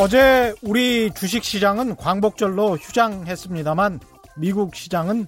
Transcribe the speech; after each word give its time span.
어제 0.00 0.54
우리 0.62 1.10
주식 1.12 1.42
시장은 1.42 1.96
광복절로 1.96 2.76
휴장했습니다만 2.76 3.98
미국 4.36 4.76
시장은 4.76 5.26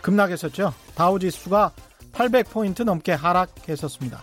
급락했었죠. 0.00 0.72
다우지수가 0.94 1.72
800포인트 2.14 2.84
넘게 2.84 3.12
하락했었습니다. 3.12 4.22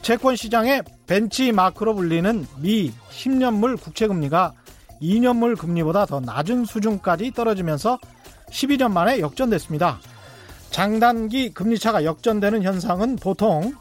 채권 0.00 0.34
시장의 0.36 0.82
벤치마크로 1.06 1.94
불리는 1.94 2.46
미 2.56 2.90
10년물 3.10 3.78
국채금리가 3.82 4.54
2년물 5.02 5.58
금리보다 5.58 6.06
더 6.06 6.20
낮은 6.20 6.64
수준까지 6.64 7.32
떨어지면서 7.32 7.98
12년 8.50 8.92
만에 8.92 9.20
역전됐습니다. 9.20 10.00
장단기 10.70 11.52
금리차가 11.52 12.04
역전되는 12.04 12.62
현상은 12.62 13.16
보통 13.16 13.74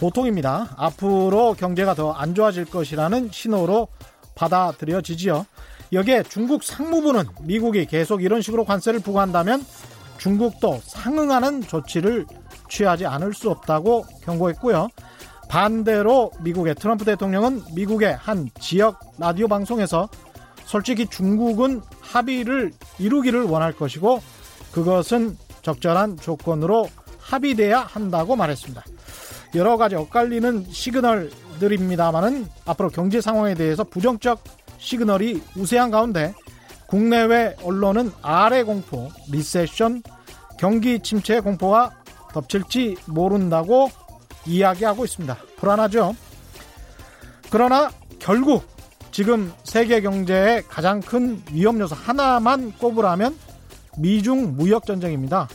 보통입니다. 0.00 0.74
앞으로 0.76 1.54
경제가 1.54 1.94
더 1.94 2.12
안 2.12 2.34
좋아질 2.34 2.64
것이라는 2.64 3.30
신호로 3.30 3.86
받아들여지지요. 4.34 5.46
여기에 5.92 6.24
중국 6.24 6.62
상무부는 6.62 7.24
미국이 7.42 7.84
계속 7.86 8.22
이런 8.22 8.42
식으로 8.42 8.64
관세를 8.64 9.00
부과한다면 9.00 9.64
중국도 10.18 10.80
상응하는 10.84 11.62
조치를 11.62 12.26
취하지 12.68 13.06
않을 13.06 13.34
수 13.34 13.50
없다고 13.50 14.04
경고했고요. 14.22 14.88
반대로 15.48 16.30
미국의 16.42 16.76
트럼프 16.76 17.04
대통령은 17.04 17.62
미국의 17.74 18.14
한 18.14 18.48
지역 18.60 19.00
라디오 19.18 19.48
방송에서 19.48 20.08
솔직히 20.64 21.06
중국은 21.06 21.82
합의를 22.00 22.70
이루기를 23.00 23.42
원할 23.42 23.72
것이고 23.72 24.22
그것은 24.70 25.36
적절한 25.62 26.18
조건으로 26.18 26.88
합의돼야 27.18 27.80
한다고 27.80 28.36
말했습니다. 28.36 28.84
여러 29.56 29.76
가지 29.76 29.96
엇갈리는 29.96 30.66
시그널 30.70 31.30
들입니다만은 31.60 32.48
앞으로 32.66 32.88
경제 32.88 33.20
상황에 33.20 33.54
대해서 33.54 33.84
부정적 33.84 34.42
시그널이 34.78 35.40
우세한 35.56 35.92
가운데 35.92 36.34
국내외 36.88 37.54
언론은 37.62 38.10
R의 38.20 38.64
공포, 38.64 39.08
recession, 39.30 40.02
경기 40.58 40.98
침체 40.98 41.38
공포가 41.38 41.92
덮칠지 42.32 42.96
모른다고 43.06 43.90
이야기하고 44.44 45.04
있습니다. 45.04 45.36
불안하죠? 45.56 46.16
그러나 47.50 47.90
결국 48.18 48.64
지금 49.12 49.52
세계 49.64 50.00
경제의 50.00 50.64
가장 50.68 51.00
큰 51.00 51.42
위험 51.52 51.78
요소 51.78 51.94
하나만 51.94 52.72
꼽으라면 52.78 53.36
미중 53.98 54.56
무역 54.56 54.86
전쟁입니다. 54.86 55.48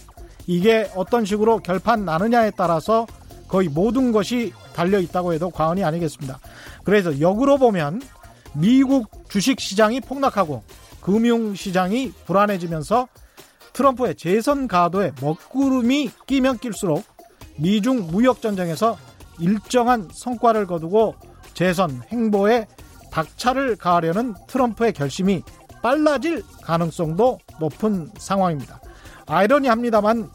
이게 0.47 0.89
어떤 0.95 1.25
식으로 1.25 1.59
결판 1.59 2.05
나느냐에 2.05 2.51
따라서 2.55 3.07
거의 3.47 3.67
모든 3.69 4.11
것이 4.11 4.53
달려 4.75 4.99
있다고 4.99 5.33
해도 5.33 5.49
과언이 5.49 5.83
아니겠습니다. 5.83 6.37
그래서 6.83 7.19
역으로 7.21 7.57
보면 7.57 8.01
미국 8.53 9.09
주식 9.29 9.59
시장이 9.59 10.01
폭락하고 10.01 10.63
금융 11.01 11.55
시장이 11.55 12.11
불안해지면서 12.25 13.07
트럼프의 13.73 14.15
재선 14.15 14.67
가도에 14.67 15.13
먹구름이 15.21 16.11
끼면 16.27 16.59
낄수록 16.59 17.03
미중 17.57 18.07
무역 18.07 18.41
전쟁에서 18.41 18.97
일정한 19.39 20.09
성과를 20.11 20.67
거두고 20.67 21.15
재선 21.53 22.01
행보에 22.11 22.67
박차를 23.11 23.77
가하려는 23.77 24.33
트럼프의 24.47 24.91
결심이 24.93 25.41
빨라질 25.81 26.43
가능성도 26.63 27.39
높은 27.59 28.11
상황입니다. 28.17 28.81
아이러니합니다만 29.27 30.29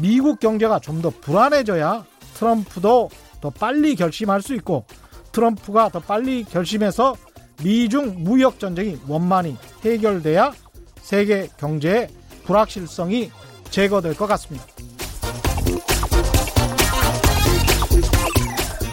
미국 0.00 0.40
경제가 0.40 0.78
좀 0.80 1.00
더 1.00 1.10
불안해져야 1.10 2.04
트럼프도 2.34 3.10
더 3.40 3.50
빨리 3.50 3.94
결심할 3.94 4.42
수 4.42 4.54
있고 4.54 4.84
트럼프가 5.32 5.88
더 5.90 6.00
빨리 6.00 6.44
결심해서 6.44 7.16
미중 7.62 8.22
무역 8.22 8.58
전쟁이 8.58 8.98
원만히 9.08 9.56
해결돼야 9.84 10.52
세계 11.00 11.48
경제의 11.58 12.08
불확실성이 12.44 13.30
제거될 13.70 14.14
것 14.16 14.26
같습니다. 14.26 14.64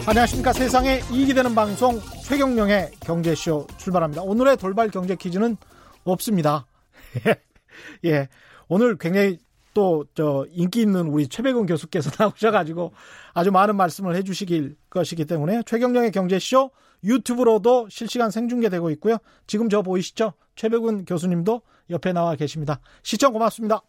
안녕하십니까. 0.06 0.52
세상에 0.52 1.00
이익이 1.10 1.34
되는 1.34 1.54
방송 1.54 2.00
최경령의 2.22 2.92
경제쇼 3.00 3.66
출발합니다. 3.76 4.22
오늘의 4.22 4.56
돌발 4.56 4.88
경제 4.88 5.16
퀴즈는 5.16 5.56
없습니다. 6.04 6.66
예. 8.04 8.28
오늘 8.68 8.98
굉장히 8.98 9.38
또 9.76 10.06
저 10.14 10.46
인기 10.50 10.80
있는 10.80 11.08
우리 11.08 11.28
최백운 11.28 11.66
교수께서 11.66 12.10
나오셔가지고 12.18 12.92
아주 13.34 13.52
많은 13.52 13.76
말씀을 13.76 14.16
해주시길 14.16 14.76
것이기 14.88 15.26
때문에 15.26 15.62
최경령의 15.66 16.12
경제쇼 16.12 16.70
유튜브로도 17.04 17.88
실시간 17.90 18.30
생중계되고 18.30 18.88
있고요. 18.92 19.18
지금 19.46 19.68
저 19.68 19.82
보이시죠? 19.82 20.32
최백운 20.54 21.04
교수님도 21.04 21.60
옆에 21.90 22.14
나와 22.14 22.34
계십니다. 22.36 22.80
시청 23.02 23.34
고맙습니다. 23.34 23.82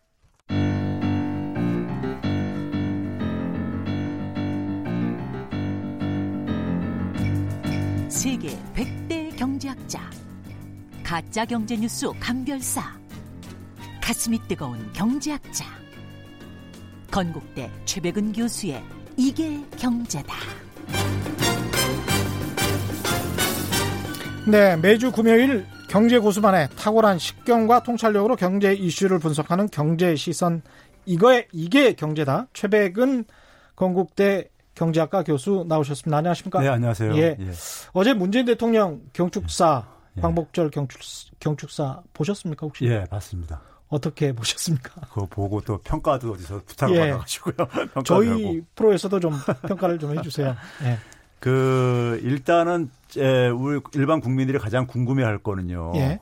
세계 8.09 8.49
100대 8.75 9.37
경제학자 9.37 10.01
가짜 11.03 11.45
경제 11.45 11.77
뉴스 11.77 12.07
감별사 12.19 13.06
가슴이 14.07 14.39
뜨거운 14.47 14.89
경제학자 14.93 15.65
건국대 17.11 17.69
최백은 17.83 18.31
교수의 18.31 18.81
이게 19.17 19.61
경제다. 19.77 20.33
네, 24.49 24.77
매주 24.77 25.11
금요일 25.11 25.65
경제 25.89 26.19
고수만의 26.19 26.69
탁월한 26.77 27.19
식견과 27.19 27.83
통찰력으로 27.83 28.37
경제 28.37 28.71
이슈를 28.71 29.19
분석하는 29.19 29.67
경제 29.67 30.15
시선 30.15 30.61
이거에 31.05 31.49
이게 31.51 31.91
경제다. 31.91 32.47
최백은 32.53 33.25
건국대 33.75 34.47
경제학과 34.73 35.23
교수 35.23 35.65
나오셨습니다. 35.67 36.15
안녕하십니까? 36.15 36.61
네, 36.61 36.69
안녕하세요. 36.69 37.13
예. 37.17 37.35
예. 37.37 37.51
어제 37.91 38.13
문재인 38.13 38.45
대통령 38.45 39.01
경축사 39.11 39.85
예. 40.15 40.21
광복절 40.21 40.71
경축 40.71 41.01
경축사 41.41 42.03
보셨습니까 42.13 42.67
혹시? 42.67 42.85
예, 42.85 43.03
봤습니다. 43.03 43.59
어떻게 43.89 44.33
보셨습니까? 44.33 45.01
그거 45.09 45.25
보고 45.25 45.61
또 45.61 45.77
평가도 45.77 46.33
어디서 46.33 46.61
부탁을 46.65 46.95
예. 46.95 46.99
받아가지고요. 47.11 47.55
저희 48.05 48.29
하고. 48.29 48.65
프로에서도 48.75 49.19
좀 49.19 49.33
평가를 49.67 49.99
좀 49.99 50.17
해주세요. 50.17 50.55
예. 50.83 50.97
그 51.39 52.19
일단은 52.23 52.89
에, 53.17 53.47
우리 53.49 53.79
일반 53.93 54.19
국민들이 54.19 54.57
가장 54.57 54.87
궁금해할 54.87 55.37
거는요. 55.39 55.93
예. 55.95 56.19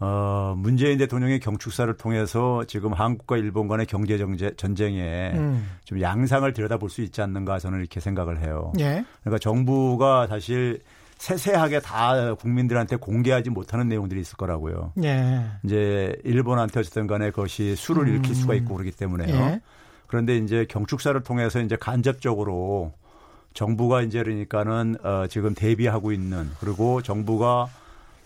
어, 0.00 0.54
문재인 0.56 0.96
대통령의 0.98 1.40
경축사를 1.40 1.92
통해서 1.96 2.62
지금 2.68 2.92
한국과 2.92 3.36
일본 3.36 3.66
간의 3.66 3.86
경제 3.86 4.16
전쟁에 4.56 5.32
음. 5.34 5.68
좀 5.84 6.00
양상을 6.00 6.50
들여다볼 6.52 6.88
수 6.88 7.02
있지 7.02 7.20
않는가 7.20 7.58
저는 7.58 7.80
이렇게 7.80 7.98
생각을 7.98 8.40
해요. 8.40 8.72
예. 8.78 9.04
그러니까 9.22 9.38
정부가 9.40 10.28
사실 10.28 10.82
세세하게 11.18 11.80
다 11.80 12.34
국민들한테 12.34 12.96
공개하지 12.96 13.50
못하는 13.50 13.88
내용들이 13.88 14.20
있을 14.20 14.36
거라고요. 14.36 14.92
예. 15.02 15.44
이제 15.64 16.16
일본한테 16.24 16.80
어쨌든 16.80 17.06
간에 17.06 17.30
그것이 17.30 17.74
수를 17.76 18.04
음. 18.04 18.08
일으킬 18.08 18.34
수가 18.34 18.54
있고 18.54 18.74
그렇기 18.74 18.92
때문에요. 18.92 19.36
예. 19.36 19.60
그런데 20.06 20.36
이제 20.36 20.64
경축사를 20.68 21.20
통해서 21.22 21.60
이제 21.60 21.76
간접적으로 21.76 22.92
정부가 23.52 24.02
이제 24.02 24.22
그러니까는 24.22 24.96
어 25.02 25.26
지금 25.28 25.54
대비하고 25.54 26.12
있는 26.12 26.50
그리고 26.60 27.02
정부가 27.02 27.68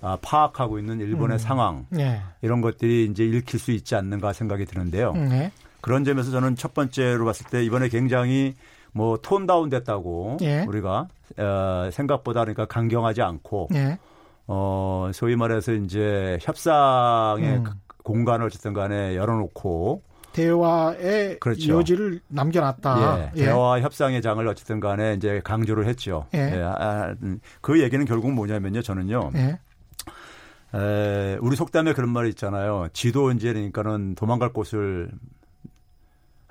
아 0.02 0.19
파악하고 0.20 0.78
있는 0.78 1.00
일본의 1.00 1.37
음. 1.37 1.38
상황 1.38 1.87
예. 1.99 2.20
이런 2.43 2.61
것들이 2.61 3.08
이제 3.11 3.25
읽힐 3.25 3.58
수 3.58 3.70
있지 3.70 3.94
않는가 3.94 4.32
생각이 4.32 4.67
드는데요. 4.67 5.12
음, 5.17 5.31
예. 5.32 5.50
그런 5.81 6.05
점에서 6.05 6.31
저는 6.31 6.56
첫 6.56 6.75
번째로 6.75 7.25
봤을 7.25 7.46
때 7.46 7.64
이번에 7.64 7.88
굉장히 7.88 8.55
뭐 8.93 9.17
톤 9.17 9.47
다운 9.47 9.69
됐다고 9.71 10.37
예. 10.43 10.65
우리가 10.69 11.09
어 11.39 11.89
생각보다 11.91 12.41
그러니까 12.41 12.67
강경하지 12.67 13.23
않고 13.23 13.69
예. 13.75 13.99
어 14.47 15.11
소위 15.15 15.37
말해서 15.37 15.73
이제 15.73 16.39
협상의 16.43 17.56
음. 17.59 17.65
그 17.65 17.73
공간을 18.03 18.47
어쨌든 18.47 18.73
간에 18.73 19.17
열어놓고 19.17 20.03
대화의 20.33 21.39
그렇죠. 21.41 21.79
여지를 21.79 22.21
남겨놨다. 22.29 23.31
예, 23.37 23.44
대화 23.44 23.81
협상의 23.81 24.23
장을 24.23 24.47
어쨌든 24.49 24.81
간에 24.81 25.15
이제 25.15 25.41
강조를 25.44 25.87
했죠. 25.87 26.27
예. 26.35 26.61
아, 26.62 27.15
음, 27.23 27.39
그 27.61 27.83
얘기는 27.83 28.03
결국 28.06 28.33
뭐냐면요. 28.33 28.81
저는요. 28.81 29.31
예. 29.37 29.59
에, 30.75 31.37
우리 31.41 31.55
속담에 31.55 31.93
그런 31.93 32.09
말이 32.11 32.31
있잖아요. 32.31 32.89
지도 32.94 33.31
이제 33.31 33.53
그러니까는 33.53 34.15
도망갈 34.15 34.53
곳을 34.55 35.11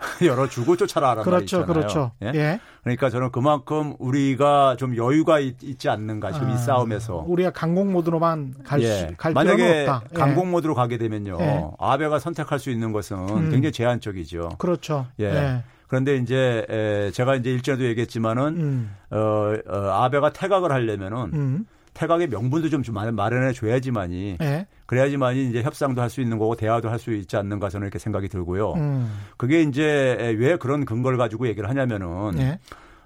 열어주고 0.25 0.77
쫓아라라는 0.77 1.23
말이 1.23 1.25
그렇죠, 1.25 1.57
있잖아요. 1.61 1.65
그렇죠. 1.67 2.11
예? 2.23 2.31
예. 2.33 2.59
그러니까 2.83 3.09
저는 3.09 3.31
그만큼 3.31 3.95
우리가 3.99 4.75
좀 4.77 4.97
여유가 4.97 5.39
있, 5.39 5.79
지 5.79 5.89
않는가 5.89 6.31
지금 6.31 6.49
아, 6.49 6.53
이 6.53 6.57
싸움에서. 6.57 7.23
우리가 7.27 7.51
강공 7.51 7.91
모드로만 7.91 8.55
갈, 8.63 8.81
예. 8.81 8.87
수, 8.87 9.07
갈 9.17 9.33
만약에 9.33 9.81
없다. 9.81 10.03
예. 10.11 10.17
강공 10.17 10.51
모드로 10.51 10.73
가게 10.75 10.97
되면요. 10.97 11.37
예. 11.39 11.65
아베가 11.79 12.19
선택할 12.19 12.59
수 12.59 12.69
있는 12.71 12.91
것은 12.91 13.17
음. 13.17 13.51
굉장히 13.51 13.71
제한적이죠. 13.71 14.49
그렇죠. 14.57 15.07
예. 15.19 15.25
예. 15.25 15.63
그런데 15.87 16.15
이제 16.15 16.65
에, 16.69 17.11
제가 17.11 17.35
이제 17.35 17.51
일전에도 17.51 17.83
얘기했지만은 17.85 18.43
음. 18.55 18.95
어, 19.11 19.53
어, 19.67 19.89
아베가 20.03 20.31
태각을 20.31 20.71
하려면은 20.71 21.17
음. 21.33 21.65
태각의 21.93 22.27
명분도 22.29 22.69
좀 22.69 22.83
마련해 22.93 23.53
줘야지만이 23.53 24.37
예. 24.41 24.65
그래야지만이 24.85 25.49
이제 25.49 25.61
협상도 25.61 26.01
할 26.01 26.09
수 26.09 26.21
있는 26.21 26.37
거고 26.37 26.55
대화도 26.55 26.89
할 26.89 26.99
수 26.99 27.13
있지 27.13 27.37
않는가 27.37 27.69
저는 27.69 27.87
이렇게 27.87 27.99
생각이 27.99 28.27
들고요. 28.27 28.73
음. 28.73 29.11
그게 29.37 29.61
이제 29.61 30.35
왜 30.37 30.55
그런 30.57 30.85
근거를 30.85 31.17
가지고 31.17 31.47
얘기를 31.47 31.69
하냐면은 31.69 32.37
예. 32.39 32.59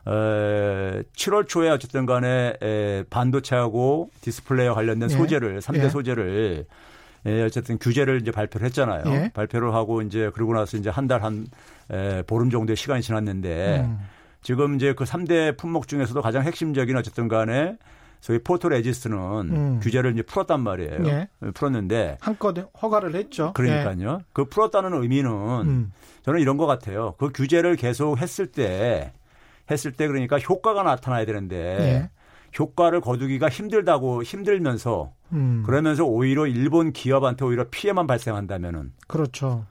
에, 0.08 1.04
7월 1.16 1.48
초에 1.48 1.70
어쨌든 1.70 2.06
간에 2.06 2.54
에, 2.62 3.04
반도체하고 3.10 4.10
디스플레이와 4.22 4.74
관련된 4.76 5.10
예. 5.10 5.14
소재를 5.16 5.60
3대 5.62 5.84
예. 5.86 5.90
소재를 5.90 6.66
예, 7.28 7.42
어쨌든 7.44 7.80
규제를 7.80 8.22
이제 8.22 8.30
발표를 8.32 8.66
했잖아요. 8.68 9.04
예. 9.08 9.32
발표를 9.34 9.74
하고 9.74 10.04
이제 10.04 10.30
그러고 10.34 10.54
나서 10.54 10.78
이제 10.78 10.90
한 10.92 11.08
달한 11.08 11.48
에, 11.90 12.22
보름 12.24 12.50
정도의 12.52 12.76
시간이 12.78 13.02
지났는데 13.02 13.82
음. 13.86 14.00
지금 14.44 14.76
이제 14.76 14.94
그 14.94 15.06
3대 15.06 15.58
품목 15.58 15.88
중에서도 15.88 16.22
가장 16.22 16.44
핵심적인 16.44 16.96
어쨌든 16.98 17.28
간에 17.28 17.78
소위 18.26 18.40
photoresist는 18.40 19.18
음. 19.52 19.80
규제를 19.84 20.14
이제 20.14 20.24
풀었단 20.24 20.60
말이에요. 20.62 21.06
예. 21.06 21.28
풀었는데 21.54 22.18
한껏 22.22 22.56
허가를 22.82 23.14
했죠. 23.14 23.54
그러니까요. 23.54 24.18
예. 24.20 24.26
그 24.34 24.46
풀었다는 24.46 25.00
의미는 25.00 25.30
음. 25.32 25.92
저는 26.24 26.40
이런 26.40 26.58
것 26.58 26.66
같아요. 26.66 27.14
그 27.20 27.30
규제를 27.32 27.76
계속 27.76 28.18
했을 28.18 28.48
때 28.48 29.14
했을 29.70 29.92
때 29.92 30.08
그러니까 30.08 30.40
효과가 30.40 30.82
나타나야 30.82 31.24
되는데 31.26 31.56
예. 31.80 32.10
효과를 32.58 33.00
거두기가 33.00 33.48
힘들다고 33.48 34.24
힘들면서 34.24 35.12
음. 35.34 35.62
그러면서 35.64 36.04
오히려 36.06 36.48
일본 36.48 36.94
기업한테 36.94 37.46
오히려 37.46 37.66
피해만 37.70 38.08
발생한다면은 38.08 38.94
그렇죠. 39.08 39.68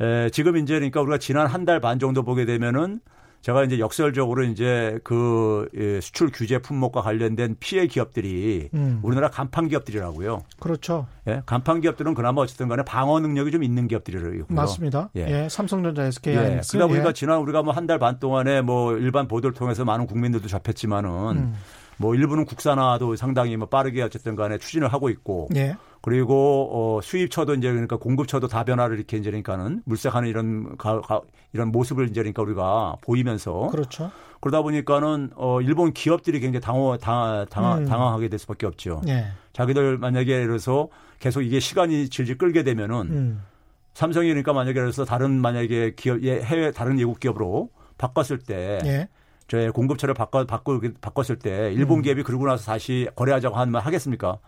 에, 0.00 0.30
지금 0.30 0.56
이제 0.56 0.74
그러니까 0.74 1.00
우리가 1.00 1.18
지난 1.18 1.46
한 1.46 1.64
달 1.64 1.78
반 1.78 2.00
정도 2.00 2.24
보게 2.24 2.44
되면은 2.44 2.98
제가 3.44 3.62
이제 3.64 3.78
역설적으로 3.78 4.42
이제 4.44 4.98
그 5.04 5.68
예, 5.76 6.00
수출 6.00 6.30
규제 6.32 6.56
품목과 6.56 7.02
관련된 7.02 7.56
피해 7.60 7.86
기업들이 7.86 8.70
음. 8.72 9.00
우리나라 9.02 9.28
간판 9.28 9.68
기업들이라고요. 9.68 10.40
그렇죠. 10.58 11.06
예, 11.28 11.42
간판 11.44 11.82
기업들은 11.82 12.14
그나마 12.14 12.40
어쨌든 12.40 12.68
간에 12.68 12.82
방어 12.86 13.20
능력이 13.20 13.50
좀 13.50 13.62
있는 13.62 13.86
기업들이고요. 13.86 14.44
맞습니다. 14.48 15.10
예, 15.16 15.28
예 15.44 15.48
삼성전자, 15.50 16.04
SK 16.04 16.34
예. 16.34 16.60
그러다 16.70 16.86
보니까 16.86 17.10
예. 17.10 17.12
지난 17.12 17.38
우리가 17.40 17.62
뭐 17.62 17.74
한 17.74 17.86
달 17.86 17.98
반 17.98 18.18
동안에 18.18 18.62
뭐 18.62 18.96
일반 18.96 19.28
보도를 19.28 19.52
통해서 19.52 19.84
많은 19.84 20.06
국민들도 20.06 20.48
접했지만은 20.48 21.10
음. 21.36 21.54
뭐 21.98 22.14
일부는 22.14 22.46
국산화도 22.46 23.14
상당히 23.16 23.58
뭐 23.58 23.68
빠르게 23.68 24.00
어쨌든 24.00 24.36
간에 24.36 24.56
추진을 24.56 24.90
하고 24.90 25.10
있고 25.10 25.50
예. 25.54 25.76
그리고 26.04 26.68
어 26.70 27.00
수입처도 27.00 27.54
이제 27.54 27.70
그러니까 27.70 27.96
공급처도 27.96 28.46
다변화를 28.46 28.98
이렇게 28.98 29.16
이제 29.16 29.30
그러니까는 29.30 29.80
물색하는 29.86 30.28
이런 30.28 30.76
가, 30.76 31.00
가, 31.00 31.22
이런 31.54 31.72
모습을 31.72 32.10
이제 32.10 32.20
그러니까 32.20 32.42
우리가 32.42 32.96
보이면서 33.00 33.68
그렇죠. 33.68 34.10
그러다 34.42 34.60
보니까는 34.60 35.30
어 35.34 35.62
일본 35.62 35.94
기업들이 35.94 36.40
굉장히 36.40 36.60
당황 36.60 36.98
당황, 36.98 37.46
당황 37.46 37.78
음. 37.78 37.84
당황하게 37.86 38.28
될 38.28 38.38
수밖에 38.38 38.66
없죠. 38.66 39.00
예. 39.08 39.28
자기들 39.54 39.96
만약에 39.96 40.30
예를 40.30 40.48
들어서 40.48 40.88
계속 41.20 41.40
이게 41.40 41.58
시간이 41.58 42.10
질질 42.10 42.36
끌게 42.36 42.64
되면은 42.64 42.96
음. 43.10 43.42
삼성이 43.94 44.28
그러니까 44.28 44.52
만약에 44.52 44.78
예를 44.78 44.92
들어서 44.92 45.06
다른 45.06 45.40
만약에 45.40 45.94
기업 45.96 46.22
예, 46.22 46.38
해외 46.38 46.70
다른 46.70 46.98
외국 46.98 47.18
기업으로 47.18 47.70
바꿨을 47.96 48.40
때 48.40 48.78
예. 48.84 49.08
저의 49.48 49.72
공급처를 49.72 50.12
바꿔 50.12 50.44
바꿔 50.44 50.78
바꿨을 51.00 51.38
때 51.38 51.72
일본 51.72 52.00
음. 52.00 52.02
기업이 52.02 52.24
그러고 52.24 52.44
나서 52.46 52.66
다시 52.66 53.08
거래하자고 53.16 53.56
하면 53.56 53.80
하겠습니까? 53.80 54.38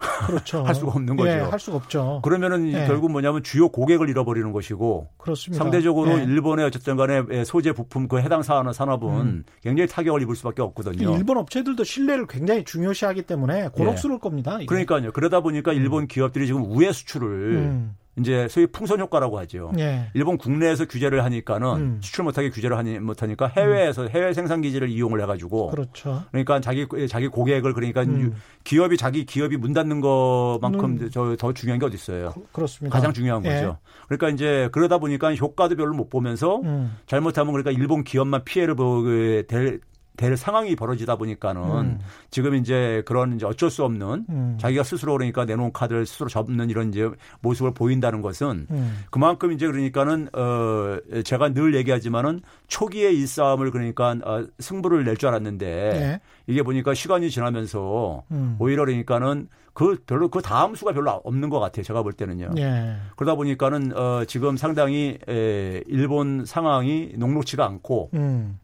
그렇죠. 0.00 0.62
할 0.64 0.74
수가 0.74 0.92
없는 0.92 1.16
거죠. 1.16 1.30
예, 1.30 1.34
할 1.34 1.60
수가 1.60 1.76
없죠. 1.76 2.20
그러면은 2.24 2.72
예. 2.72 2.86
결국 2.86 3.10
뭐냐면 3.10 3.42
주요 3.42 3.68
고객을 3.68 4.08
잃어버리는 4.08 4.50
것이고 4.52 5.08
그렇습니다. 5.18 5.62
상대적으로 5.62 6.18
예. 6.18 6.24
일본의 6.24 6.64
어쨌든 6.66 6.96
간에 6.96 7.22
예, 7.30 7.44
소재 7.44 7.72
부품 7.72 8.08
그 8.08 8.18
해당 8.18 8.42
사안의 8.42 8.72
산업은 8.74 9.08
음. 9.08 9.44
굉장히 9.62 9.88
타격을 9.88 10.22
입을 10.22 10.34
수밖에 10.36 10.62
없거든요. 10.62 11.14
일본 11.16 11.36
업체들도 11.36 11.84
신뢰를 11.84 12.26
굉장히 12.26 12.64
중요시하기 12.64 13.22
때문에 13.22 13.68
곤혹스러울 13.68 14.16
예. 14.16 14.20
겁니다. 14.20 14.56
이게. 14.56 14.66
그러니까요. 14.66 15.12
그러다 15.12 15.40
보니까 15.40 15.72
일본 15.72 16.04
음. 16.04 16.08
기업들이 16.08 16.46
지금 16.46 16.64
우회 16.64 16.90
수출을 16.92 17.28
음. 17.56 17.96
이제 18.20 18.46
소위 18.48 18.66
풍선 18.66 19.00
효과라고 19.00 19.38
하죠. 19.40 19.72
예. 19.78 20.10
일본 20.14 20.38
국내에서 20.38 20.86
규제를 20.86 21.24
하니까는 21.24 21.68
음. 21.76 22.00
수출 22.02 22.24
못하게 22.24 22.50
규제를 22.50 22.76
하니 22.76 22.98
못하니까 22.98 23.46
해외에서 23.46 24.02
음. 24.02 24.08
해외 24.08 24.32
생산 24.32 24.60
기지를 24.60 24.88
이용을 24.88 25.20
해가지고 25.22 25.70
그렇죠. 25.70 26.22
그러니까 26.30 26.60
자기 26.60 26.86
자기 27.08 27.28
고객을 27.28 27.72
그러니까 27.74 28.02
음. 28.02 28.34
기업이 28.64 28.96
자기 28.96 29.24
기업이 29.24 29.56
문 29.56 29.72
닫는 29.72 30.00
것만큼 30.00 30.98
음. 31.00 31.10
저더 31.10 31.52
중요한 31.52 31.78
게 31.78 31.86
어디 31.86 31.96
있어요? 31.96 32.34
그, 32.52 32.60
렇습니다 32.60 32.96
가장 32.96 33.12
중요한 33.12 33.44
예. 33.44 33.54
거죠. 33.54 33.78
그러니까 34.06 34.28
이제 34.28 34.68
그러다 34.72 34.98
보니까 34.98 35.34
효과도 35.34 35.76
별로 35.76 35.94
못 35.94 36.08
보면서 36.08 36.60
음. 36.62 36.96
잘못하면 37.06 37.52
그러니까 37.52 37.70
일본 37.70 38.04
기업만 38.04 38.44
피해를 38.44 38.74
보게 38.74 39.44
될 39.48 39.80
될 40.16 40.36
상황이 40.36 40.76
벌어지다 40.76 41.16
보니까는 41.16 41.62
음. 41.62 41.98
지금 42.30 42.54
이제 42.54 43.02
그런 43.06 43.36
이제 43.36 43.46
어쩔 43.46 43.70
수 43.70 43.84
없는 43.84 44.26
음. 44.28 44.58
자기가 44.60 44.82
스스로 44.82 45.12
그러니까 45.14 45.44
내놓은 45.44 45.72
카드를 45.72 46.04
스스로 46.04 46.28
접는 46.28 46.68
이런 46.68 46.90
이제 46.90 47.08
모습을 47.40 47.72
보인다는 47.72 48.20
것은 48.20 48.66
음. 48.70 48.98
그만큼 49.10 49.52
이제 49.52 49.66
그러니까는 49.66 50.28
어 50.34 50.98
제가 51.24 51.54
늘 51.54 51.74
얘기하지만은 51.74 52.40
초기에 52.68 53.12
이 53.12 53.26
싸움을 53.26 53.70
그러니까 53.70 54.16
어 54.24 54.44
승부를 54.58 55.04
낼 55.04 55.16
줄 55.16 55.28
알았는데 55.28 55.66
네. 55.66 56.20
이게 56.46 56.62
보니까 56.62 56.94
시간이 56.94 57.30
지나면서 57.30 58.22
음. 58.30 58.56
오히려 58.58 58.84
그러니까는 58.84 59.48
그 59.72 59.98
별로 60.06 60.28
그 60.28 60.42
다음 60.42 60.74
수가 60.74 60.92
별로 60.92 61.10
없는 61.24 61.48
것 61.48 61.60
같아요. 61.60 61.82
제가 61.82 62.02
볼 62.02 62.12
때는요. 62.12 62.50
네. 62.54 62.96
그러다 63.16 63.34
보니까는 63.34 63.96
어 63.96 64.24
지금 64.26 64.56
상당히 64.56 65.18
에 65.28 65.82
일본 65.86 66.44
상황이 66.44 67.12
녹록치가 67.16 67.64
않고 67.66 68.10
음. 68.14 68.58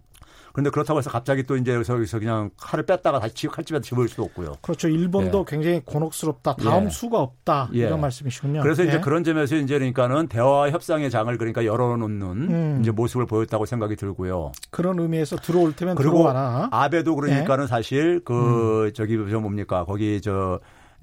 그런데 0.57 0.71
그렇다고 0.71 0.99
해서 0.99 1.11
갑자기 1.11 1.43
또 1.43 1.55
이제 1.55 1.75
여기서 1.75 2.19
그냥 2.19 2.49
칼을 2.57 2.87
뺐다가 2.87 3.21
다시 3.21 3.47
칼집에 3.47 3.79
집어올 3.83 4.09
수도 4.09 4.23
없고요. 4.23 4.55
그렇죠. 4.63 4.89
일본도 4.89 5.41
예. 5.41 5.45
굉장히 5.47 5.83
곤혹스럽다. 5.85 6.57
다음 6.57 6.87
예. 6.87 6.89
수가 6.89 7.21
없다. 7.21 7.69
예. 7.75 7.81
이런 7.81 8.01
말씀이시군요. 8.01 8.63
그래서 8.63 8.83
이제 8.83 8.95
예. 8.95 9.01
그런 9.03 9.23
점에서 9.23 9.55
이제 9.57 9.75
그러니까는 9.75 10.29
대화 10.29 10.71
협상의 10.71 11.11
장을 11.11 11.37
그러니까 11.37 11.67
열어놓는 11.67 12.23
음. 12.23 12.79
이제 12.81 12.91
모습을 12.91 13.27
보였다고 13.27 13.67
생각이 13.67 13.97
들고요. 13.97 14.53
그런 14.71 14.99
의미에서 14.99 15.37
들어올 15.37 15.77
테면 15.77 15.95
그리고 15.95 16.21
들어와라. 16.21 16.69
아베도 16.71 17.15
그러니까는 17.17 17.65
예. 17.65 17.69
사실 17.69 18.23
그 18.25 18.87
음. 18.87 18.93
저기 18.95 19.19
저 19.31 19.39
뭡니까 19.39 19.85
거기 19.85 20.23
저 20.23 20.61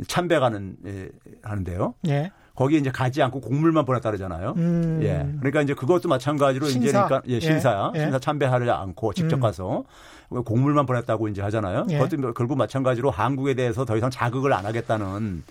참배 0.07 0.39
가는 0.39 0.77
예, 0.88 1.10
하는데요. 1.43 1.93
예. 2.07 2.31
거기에 2.55 2.77
이제 2.79 2.91
가지 2.91 3.22
않고 3.22 3.41
곡물만 3.41 3.86
보냈다 3.86 4.10
그러잖아요. 4.10 4.53
음. 4.57 5.00
예. 5.01 5.25
그러니까 5.39 5.62
이제 5.62 5.74
그것도 5.74 6.07
마찬가지로 6.07 6.67
신사. 6.67 6.83
이제 6.88 6.91
그러니까 6.91 7.22
예, 7.27 7.39
신사, 7.39 7.91
예. 7.95 8.00
신사 8.00 8.19
참배하지 8.19 8.69
않고 8.69 9.13
직접 9.13 9.38
음. 9.38 9.39
가서 9.41 9.83
곡물만 10.29 10.86
보냈다고 10.86 11.27
이제 11.29 11.41
하잖아요. 11.41 11.88
예. 11.89 11.98
그것도 11.98 12.33
결국 12.33 12.57
마찬가지로 12.57 13.10
한국에 13.10 13.55
대해서 13.55 13.86
더 13.86 13.98
이상 13.98 14.10
자극을 14.12 14.53
안 14.53 14.65
하겠다는 14.65 15.43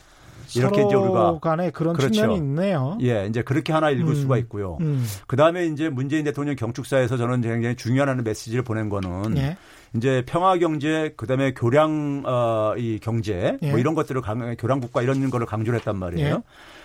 이렇게 0.54 0.82
이제 0.82 0.94
우리가 0.94 1.38
간에 1.40 1.70
그런 1.70 1.94
그렇죠. 1.96 2.12
측면이 2.12 2.36
있네요. 2.36 2.98
예, 3.00 3.26
이제 3.26 3.42
그렇게 3.42 3.72
하나 3.72 3.90
읽을 3.90 4.08
음. 4.08 4.14
수가 4.14 4.36
있고요. 4.38 4.76
음. 4.80 5.04
그 5.26 5.36
다음에 5.36 5.66
이제 5.66 5.88
문재인 5.88 6.24
대통령 6.24 6.56
경축사에서 6.56 7.16
저는 7.16 7.40
굉장히 7.40 7.74
중요한 7.74 8.22
메시지를 8.22 8.62
보낸 8.62 8.88
거는 8.88 9.36
예. 9.38 9.56
이제 9.96 10.22
평화 10.26 10.56
경제 10.58 11.14
그 11.16 11.26
다음에 11.26 11.52
교량 11.54 12.22
어 12.26 12.74
이 12.76 12.98
경제 13.02 13.56
뭐 13.60 13.68
예. 13.68 13.70
뭐 13.70 13.78
이런 13.78 13.94
것들을 13.94 14.20
강, 14.20 14.54
교량 14.56 14.80
국가 14.80 15.02
이런 15.02 15.28
거를 15.30 15.46
강조를 15.46 15.78
했단 15.78 15.96
말이에요. 15.96 16.34
예. 16.36 16.42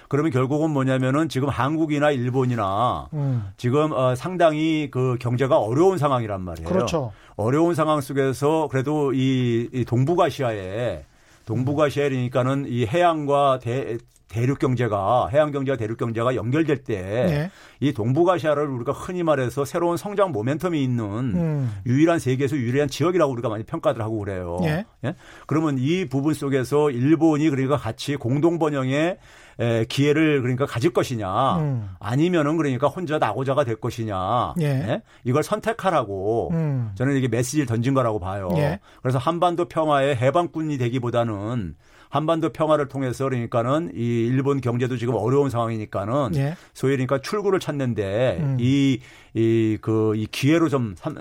그러면 0.08 0.32
결국은 0.32 0.72
뭐냐면은 0.72 1.30
지금 1.30 1.50
한국이나 1.50 2.12
일본이나 2.12 3.10
음. 3.14 3.50
지금 3.58 3.92
어, 3.92 4.16
상당히 4.16 4.90
그 4.92 5.18
경제가 5.20 5.58
어려운 5.58 5.98
상황이란 5.98 6.42
말이에요. 6.42 6.70
그렇죠. 6.70 7.12
어려운 7.36 7.76
상황 7.76 8.02
속에서 8.02 8.68
그래도 8.72 9.14
이, 9.14 9.70
이 9.72 9.86
동북아시아에 9.86 11.04
동북아시아니까는 11.46 12.66
이 12.68 12.86
해양과 12.86 13.60
대, 13.60 13.98
대륙 14.28 14.60
경제가 14.60 15.30
해양 15.32 15.52
경제와 15.52 15.78
대륙 15.78 15.98
경제가 15.98 16.36
연결될 16.36 16.84
때이 16.84 17.50
네. 17.80 17.92
동북아시아를 17.96 18.68
우리가 18.68 18.92
흔히 18.92 19.24
말해서 19.24 19.64
새로운 19.64 19.96
성장 19.96 20.34
모멘텀이 20.34 20.76
있는 20.76 21.06
음. 21.06 21.72
유일한 21.86 22.20
세계에서 22.20 22.58
유일한 22.58 22.90
지역이라고 22.90 23.32
우리가 23.32 23.48
많이 23.50 23.64
평가를 23.64 24.02
하고 24.02 24.20
그래요. 24.20 24.58
네. 24.62 24.86
예? 25.06 25.16
그러면 25.46 25.78
이 25.80 26.06
부분 26.06 26.34
속에서 26.34 26.92
일본이 26.92 27.50
그러니까 27.50 27.78
같이 27.78 28.18
공동 28.18 28.60
번영의 28.60 29.18
에, 29.60 29.86
기회를 29.86 30.42
그러니까 30.42 30.66
가질 30.66 30.92
것이냐 30.94 31.58
음. 31.58 31.90
아니면은 32.00 32.58
그러니까 32.58 32.88
혼자 32.88 33.18
나고자가 33.18 33.64
될 33.64 33.76
것이냐 33.78 34.54
예. 34.62 34.66
예? 34.66 35.02
이걸 35.24 35.44
선택하라고 35.44 36.50
음. 36.52 36.92
저는 36.96 37.16
이게 37.16 37.28
메시지를 37.28 37.66
던진 37.66 37.94
거라고 37.94 38.20
봐요. 38.20 38.50
예. 38.58 38.80
그래서 39.02 39.18
한반도 39.18 39.66
평화의 39.66 40.16
해방꾼이 40.18 40.78
되기보다는 40.78 41.76
한반도 42.10 42.54
평화를 42.54 42.88
통해서 42.88 43.26
그러니까는 43.26 43.92
이 43.94 44.28
일본 44.28 44.62
경제도 44.62 44.96
지금 44.96 45.16
어려운 45.16 45.50
상황이니까는 45.50 46.36
예. 46.36 46.56
소위 46.74 46.92
그러니까 46.94 47.20
출구를 47.20 47.60
찾는데 47.60 48.38
음. 48.40 48.58
이이 48.60 49.78
그 49.82 50.14
이 50.16 50.26
기회로 50.32 50.70
좀 50.70 50.94
삼, 50.96 51.16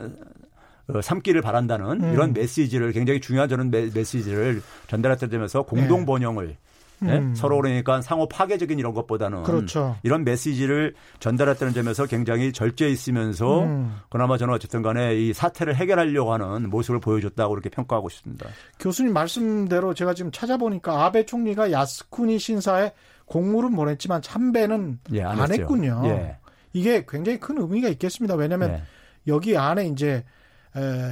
어, 0.89 1.01
삼기를 1.03 1.41
바란다는 1.43 2.03
음. 2.05 2.13
이런 2.13 2.33
메시지를 2.33 2.93
굉장히 2.93 3.21
중요한 3.21 3.49
저는 3.49 3.71
메, 3.71 4.05
시지를 4.05 4.63
전달했다면서 4.87 5.63
공동 5.63 6.03
예. 6.03 6.07
번영을 6.07 6.51
예? 6.51 6.57
음. 7.03 7.35
서로 7.35 7.57
그러니까 7.57 8.01
상호 8.01 8.29
파괴적인 8.29 8.79
이런 8.79 8.95
것보다는 8.95 9.43
그렇죠. 9.43 9.97
이런 10.03 10.25
메시지를 10.25 10.95
전달했다는 11.21 11.75
점에서 11.75 12.07
굉장히 12.07 12.53
절제 12.53 12.89
있으면서 12.89 13.65
음. 13.65 13.97
그나마 14.09 14.39
저는 14.39 14.55
어쨌든 14.55 14.83
간에 14.83 15.15
이 15.15 15.33
사태를 15.33 15.77
해결하려고 15.77 16.33
하는 16.33 16.71
모습을 16.71 17.01
보여줬다고 17.01 17.51
그렇게 17.51 17.69
평가하고 17.69 18.09
싶습니다. 18.09 18.49
교수님 18.81 19.13
말씀대로 19.13 19.95
제가 19.95 20.15
지금 20.15 20.31
찾아보니까 20.31 21.05
아베 21.05 21.27
총리가 21.27 21.71
야스쿠니 21.73 22.39
신사에 22.39 22.93
공물은 23.27 23.75
보냈지만 23.75 24.23
참배는 24.23 25.01
예, 25.13 25.23
안, 25.23 25.41
안 25.41 25.53
했군요. 25.53 26.03
예. 26.05 26.37
이게 26.73 27.05
굉장히 27.09 27.41
큰 27.41 27.59
의미가 27.59 27.89
있겠습니다. 27.89 28.35
왜냐하면 28.37 28.71
예. 28.71 28.83
여기 29.27 29.57
안에 29.57 29.87
이제 29.89 30.25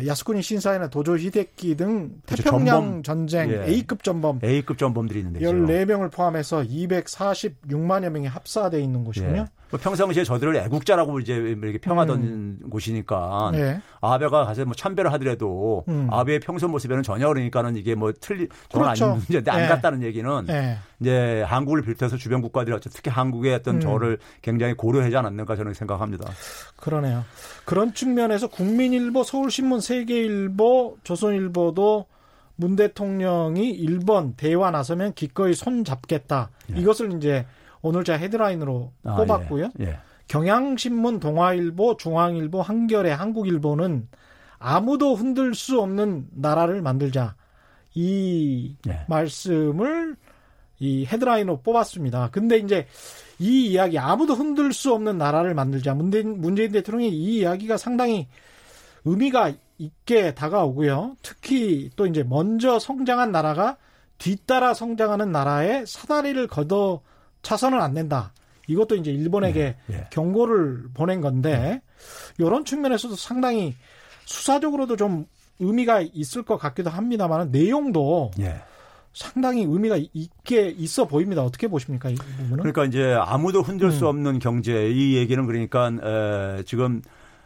야스쿠니 0.06 0.42
신사에는 0.42 0.90
도조 0.90 1.16
히데키 1.16 1.76
등 1.76 2.20
그렇죠. 2.26 2.42
태평양 2.42 2.66
전범, 2.66 3.02
전쟁 3.02 3.50
예. 3.50 3.64
A급 3.66 4.02
전범 4.02 4.40
A급 4.44 4.76
전범들이 4.76 5.20
있는데 5.20 5.40
14명을 5.40 6.12
포함해서 6.12 6.62
246만여 6.62 8.10
명이 8.10 8.26
합사돼 8.26 8.80
있는 8.80 9.04
곳이군요. 9.04 9.46
예. 9.48 9.63
뭐 9.74 9.80
평상시에 9.80 10.22
저들을 10.22 10.54
애국자라고 10.54 11.18
이제 11.18 11.34
이렇게 11.34 11.78
평하던 11.78 12.22
음. 12.22 12.58
곳이니까 12.70 13.50
네. 13.52 13.80
아베가 14.00 14.44
가서 14.44 14.64
뭐 14.64 14.72
참배를 14.72 15.12
하더라도 15.14 15.84
음. 15.88 16.06
아베의 16.12 16.38
평소 16.38 16.68
모습에는 16.68 17.02
전혀 17.02 17.26
그러니까는 17.26 17.74
이게 17.76 17.96
뭐 17.96 18.12
틀리 18.12 18.48
저는 18.68 18.84
그렇죠. 18.84 19.04
아닌 19.06 19.16
문제인데 19.16 19.50
안 19.50 19.62
네. 19.62 19.66
갔다는 19.66 20.02
얘기는 20.04 20.46
네. 20.46 20.78
이제 21.00 21.42
한국을 21.42 21.82
비롯해서 21.82 22.16
주변 22.16 22.40
국가들이 22.40 22.78
특히 22.82 23.10
한국의 23.10 23.52
어떤 23.54 23.76
음. 23.76 23.80
저를 23.80 24.18
굉장히 24.42 24.74
고려하지 24.74 25.16
않았는가 25.16 25.56
저는 25.56 25.74
생각합니다. 25.74 26.30
그러네요. 26.76 27.24
그런 27.64 27.94
측면에서 27.94 28.46
국민일보, 28.46 29.24
서울신문, 29.24 29.80
세계일보, 29.80 30.98
조선일보도 31.02 32.06
문 32.54 32.76
대통령이 32.76 33.70
일본 33.70 34.34
대화 34.34 34.70
나서면 34.70 35.14
기꺼이 35.14 35.52
손 35.54 35.82
잡겠다. 35.82 36.50
네. 36.68 36.80
이것을 36.80 37.14
이제 37.16 37.44
오늘 37.84 38.02
자 38.02 38.14
헤드라인으로 38.14 38.92
아, 39.04 39.16
뽑았고요. 39.16 39.70
예. 39.80 39.84
예. 39.84 39.98
경향신문, 40.28 41.20
동아일보, 41.20 41.98
중앙일보, 41.98 42.62
한겨레, 42.62 43.12
한국일보는 43.12 44.08
아무도 44.58 45.14
흔들 45.14 45.54
수 45.54 45.80
없는 45.80 46.28
나라를 46.32 46.80
만들자. 46.80 47.36
이 47.92 48.74
예. 48.88 49.04
말씀을 49.06 50.16
이 50.78 51.04
헤드라인으로 51.04 51.60
뽑았습니다. 51.60 52.30
근데 52.32 52.56
이제 52.56 52.86
이 53.38 53.66
이야기 53.66 53.98
아무도 53.98 54.32
흔들 54.32 54.72
수 54.72 54.94
없는 54.94 55.18
나라를 55.18 55.52
만들자. 55.52 55.92
문재인, 55.92 56.40
문재인 56.40 56.72
대통령이 56.72 57.10
이 57.10 57.40
이야기가 57.40 57.76
상당히 57.76 58.28
의미가 59.04 59.52
있게 59.76 60.34
다가오고요. 60.34 61.16
특히 61.20 61.90
또 61.96 62.06
이제 62.06 62.22
먼저 62.22 62.78
성장한 62.78 63.30
나라가 63.30 63.76
뒤따라 64.16 64.72
성장하는 64.72 65.32
나라에 65.32 65.84
사다리를 65.86 66.46
걷어 66.46 67.02
차선은 67.44 67.80
안 67.80 67.94
된다. 67.94 68.32
이것도 68.66 68.96
이제 68.96 69.12
일본에게 69.12 69.76
네, 69.86 69.96
네. 69.96 70.06
경고를 70.10 70.84
보낸 70.94 71.20
건데 71.20 71.80
이런 72.38 72.64
측면에서도 72.64 73.14
상당히 73.14 73.74
수사적으로도 74.24 74.96
좀 74.96 75.26
의미가 75.60 76.00
있을 76.00 76.42
것 76.42 76.56
같기도 76.56 76.90
합니다만 76.90 77.50
내용도 77.50 78.30
네. 78.36 78.56
상당히 79.12 79.62
의미가 79.62 79.98
있게 80.12 80.70
있어 80.70 81.04
보입니다. 81.06 81.42
어떻게 81.44 81.68
보십니까 81.68 82.08
이 82.10 82.14
부분은? 82.14 82.56
그러니까 82.56 82.84
이제 82.84 83.14
아무도 83.20 83.62
흔들 83.62 83.92
수 83.92 84.06
음. 84.06 84.08
없는 84.08 84.38
경제 84.40 84.90
이 84.90 85.16
얘기는 85.16 85.46
그러니까 85.46 85.92
에, 86.02 86.62
지금 86.64 87.00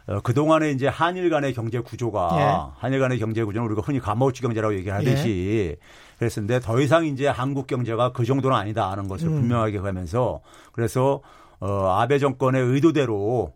어, 0.07 0.19
그동안에 0.21 0.71
이제 0.71 0.87
한일 0.87 1.29
간의 1.29 1.53
경제 1.53 1.79
구조가 1.79 2.29
예. 2.39 2.79
한일 2.79 2.99
간의 2.99 3.19
경제 3.19 3.43
구조는 3.43 3.67
우리가 3.67 3.83
흔히 3.85 3.99
가마우치 3.99 4.41
경제라고 4.41 4.73
얘기하듯이 4.75 5.29
예. 5.69 5.75
그랬었는데 6.19 6.59
더 6.59 6.79
이상 6.81 7.05
이제 7.05 7.27
한국 7.27 7.65
경제가 7.65 8.11
그 8.11 8.25
정도는 8.25 8.55
아니다 8.55 8.91
하는 8.91 9.07
것을 9.07 9.29
음. 9.29 9.39
분명하게 9.39 9.79
하면서 9.79 10.41
그래서 10.73 11.21
어 11.59 11.97
아베 11.97 12.19
정권의 12.19 12.61
의도대로 12.61 13.53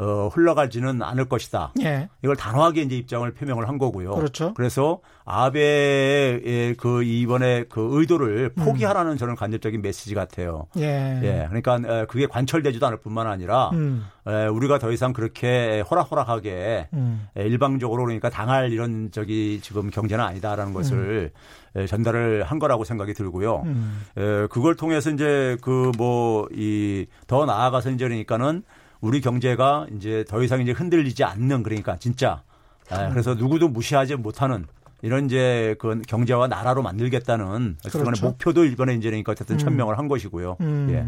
어, 0.00 0.28
흘러가지는 0.32 1.02
않을 1.02 1.24
것이다. 1.24 1.72
예. 1.82 2.08
이걸 2.22 2.36
단호하게 2.36 2.82
이제 2.82 2.96
입장을 2.96 3.28
표명을 3.34 3.66
한 3.68 3.78
거고요. 3.78 4.12
그렇죠. 4.12 4.54
그래서 4.54 5.00
아베의 5.24 6.74
그 6.76 7.02
이번에 7.02 7.64
그 7.68 7.88
의도를 7.98 8.52
음. 8.56 8.64
포기하라는 8.64 9.12
음. 9.12 9.16
저는 9.16 9.34
간접적인 9.34 9.82
메시지 9.82 10.14
같아요. 10.14 10.66
예. 10.78 11.20
예. 11.22 11.46
그러니까 11.48 12.06
그게 12.06 12.26
관철되지도 12.26 12.86
않을 12.86 12.98
뿐만 12.98 13.26
아니라 13.26 13.70
음. 13.72 14.06
우리가 14.52 14.78
더 14.78 14.92
이상 14.92 15.12
그렇게 15.12 15.82
호락호락하게 15.90 16.88
음. 16.92 17.26
일방적으로 17.34 18.04
그러니까 18.04 18.30
당할 18.30 18.72
이런 18.72 19.10
저기 19.10 19.60
지금 19.62 19.90
경제는 19.90 20.24
아니다라는 20.24 20.72
것을 20.74 21.32
음. 21.76 21.86
전달을 21.86 22.44
한 22.44 22.58
거라고 22.58 22.84
생각이 22.84 23.14
들고요. 23.14 23.62
음. 23.64 24.02
그걸 24.50 24.74
통해서 24.76 25.10
이제 25.10 25.56
그 25.60 25.92
뭐 25.98 26.48
이 26.52 27.06
더 27.26 27.44
나아가서 27.46 27.90
이제 27.90 28.04
그러니까는 28.06 28.62
우리 29.00 29.20
경제가 29.20 29.86
이제 29.96 30.24
더 30.28 30.42
이상 30.42 30.60
이제 30.60 30.72
흔들리지 30.72 31.24
않는 31.24 31.62
그러니까 31.62 31.98
진짜 31.98 32.42
아, 32.90 33.08
그래서 33.10 33.34
누구도 33.34 33.68
무시하지 33.68 34.16
못하는 34.16 34.66
이런 35.02 35.26
이제 35.26 35.76
그 35.78 36.00
경제와 36.06 36.48
나라로 36.48 36.82
만들겠다는 36.82 37.76
그렇죠. 37.90 38.26
목표도 38.26 38.64
이번에 38.64 38.94
이제 38.94 39.08
그러니까 39.08 39.32
어쨌든 39.32 39.56
음. 39.56 39.58
천명을 39.58 39.98
한 39.98 40.08
것이고요. 40.08 40.56
음. 40.60 40.88
예. 40.90 41.06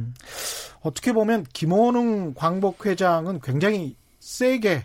어떻게 0.83 1.13
보면 1.13 1.45
김원웅 1.53 2.35
광복 2.35 2.87
회장은 2.87 3.41
굉장히 3.41 3.97
세게 4.21 4.85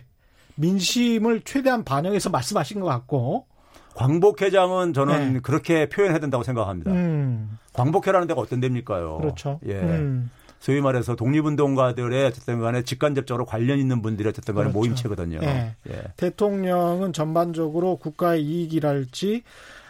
민심을 0.56 1.42
최대한 1.42 1.84
반영해서 1.84 2.30
말씀하신 2.30 2.80
것 2.80 2.86
같고 2.86 3.46
광복회장은 3.94 4.92
저는 4.92 5.34
네. 5.34 5.40
그렇게 5.40 5.88
표현해야 5.88 6.18
된다고 6.18 6.44
생각합니다. 6.44 6.90
음. 6.90 7.58
광복회라는 7.72 8.26
데가 8.26 8.40
어떤 8.40 8.60
데입니까요? 8.60 9.18
그렇죠. 9.18 9.58
예. 9.66 9.74
음. 9.74 10.30
소위 10.58 10.80
말해서 10.80 11.14
독립운동가들의 11.16 12.24
어쨌든 12.26 12.60
간에 12.60 12.82
직간접적으로 12.82 13.44
관련 13.44 13.78
있는 13.78 14.02
분들이 14.02 14.28
어쨌든 14.28 14.54
간에 14.54 14.64
그렇죠. 14.64 14.78
모임체거든요. 14.78 15.40
예. 15.42 15.76
예. 15.88 16.02
대통령은 16.16 17.12
전반적으로 17.12 17.96
국가의 17.96 18.42
이익이랄지 18.42 19.42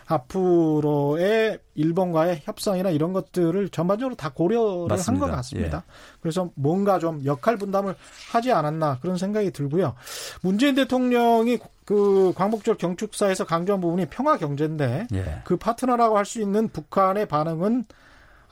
앞으로의 0.09 1.59
일본과의 1.75 2.43
협상이나 2.45 2.91
이런 2.91 3.13
것들을 3.13 3.69
전반적으로 3.71 4.15
다 4.15 4.31
고려를 4.33 4.97
한 4.99 5.19
것 5.19 5.27
같습니다. 5.27 5.79
예. 5.79 5.93
그래서 6.21 6.51
뭔가 6.55 6.99
좀 6.99 7.25
역할 7.25 7.57
분담을 7.57 7.95
하지 8.31 8.53
않았나 8.53 8.99
그런 9.01 9.17
생각이 9.17 9.51
들고요. 9.51 9.95
문재인 10.43 10.75
대통령이 10.75 11.59
그 11.85 12.33
광복절 12.37 12.77
경축사에서 12.77 13.47
강조한 13.47 13.81
부분이 13.81 14.07
평화 14.07 14.37
경제인데 14.37 15.07
예. 15.13 15.41
그 15.45 15.57
파트너라고 15.57 16.17
할 16.19 16.25
수 16.25 16.41
있는 16.41 16.69
북한의 16.69 17.27
반응은 17.27 17.85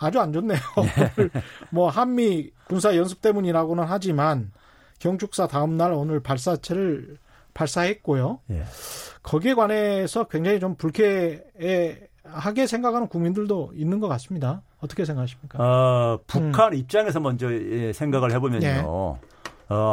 아주 0.04 0.20
안 0.20 0.32
좋네요. 0.32 0.58
네. 1.16 1.28
뭐 1.70 1.88
한미 1.88 2.50
군사 2.66 2.96
연습 2.96 3.20
때문이라고는 3.22 3.84
하지만 3.86 4.52
경축사 4.98 5.46
다음 5.48 5.76
날 5.76 5.92
오늘 5.92 6.20
발사체를 6.20 7.18
발사했고요. 7.54 8.40
예. 8.50 8.64
거기에 9.22 9.54
관해서 9.54 10.24
굉장히 10.24 10.60
좀 10.60 10.74
불쾌하게 10.76 12.08
생각하는 12.66 13.08
국민들도 13.08 13.72
있는 13.74 14.00
것 14.00 14.08
같습니다. 14.08 14.62
어떻게 14.80 15.04
생각하십니까? 15.04 15.58
어, 15.58 16.18
북한 16.26 16.72
음. 16.72 16.78
입장에서 16.78 17.20
먼저 17.20 17.50
예, 17.52 17.92
생각을 17.92 18.32
해보면요. 18.32 18.66
예. 18.66 18.82
어, 18.84 19.18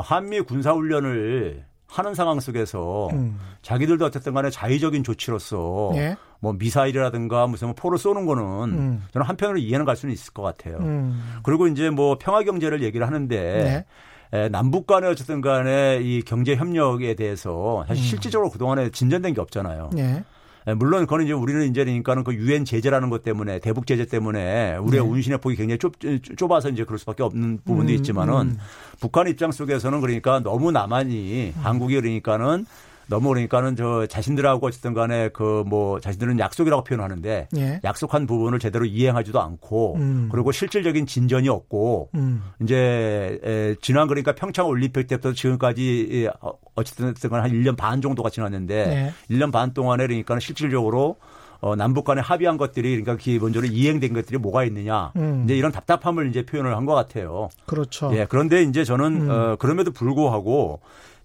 한미 0.04 0.42
군사 0.42 0.74
훈련을 0.74 1.64
하는 1.88 2.14
상황 2.14 2.40
속에서 2.40 3.10
음. 3.12 3.40
자기들도 3.62 4.06
어쨌든 4.06 4.34
간에 4.34 4.50
자의적인 4.50 5.04
조치로서 5.04 5.92
예. 5.96 6.16
뭐 6.42 6.54
미사일이라든가 6.54 7.48
무슨 7.48 7.68
뭐 7.68 7.76
포를 7.76 7.98
쏘는 7.98 8.26
거는 8.26 8.44
음. 8.44 9.04
저는 9.14 9.26
한편으로 9.26 9.60
이해는 9.60 9.86
갈 9.86 9.96
수는 9.96 10.14
있을 10.14 10.34
것 10.34 10.42
같아요. 10.42 10.78
음. 10.80 11.40
그리고 11.44 11.68
이제 11.68 11.90
뭐 11.90 12.18
평화 12.20 12.44
경제를 12.44 12.82
얘기를 12.82 13.06
하는데 13.06 13.86
네. 14.32 14.50
남북 14.50 14.88
간의 14.88 15.10
어쨌든 15.10 15.40
간에 15.40 16.00
이 16.02 16.24
경제 16.24 16.56
협력에 16.56 17.14
대해서 17.14 17.86
사실 17.88 18.04
음. 18.04 18.08
실질적으로 18.08 18.50
그동안에 18.50 18.90
진전된 18.90 19.36
게 19.36 19.42
없잖아요. 19.42 19.92
네. 19.94 20.24
예, 20.68 20.74
물론 20.74 21.02
그건 21.02 21.24
이제 21.24 21.34
우리는 21.34 21.68
이제 21.68 21.84
그러니까는 21.84 22.24
그 22.24 22.36
유엔 22.36 22.66
제재라는 22.66 23.10
것 23.10 23.24
때문에 23.24 23.60
대북 23.60 23.88
제재 23.88 24.06
때문에 24.06 24.78
우리의 24.78 25.04
네. 25.04 25.10
운신의 25.10 25.40
폭이 25.40 25.56
굉장히 25.56 25.80
좁, 25.80 25.94
좁아서 26.38 26.70
이제 26.70 26.84
그럴 26.84 27.00
수밖에 27.00 27.24
없는 27.24 27.62
부분도 27.66 27.92
음, 27.92 27.96
있지만은 27.96 28.34
음. 28.42 28.58
북한 29.00 29.28
입장 29.28 29.52
속에서는 29.52 30.02
그러니까 30.02 30.40
너무 30.40 30.72
남한이 30.72 31.54
음. 31.56 31.62
한국이 31.62 31.96
그러니까는 31.96 32.66
너무 33.12 33.28
그러니까는 33.30 33.76
저 33.76 34.08
자신들하고 34.08 34.66
어쨌든 34.68 34.94
간에 34.94 35.30
그 35.30 35.62
뭐 35.68 36.00
자신들은 36.00 36.40
약속이라고 36.40 36.84
표현하는데 36.84 37.48
예. 37.58 37.80
약속한 37.84 38.26
부분을 38.26 38.58
제대로 38.60 38.86
이행하지도 38.86 39.40
않고 39.40 39.96
음. 39.98 40.30
그리고 40.32 40.52
실질적인 40.52 41.06
진전이 41.06 41.50
없고 41.50 42.10
음. 42.16 42.42
이제 42.62 43.40
에, 43.44 43.76
지난 43.82 44.08
그러니까 44.08 44.34
평창 44.34 44.68
올림픽 44.68 45.08
때부터 45.08 45.34
지금까지 45.34 46.30
어, 46.42 46.54
어쨌든 46.76 47.14
한 47.32 47.52
1년 47.52 47.78
반 47.78 48.02
정도가 48.02 48.30
지났는데 48.30 49.14
예. 49.30 49.36
1년 49.36 49.52
반 49.52 49.74
동안에 49.74 50.08
그러니까 50.08 50.40
실질적으로 50.40 51.18
어, 51.60 51.76
남북 51.76 52.06
간에 52.06 52.22
합의한 52.22 52.58
것들이 52.58 52.90
그러니까 52.90 53.18
기본적으로 53.18 53.72
이행된 53.72 54.14
것들이 54.14 54.40
뭐가 54.40 54.64
있느냐. 54.64 55.12
음. 55.16 55.44
이제 55.46 55.56
이런 55.56 55.72
답답함을 55.72 56.28
이제 56.30 56.44
표현을 56.44 56.76
한 56.76 56.86
것 56.86 56.96
같아요. 56.96 57.50
그렇죠. 57.68 58.12
예. 58.16 58.26
그런데 58.28 58.64
이제 58.64 58.84
저는 58.84 59.22
음. 59.22 59.30
어, 59.30 59.56
그럼에도 59.58 59.92
불구하고 59.92 60.80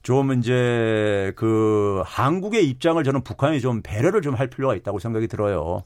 좀 0.06 0.32
이제 0.34 1.32
그 1.34 2.00
한국의 2.06 2.68
입장을 2.68 3.02
저는 3.02 3.25
북한이 3.25 3.60
좀 3.60 3.82
배려를 3.82 4.22
좀 4.22 4.36
할 4.36 4.46
필요가 4.46 4.76
있다고 4.76 5.00
생각이 5.00 5.26
들어요. 5.26 5.82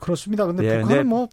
그렇습니다. 0.00 0.46
근데 0.46 0.64
예, 0.64 0.80
북한은 0.80 1.06
뭐 1.06 1.28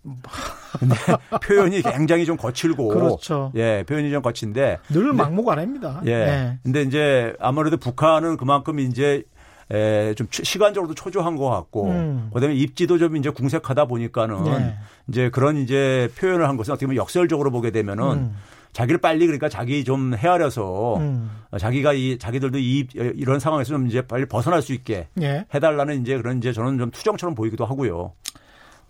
근데 0.77 0.95
표현이 1.41 1.81
굉장히 1.81 2.25
좀 2.25 2.35
거칠고 2.35 2.89
그렇죠. 2.89 3.53
예, 3.55 3.85
표현이 3.87 4.11
좀 4.11 4.21
거친데 4.21 4.79
늘 4.89 5.13
막목 5.13 5.47
아닙니다. 5.47 6.01
예. 6.07 6.11
네. 6.11 6.59
근데 6.63 6.81
이제 6.81 7.33
아무래도 7.39 7.77
북한은 7.77 8.35
그만큼 8.35 8.79
이제 8.79 9.23
에, 9.71 10.13
좀 10.15 10.27
시간적으로도 10.29 10.93
초조한 10.93 11.37
것 11.37 11.49
같고, 11.49 11.87
음. 11.89 12.29
그다음에 12.33 12.53
입지도 12.53 12.97
좀 12.97 13.15
이제 13.15 13.29
궁색하다 13.29 13.85
보니까는 13.85 14.43
네. 14.43 14.75
이제 15.07 15.29
그런 15.29 15.55
이제 15.57 16.09
표현을 16.19 16.49
한 16.49 16.57
것은 16.57 16.73
어떻게 16.73 16.85
보면 16.85 16.97
역설적으로 16.97 17.49
보게 17.49 17.71
되면은 17.71 18.03
음. 18.11 18.35
자기를 18.75 19.00
빨리 19.00 19.25
그러니까 19.25 19.48
자기 19.48 19.86
좀 19.86 20.13
헤아려서 20.13 20.98
음. 20.98 21.32
자기가 21.58 21.94
이 21.94 22.17
자기들도 22.17 22.58
이 22.58 22.86
이런 22.94 23.39
상황에서 23.39 23.70
좀 23.70 23.88
이제 23.88 24.01
빨리 24.01 24.25
벗어날 24.25 24.62
수 24.62 24.74
있게 24.74 25.08
예. 25.22 25.46
해달라는 25.53 26.01
이제 26.01 26.17
그런 26.17 26.39
이제 26.39 26.51
저는 26.51 26.77
좀 26.77 26.91
투정처럼 26.91 27.36
보이기도 27.36 27.65
하고요. 27.65 28.12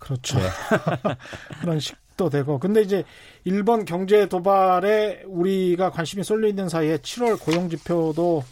그렇죠. 0.00 0.40
네. 0.40 0.48
그런 1.62 1.78
식도 1.78 2.28
되고. 2.30 2.58
근데 2.58 2.82
이제 2.82 3.04
일본 3.44 3.84
경제 3.84 4.26
도발에 4.26 5.22
우리가 5.24 5.90
관심이 5.90 6.24
쏠려 6.24 6.48
있는 6.48 6.68
사이에 6.68 6.96
7월 6.96 7.38
고용 7.40 7.70
지표도 7.70 8.42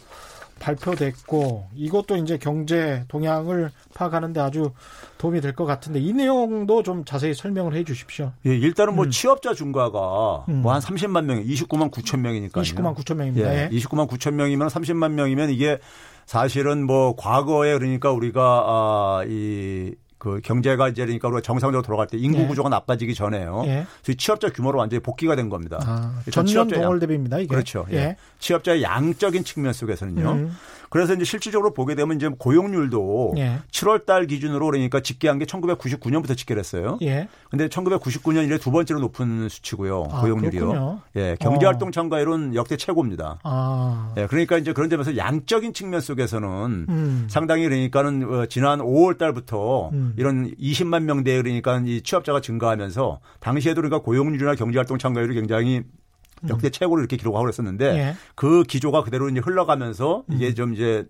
발표됐고 0.59 1.67
이것도 1.75 2.17
이제 2.17 2.37
경제 2.37 3.03
동향을 3.07 3.71
파악하는데 3.93 4.39
아주 4.39 4.71
도움이 5.17 5.41
될 5.41 5.55
것 5.55 5.65
같은데 5.65 5.99
이 5.99 6.11
내용도 6.11 6.83
좀 6.83 7.05
자세히 7.05 7.33
설명을 7.33 7.75
해 7.75 7.83
주십시오. 7.83 8.31
예, 8.45 8.55
일단은 8.55 8.95
뭐 8.95 9.05
음. 9.05 9.09
취업자 9.11 9.53
중과가 9.53 10.45
음. 10.49 10.61
뭐한 10.61 10.81
30만 10.81 11.23
명, 11.25 11.41
29만 11.43 11.91
9천 11.91 12.19
명이니까. 12.19 12.61
29만 12.61 12.95
9천 12.95 13.15
명입니다. 13.15 13.53
예, 13.53 13.69
29만 13.69 14.07
9천 14.09 14.33
명이면 14.33 14.67
30만 14.67 15.11
명이면 15.11 15.49
이게 15.49 15.79
사실은 16.25 16.85
뭐 16.85 17.15
과거에 17.15 17.73
그러니까 17.77 18.11
우리가 18.11 18.41
아, 18.65 19.23
이 19.27 19.93
그 20.17 20.39
경제가 20.41 20.89
이제 20.89 21.03
그러니까 21.03 21.27
우리가 21.27 21.41
정상적으로 21.41 21.81
돌아갈 21.81 22.07
때 22.07 22.17
인구 22.17 22.39
예. 22.39 22.47
구조가 22.47 22.69
나빠지기 22.69 23.13
전에요. 23.13 23.63
예. 23.65 23.85
취업자 24.17 24.49
규모로 24.49 24.79
완전히 24.79 25.01
복귀가 25.03 25.35
된 25.35 25.49
겁니다. 25.49 25.79
아, 25.85 26.21
전년 26.31 26.67
동월 26.67 26.99
대비입니다. 26.99 27.39
이게. 27.39 27.47
그렇죠. 27.47 27.85
예. 27.91 27.95
예. 27.95 28.17
취업자의 28.39 28.81
양적인 28.81 29.43
측면 29.43 29.73
속에서는요. 29.73 30.31
음. 30.31 30.57
그래서 30.95 31.13
이제 31.13 31.25
실질적으로 31.25 31.73
보게 31.73 31.93
되면 31.93 32.15
이제 32.15 32.29
고용률도 32.29 33.33
예. 33.35 33.59
7월 33.69 34.05
달 34.05 34.27
기준으로 34.27 34.65
그러니까 34.67 35.01
집계한 35.01 35.39
게 35.39 35.43
1999년부터 35.43 36.37
집계를 36.37 36.61
했어요. 36.61 36.97
예. 37.01 37.27
근데 37.49 37.67
1999년 37.67 38.45
이래 38.45 38.57
두 38.57 38.71
번째로 38.71 39.01
높은 39.01 39.49
수치고요. 39.49 40.07
아, 40.09 40.21
고용률이요. 40.21 40.67
그렇군요. 40.67 41.01
예. 41.17 41.35
경제 41.37 41.65
활동 41.65 41.89
어. 41.89 41.91
참가율은 41.91 42.55
역대 42.55 42.77
최고입니다. 42.77 43.39
아. 43.43 44.13
예. 44.15 44.25
그러니까 44.27 44.57
이제 44.57 44.71
그런 44.71 44.89
점에서 44.89 45.17
양적인 45.17 45.73
측면 45.73 45.99
속에서는 45.99 46.85
음. 46.87 47.27
상당히 47.29 47.63
그러니까는 47.63 48.33
어, 48.33 48.45
지난 48.45 48.79
5월 48.79 49.17
달부터 49.17 49.89
음. 49.89 50.13
이런 50.15 50.55
20만 50.55 51.03
명대 51.03 51.35
그러니까 51.41 51.81
이 51.85 52.03
취업자가 52.03 52.39
증가하면서 52.39 53.19
당시에도 53.41 53.81
그러니까 53.81 54.01
고용률이나 54.01 54.55
경제 54.55 54.79
활동 54.79 54.97
참가율이 54.97 55.35
굉장히 55.35 55.79
음. 55.79 56.04
역대 56.49 56.69
최고를 56.69 57.01
이렇게 57.01 57.17
기록하고 57.17 57.43
그랬었는데 57.43 57.85
예. 57.97 58.15
그 58.35 58.63
기조가 58.63 59.03
그대로 59.03 59.29
이제 59.29 59.39
흘러가면서 59.39 60.23
이게 60.29 60.49
음. 60.49 60.55
좀 60.55 60.73
이제 60.73 61.05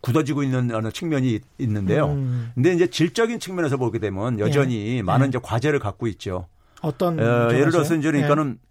굳어지고 0.00 0.42
있는 0.42 0.72
어느 0.74 0.90
측면이 0.90 1.40
있는데요. 1.58 2.06
음. 2.06 2.52
근데 2.54 2.72
이제 2.72 2.86
질적인 2.86 3.40
측면에서 3.40 3.76
보게 3.76 3.98
되면 3.98 4.38
여전히 4.38 4.96
예. 4.96 5.02
많은 5.02 5.26
예. 5.26 5.28
이제 5.28 5.38
과제를 5.42 5.78
갖고 5.78 6.06
있죠. 6.06 6.46
어떤 6.82 7.18
어, 7.18 7.52
예를 7.52 7.70
들어서 7.70 7.94
이제 7.94 8.10
그러니까는 8.10 8.58
예. 8.60 8.66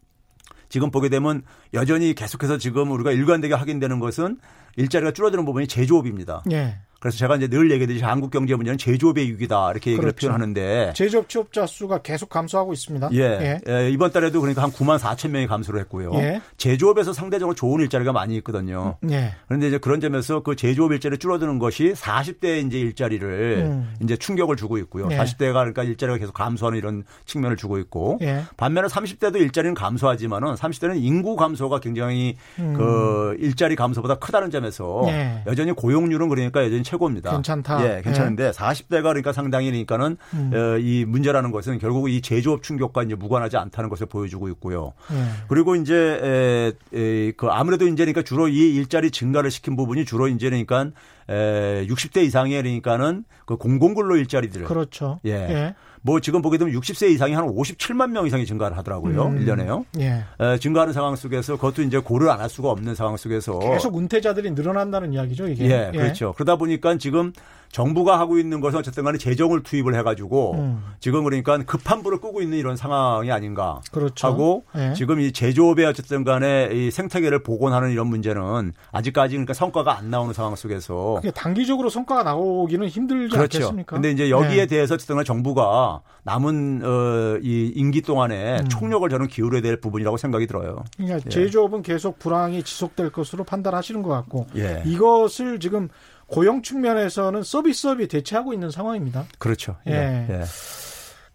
지금 0.69 0.91
보게 0.91 1.09
되면 1.09 1.43
여전히 1.73 2.13
계속해서 2.13 2.57
지금 2.57 2.91
우리가 2.91 3.11
일관되게 3.11 3.53
확인되는 3.53 3.99
것은 3.99 4.37
일자리가 4.77 5.11
줄어드는 5.11 5.45
부분이 5.45 5.67
제조업입니다. 5.67 6.43
예. 6.51 6.79
그래서 7.05 7.19
제가 7.19 7.35
이제 7.35 7.47
늘 7.47 7.69
얘기했듯이 7.69 8.03
한국 8.03 8.31
경제 8.31 8.55
문제는 8.55 8.79
제조업의 8.79 9.29
위기다 9.33 9.69
이렇게 9.69 9.91
얘기를 9.91 10.09
그렇죠. 10.09 10.25
표현하는데 10.25 10.93
제조업 10.95 11.29
취업자 11.29 11.67
수가 11.67 11.99
계속 11.99 12.29
감소하고 12.29 12.73
있습니다. 12.73 13.09
예. 13.13 13.19
예. 13.19 13.59
예. 13.69 13.91
이번 13.91 14.11
달에도 14.11 14.41
그러니까 14.41 14.63
한 14.63 14.71
9만 14.71 14.97
4천 14.97 15.29
명이 15.29 15.45
감소를 15.45 15.79
했고요. 15.81 16.09
예. 16.15 16.41
제조업에서 16.57 17.13
상대적으로 17.13 17.53
좋은 17.53 17.79
일자리가 17.81 18.11
많이 18.11 18.35
있거든요. 18.37 18.97
예. 19.11 19.35
그런데 19.47 19.67
이제 19.67 19.77
그런 19.77 20.01
점에서 20.01 20.39
그 20.39 20.55
제조업 20.55 20.93
일자리 20.93 21.19
줄어드는 21.19 21.59
것이 21.59 21.93
40대 21.93 22.65
이제 22.65 22.79
일자리를 22.79 23.57
음. 23.67 23.93
이제 24.01 24.17
충격을 24.17 24.55
주고 24.55 24.79
있고요. 24.79 25.07
예. 25.11 25.17
40대가 25.19 25.53
그러니까 25.53 25.83
일자리가 25.83 26.17
계속 26.17 26.33
감소하는 26.33 26.75
이런 26.75 27.03
측면을 27.25 27.55
주고 27.55 27.77
있고 27.77 28.17
예. 28.23 28.41
반면에 28.57 28.87
30대도 28.87 29.35
일자리는 29.35 29.75
감소하지만은 29.75 30.55
30대는 30.55 30.95
인구 31.03 31.35
감소가 31.35 31.81
굉장히 31.81 32.35
음. 32.57 32.73
그 32.75 33.37
일자리 33.37 33.75
감소보다 33.75 34.15
크다는 34.15 34.49
점에서 34.49 35.03
예. 35.09 35.43
여전히 35.45 35.71
고용률은 35.71 36.29
그러니까 36.29 36.63
여전히 36.63 36.81
최 36.81 36.94
고입니다. 36.97 37.31
괜찮다. 37.31 37.85
예, 37.85 38.01
괜찮은데 38.01 38.47
예. 38.47 38.51
40대가 38.51 39.03
그러니까 39.03 39.33
상당히 39.33 39.67
그러니까는 39.67 40.17
음. 40.33 40.51
어, 40.53 40.77
이 40.77 41.05
문제라는 41.05 41.51
것은 41.51 41.79
결국 41.79 42.09
이 42.09 42.21
제조업 42.21 42.63
충격과 42.63 43.03
이제 43.03 43.15
무관하지 43.15 43.57
않다는 43.57 43.89
것을 43.89 44.07
보여주고 44.07 44.49
있고요. 44.49 44.93
예. 45.11 45.23
그리고 45.47 45.75
이제 45.75 45.95
에, 45.95 46.97
에, 46.97 47.31
그 47.33 47.47
아무래도 47.47 47.87
이제 47.87 48.03
그러니까 48.03 48.21
주로 48.21 48.47
이 48.47 48.75
일자리 48.75 49.11
증가를 49.11 49.51
시킨 49.51 49.75
부분이 49.75 50.05
주로 50.05 50.27
이제 50.27 50.49
그러니까 50.49 50.91
에, 51.29 51.85
60대 51.87 52.23
이상의 52.23 52.61
그러니까는 52.61 53.25
그 53.45 53.57
공공근로 53.57 54.17
일자리들. 54.17 54.63
그렇죠. 54.63 55.19
예. 55.25 55.31
예. 55.31 55.75
뭐 56.05 56.19
지금 56.19 56.43
보게 56.43 56.59
되면 56.59 56.71
60세 56.79 57.09
이상이 57.09 57.33
한 57.33 57.45
57만 57.47 58.11
명 58.11 58.27
이상이 58.27 58.45
증가를 58.45 58.77
하더라고요. 58.77 59.23
음. 59.25 59.39
1년에요. 59.43 59.85
예. 59.99 60.23
에, 60.39 60.57
증가하는 60.59 60.93
상황 60.93 61.15
속에서 61.15 61.55
그것도 61.55 61.81
이제 61.81 61.97
고려를 61.97 62.31
안 62.31 62.39
할 62.39 62.47
수가 62.49 62.69
없는 62.69 62.93
상황 62.93 63.17
속에서 63.17 63.57
계속 63.57 63.97
은퇴자들이 63.97 64.51
늘어난다는 64.51 65.13
이야기죠, 65.13 65.47
이게. 65.47 65.65
예, 65.65 65.89
예. 65.93 65.97
그렇죠. 65.97 66.33
그러다 66.33 66.57
보니까 66.57 66.95
지금 66.99 67.33
정부가 67.75 68.17
하고 68.17 68.37
있는 68.37 68.61
것은 68.61 68.79
어쨌든 68.79 69.03
간에 69.03 69.17
재정을 69.17 69.61
투입을 69.61 69.95
해가지고 69.95 70.53
음. 70.53 70.81
지금 71.01 71.25
그러니까 71.25 71.57
급한 71.57 72.03
불을 72.03 72.21
끄고 72.21 72.41
있는 72.41 72.57
이런 72.57 72.77
상황이 72.77 73.33
아닌가 73.33 73.81
그렇죠. 73.91 74.27
하고 74.27 74.63
네. 74.73 74.93
지금 74.93 75.19
이 75.19 75.33
제조업의 75.33 75.85
어쨌든 75.85 76.23
간에 76.23 76.69
이 76.71 76.89
생태계를 76.89 77.43
복원하는 77.43 77.91
이런 77.91 78.07
문제는 78.07 78.71
아직까지 78.93 79.33
그러니까 79.33 79.53
성과가 79.53 79.97
안 79.97 80.09
나오는 80.09 80.33
상황 80.33 80.55
속에서 80.55 81.19
단기적으로 81.35 81.89
성과가 81.89 82.23
나오기는 82.23 82.87
힘들지 82.87 83.35
그렇죠. 83.35 83.57
않겠습니까? 83.57 83.95
근데 83.97 84.09
이제 84.09 84.29
여기에 84.29 84.55
네. 84.55 84.65
대해서 84.67 84.93
어쨌든 84.93 85.17
간에 85.17 85.25
정부가 85.25 85.99
남은 86.23 86.81
어, 86.81 87.39
이 87.43 87.73
임기 87.75 88.03
동안에 88.03 88.59
음. 88.61 88.69
총력을 88.69 89.09
저는 89.09 89.27
기울여야 89.27 89.61
될 89.61 89.81
부분이라고 89.81 90.15
생각이 90.15 90.47
들어요. 90.47 90.85
그러니까 90.95 91.19
예. 91.25 91.29
제조업은 91.29 91.81
계속 91.81 92.19
불황이 92.19 92.63
지속될 92.63 93.11
것으로 93.11 93.43
판단하시는 93.43 94.01
것 94.01 94.11
같고 94.11 94.47
예. 94.55 94.81
이것을 94.85 95.59
지금 95.59 95.89
고용 96.27 96.61
측면에서는 96.61 97.43
서비스업이 97.43 98.07
대체하고 98.07 98.53
있는 98.53 98.71
상황입니다. 98.71 99.25
그렇죠. 99.37 99.77
예. 99.87 100.27
예. 100.29 100.41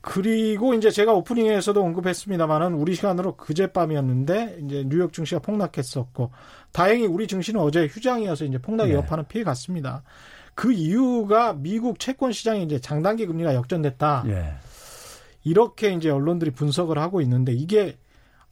그리고 0.03 0.73
이제 0.73 0.91
제가 0.91 1.13
오프닝에서도 1.13 1.81
언급했습니다만은 1.81 2.73
우리 2.73 2.95
시간으로 2.95 3.37
그제밤이었는데 3.37 4.61
이제 4.65 4.85
뉴욕 4.89 5.13
증시가 5.13 5.41
폭락했었고 5.41 6.31
다행히 6.73 7.07
우리 7.07 7.27
증시는 7.27 7.61
어제 7.61 7.87
휴장이어서 7.87 8.47
이제 8.47 8.59
폭락의 8.59 8.93
네. 8.93 8.99
여파는 8.99 9.27
피해 9.29 9.45
갔습니다. 9.45 10.03
그 10.55 10.73
이유가 10.73 11.53
미국 11.53 11.99
채권 11.99 12.33
시장이 12.33 12.63
이제 12.63 12.79
장단기 12.81 13.27
금리가 13.27 13.55
역전됐다. 13.55 14.25
예. 14.29 14.55
이렇게 15.45 15.93
이제 15.93 16.11
언론들이 16.11 16.51
분석을 16.53 16.99
하고 16.99 17.21
있는데 17.21 17.53
이게 17.53 17.99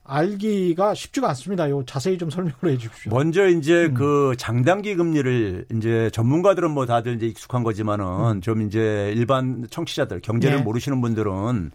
알기가 0.09 0.95
쉽지가 0.95 1.29
않습니다. 1.29 1.69
요 1.71 1.85
자세히 1.85 2.19
좀 2.19 2.31
설명을 2.31 2.55
해 2.65 2.79
주십시오. 2.79 3.13
먼저 3.13 3.47
이제 3.47 3.87
음. 3.87 3.95
그 3.95 4.35
장단기 4.39 4.97
금리를 4.97 5.67
이제 5.77 6.11
전문가들은 6.13 6.71
뭐 6.71 6.87
다들 6.87 7.17
이제 7.17 7.27
익숙한 7.27 7.63
거지만은 7.63 8.37
음. 8.37 8.41
좀 8.41 8.63
이제 8.63 9.13
일반 9.15 9.67
청취자들 9.71 10.21
경제를 10.21 10.59
네. 10.59 10.63
모르시는 10.63 11.01
분들은 11.01 11.71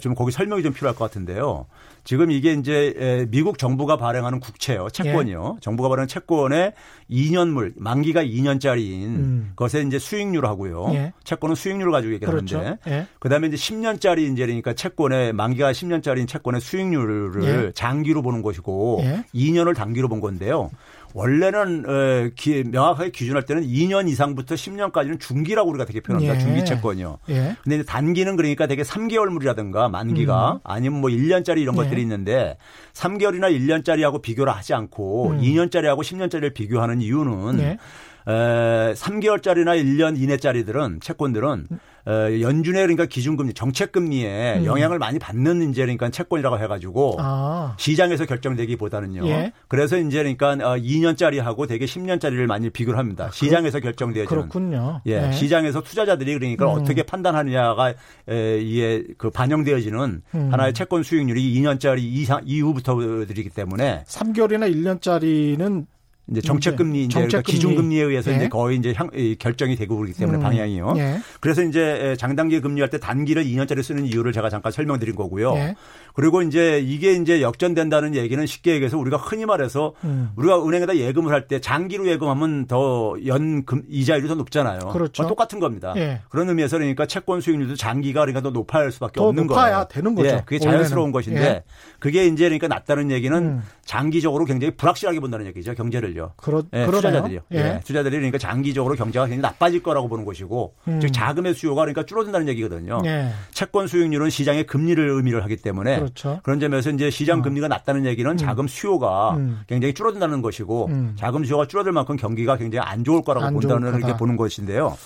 좀 0.00 0.14
거기 0.14 0.32
설명이 0.32 0.62
좀 0.62 0.72
필요할 0.72 0.96
것 0.96 1.04
같은데요. 1.04 1.66
지금 2.04 2.30
이게 2.30 2.52
이제 2.52 3.26
미국 3.30 3.58
정부가 3.58 3.96
발행하는 3.96 4.40
국채요, 4.40 4.88
채권이요. 4.92 5.52
예. 5.56 5.60
정부가 5.60 5.88
발행한 5.88 6.08
채권의 6.08 6.72
2년물 7.10 7.74
만기가 7.76 8.24
2년짜리인 8.24 9.04
음. 9.04 9.52
것에 9.54 9.82
이제 9.82 9.98
수익률 9.98 10.46
하고요. 10.46 10.90
예. 10.94 11.12
채권은 11.24 11.54
수익률을 11.54 11.92
가지고 11.92 12.14
얘기를 12.14 12.32
그렇죠. 12.32 12.76
예. 12.88 13.06
그다음에 13.20 13.48
이제 13.48 13.56
10년짜리 13.56 14.32
이제 14.32 14.46
그러니까 14.46 14.72
채권의 14.72 15.32
만기가 15.32 15.70
10년짜리인 15.72 16.26
채권의 16.26 16.60
수익률을 16.60 17.44
예. 17.44 17.72
장기로 17.72 18.22
보는 18.22 18.42
것이고 18.42 19.02
2년을 19.34 19.70
예. 19.70 19.74
단기로 19.74 20.08
본 20.08 20.20
건데요. 20.20 20.70
원래는 21.14 21.84
어, 21.86 22.30
기, 22.34 22.64
명확하게 22.64 23.10
기준할 23.10 23.44
때는 23.44 23.62
2년 23.64 24.08
이상부터 24.08 24.54
10년까지는 24.54 25.20
중기라고 25.20 25.70
우리가 25.70 25.84
되게 25.84 26.00
표현합니다. 26.00 26.36
예. 26.36 26.38
중기 26.38 26.64
채권이요. 26.64 27.18
예. 27.30 27.56
근데 27.62 27.82
단기는 27.82 28.36
그러니까 28.36 28.66
되게 28.66 28.82
3개월물이라든가 28.82 29.90
만기가 29.90 30.52
음. 30.52 30.58
아니면 30.64 31.00
뭐 31.00 31.10
1년짜리 31.10 31.58
이런 31.58 31.76
예. 31.76 31.82
것들이 31.82 32.02
있는데 32.02 32.56
3개월이나 32.94 33.50
1년짜리하고 33.50 34.22
비교를 34.22 34.52
하지 34.52 34.74
않고 34.74 35.30
음. 35.30 35.40
2년짜리하고 35.40 36.00
10년짜리를 36.00 36.54
비교하는 36.54 37.00
이유는 37.00 37.60
예. 37.60 37.78
에, 38.26 38.94
3개월짜리나 38.94 39.82
1년 39.82 40.20
이내짜리들은 40.20 41.00
채권들은 41.00 41.66
어, 42.04 42.10
연준의 42.40 42.82
그러니까 42.82 43.06
기준금리 43.06 43.54
정책금리에 43.54 44.58
음. 44.58 44.64
영향을 44.64 44.98
많이 44.98 45.18
받는 45.20 45.70
이제 45.70 45.82
그러니까 45.82 46.10
채권이라고 46.10 46.58
해가지고 46.58 47.16
아. 47.20 47.76
시장에서 47.78 48.26
결정되기보다는요. 48.26 49.26
예. 49.28 49.52
그래서 49.68 49.96
이제 49.98 50.18
그러니까 50.18 50.56
2년짜리하고 50.56 51.60
어, 51.60 51.66
되게 51.66 51.84
10년짜리를 51.84 52.44
많이 52.46 52.70
비교를 52.70 52.98
합니다. 52.98 53.26
아, 53.26 53.30
시장에서 53.30 53.78
결정되어지는. 53.78 54.26
그렇군요. 54.26 55.00
예, 55.06 55.20
네. 55.20 55.32
시장에서 55.32 55.82
투자자들이 55.82 56.34
그러니까 56.34 56.66
음. 56.66 56.80
어떻게 56.80 57.04
판단하느냐가 57.04 57.94
에, 58.28 58.60
이에 58.60 59.04
그 59.16 59.30
반영되어지는 59.30 60.22
음. 60.34 60.52
하나의 60.52 60.74
채권 60.74 61.04
수익률이 61.04 61.54
2년짜리 61.54 62.00
이상 62.00 62.40
이후부터들이기 62.44 63.50
때문에 63.50 64.02
3개월이나 64.08 64.72
1년짜리는 64.72 65.86
이제 66.30 66.40
정책금리 66.40 67.04
이제 67.04 67.14
그러니까 67.14 67.42
기준금리에 67.42 68.02
의해서 68.04 68.30
예. 68.30 68.36
이제 68.36 68.48
거의 68.48 68.78
이제 68.78 68.94
향, 68.96 69.10
결정이 69.38 69.74
되고 69.76 69.96
그렇기 69.96 70.16
때문에 70.16 70.38
음. 70.38 70.42
방향이요. 70.42 70.94
예. 70.96 71.18
그래서 71.40 71.62
이제 71.62 72.14
장단기 72.18 72.60
금리할 72.60 72.90
때 72.90 72.98
단기를 72.98 73.44
2년짜리 73.44 73.82
쓰는 73.82 74.06
이유를 74.06 74.32
제가 74.32 74.48
잠깐 74.48 74.70
설명드린 74.70 75.16
거고요. 75.16 75.54
예. 75.56 75.74
그리고 76.14 76.40
이제 76.42 76.78
이게 76.80 77.12
이제 77.14 77.42
역전된다는 77.42 78.14
얘기는 78.14 78.44
쉽게 78.46 78.74
얘기해서 78.74 78.98
우리가 78.98 79.16
흔히 79.16 79.46
말해서 79.46 79.94
음. 80.04 80.30
우리가 80.36 80.64
은행에다 80.64 80.96
예금을 80.96 81.32
할 81.32 81.42
때 81.48 81.60
장기로 81.60 82.06
예금하면 82.06 82.66
더 82.66 83.16
연금 83.26 83.82
이자율이 83.88 84.28
더 84.28 84.36
높잖아요. 84.36 84.78
그렇죠. 84.92 85.26
똑같은 85.26 85.58
겁니다. 85.58 85.92
예. 85.96 86.20
그런 86.28 86.48
의미에서 86.48 86.78
그러니까 86.78 87.04
채권 87.06 87.40
수익률도 87.40 87.74
장기가 87.74 88.20
그러니까 88.20 88.40
더 88.42 88.50
높아야 88.50 88.84
할 88.84 88.92
수밖에 88.92 89.14
더 89.18 89.26
없는 89.26 89.48
거예요. 89.48 89.60
높아야 89.60 89.84
되는 89.88 90.14
거죠. 90.14 90.28
예. 90.28 90.42
그게 90.46 90.60
자연스러운 90.60 91.12
원래는. 91.12 91.12
것인데 91.12 91.42
예. 91.42 91.62
그게 91.98 92.26
이제 92.26 92.44
그러니까 92.44 92.68
낮다는 92.68 93.10
얘기는 93.10 93.36
음. 93.36 93.62
장기적으로 93.84 94.44
굉장히 94.44 94.76
불확실하게 94.76 95.18
본다는 95.18 95.46
얘기죠. 95.46 95.74
경제를 95.74 96.11
요. 96.16 96.32
그렇, 96.36 96.62
예, 96.72 96.86
투자자들이요. 96.86 97.40
예. 97.52 97.56
예. 97.56 97.80
투자자들이 97.84 98.16
그러니까 98.16 98.38
장기적으로 98.38 98.94
경제가 98.94 99.26
굉장히 99.26 99.42
나빠질 99.42 99.82
거라고 99.82 100.08
보는 100.08 100.24
것이고 100.24 100.74
음. 100.88 101.00
즉 101.00 101.12
자금의 101.12 101.54
수요가 101.54 101.82
그러니까 101.82 102.04
줄어든다는 102.04 102.48
얘기거든요. 102.48 103.00
예. 103.04 103.30
채권 103.52 103.86
수익률은 103.86 104.30
시장의 104.30 104.66
금리를 104.66 105.08
의미를 105.08 105.42
하기 105.44 105.56
때문에 105.56 105.96
그렇죠. 105.96 106.40
그런 106.42 106.60
점에서 106.60 106.90
이제 106.90 107.10
시장 107.10 107.40
어. 107.40 107.42
금리가 107.42 107.68
낮다는 107.68 108.06
얘기는 108.06 108.30
음. 108.30 108.36
자금 108.36 108.68
수요가 108.68 109.36
음. 109.36 109.60
굉장히 109.66 109.94
줄어든다는 109.94 110.42
것이고 110.42 110.86
음. 110.86 111.16
자금 111.18 111.44
수요가 111.44 111.66
줄어들 111.66 111.92
만큼 111.92 112.16
경기가 112.16 112.56
굉장히 112.56 112.86
안 112.86 113.04
좋을 113.04 113.22
거라고 113.22 113.46
안 113.46 113.54
본다는 113.54 113.98
이렇게 113.98 114.16
보는 114.16 114.36
것인데요. 114.36 114.96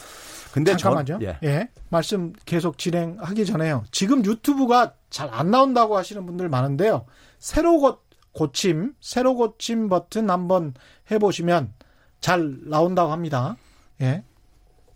근데 0.53 0.75
잠깐만요. 0.75 1.05
전, 1.05 1.23
예. 1.23 1.39
예. 1.43 1.69
말씀 1.91 2.33
계속 2.47 2.79
진행하기 2.79 3.45
전에요. 3.45 3.85
지금 3.91 4.25
유튜브가 4.25 4.95
잘 5.11 5.29
안 5.33 5.51
나온다고 5.51 5.97
하시는 5.97 6.25
분들 6.27 6.49
많은데요. 6.49 7.05
새로 7.39 7.79
고, 7.79 7.99
고침, 8.37 8.93
새로 9.01 9.35
고침 9.35 9.89
버튼 9.89 10.29
한번 10.29 10.75
해보시면 11.11 11.73
잘 12.21 12.55
나온다고 12.69 13.11
합니다. 13.11 13.57
예. 14.03 14.23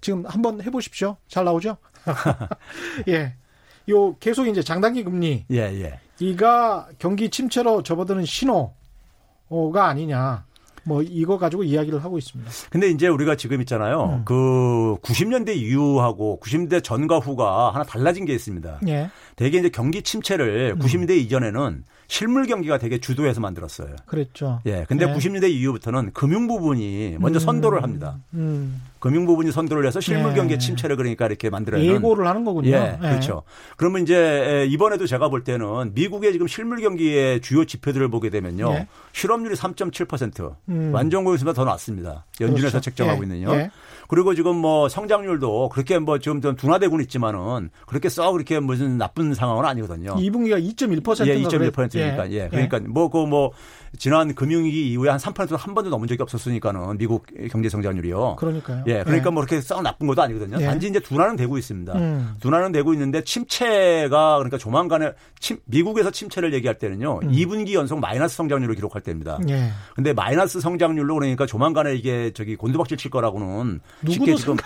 지금 0.02 0.26
한번 0.26 0.62
해보십시오. 0.62 1.16
잘 1.26 1.46
나오죠? 1.46 1.78
예. 3.08 3.34
요 3.88 4.14
계속 4.18 4.46
이제 4.46 4.62
장단기 4.62 5.04
금리. 5.04 5.46
예, 5.50 5.56
예. 5.56 6.00
이가 6.18 6.88
경기 6.98 7.30
침체로 7.30 7.82
접어드는 7.82 8.26
신호가 8.26 8.74
아니냐. 9.86 10.44
뭐 10.84 11.02
이거 11.02 11.38
가지고 11.38 11.64
이야기를 11.64 12.04
하고 12.04 12.18
있습니다. 12.18 12.50
근데 12.68 12.90
이제 12.90 13.08
우리가 13.08 13.36
지금 13.36 13.60
있잖아요. 13.62 14.04
음. 14.04 14.22
그 14.26 14.96
90년대 15.02 15.56
이후하고 15.56 16.40
90년대 16.42 16.84
전과 16.84 17.20
후가 17.20 17.72
하나 17.72 17.84
달라진 17.84 18.26
게 18.26 18.34
있습니다. 18.34 18.80
예. 18.88 19.10
대개 19.36 19.58
이제 19.58 19.70
경기 19.70 20.02
침체를 20.02 20.74
음. 20.76 20.78
90년대 20.78 21.16
이전에는 21.18 21.84
실물 22.10 22.46
경기가 22.46 22.76
되게 22.76 22.98
주도해서 22.98 23.40
만들었어요. 23.40 23.94
그랬죠. 24.06 24.60
예. 24.66 24.84
근데 24.88 25.06
네. 25.06 25.14
90년대 25.14 25.48
이후부터는 25.48 26.12
금융 26.12 26.48
부분이 26.48 27.18
먼저 27.20 27.38
음. 27.38 27.40
선도를 27.40 27.84
합니다. 27.84 28.16
음. 28.34 28.82
금융 28.98 29.26
부분이 29.26 29.52
선도를 29.52 29.86
해서 29.86 30.00
실물 30.00 30.34
경기 30.34 30.54
예. 30.54 30.58
침체를 30.58 30.96
그러니까 30.96 31.26
이렇게 31.26 31.50
만들어야 31.50 31.80
예고를 31.82 32.26
하는 32.26 32.44
거군요. 32.44 32.70
예, 32.70 32.98
예. 33.00 33.08
그렇죠. 33.08 33.44
그러면 33.76 34.02
이제 34.02 34.66
이번에도 34.68 35.06
제가 35.06 35.28
볼 35.28 35.44
때는 35.44 35.94
미국의 35.94 36.32
지금 36.32 36.48
실물 36.48 36.80
경기의 36.80 37.40
주요 37.42 37.64
지표들을 37.64 38.08
보게 38.08 38.28
되면요. 38.28 38.72
예. 38.72 38.88
실업률이 39.12 39.54
3.7% 39.54 40.56
음. 40.68 40.90
완전 40.92 41.22
고용수보다 41.22 41.54
더 41.54 41.64
낮습니다. 41.64 42.26
연준에서 42.40 42.72
그렇죠. 42.72 42.80
책정하고 42.80 43.22
예. 43.22 43.26
있는요. 43.26 43.70
예. 44.10 44.16
그리고 44.20 44.34
지금 44.34 44.56
뭐 44.56 44.88
성장률도 44.88 45.68
그렇게 45.70 45.98
뭐 45.98 46.18
지금 46.18 46.40
좀 46.40 46.56
둔화되고는 46.56 47.04
있지만은 47.04 47.70
그렇게 47.86 48.08
썩 48.08 48.32
그렇게 48.32 48.58
무슨 48.58 48.98
나쁜 48.98 49.34
상황은 49.34 49.64
아니거든요. 49.64 50.16
2분기가 50.16 50.60
2.1%인가 50.74 51.26
예, 51.26 51.42
2.1%니까 51.42 52.30
예. 52.32 52.34
예. 52.34 52.48
그러니까 52.48 52.80
뭐 52.80 53.08
그뭐 53.08 53.26
뭐 53.26 53.52
지난 53.98 54.34
금융위기 54.34 54.92
이후에 54.92 55.10
한 55.10 55.18
3%도 55.18 55.56
한 55.56 55.74
번도 55.74 55.90
넘은 55.90 56.06
적이 56.06 56.22
없었으니까는 56.22 56.98
미국 56.98 57.26
경제 57.50 57.68
성장률이요. 57.68 58.36
그러니까요. 58.36 58.84
예. 58.86 59.02
그러니까 59.02 59.30
예. 59.30 59.32
뭐 59.32 59.44
그렇게 59.44 59.60
썩 59.60 59.82
나쁜 59.82 60.06
것도 60.06 60.22
아니거든요. 60.22 60.58
예. 60.60 60.66
단지 60.66 60.88
이제 60.88 61.00
둔화는 61.00 61.36
되고 61.36 61.58
있습니다. 61.58 61.92
음. 61.94 62.34
둔화는 62.40 62.72
되고 62.72 62.92
있는데 62.92 63.24
침체가 63.24 64.36
그러니까 64.36 64.58
조만간에 64.58 65.12
침, 65.40 65.58
미국에서 65.64 66.10
침체를 66.10 66.54
얘기할 66.54 66.78
때는요. 66.78 67.20
음. 67.22 67.32
2분기 67.32 67.72
연속 67.72 67.98
마이너스 67.98 68.36
성장률을 68.36 68.76
기록할 68.76 69.02
때입니다. 69.02 69.38
예. 69.48 69.70
근데 69.94 70.12
마이너스 70.12 70.60
성장률로 70.60 71.14
그러니까 71.16 71.46
조만간에 71.46 71.94
이게 71.94 72.32
저기 72.32 72.54
곤두박질 72.56 72.96
칠 72.96 73.10
거라고는 73.10 73.80
쉽게 74.08 74.36
지금 74.36 74.56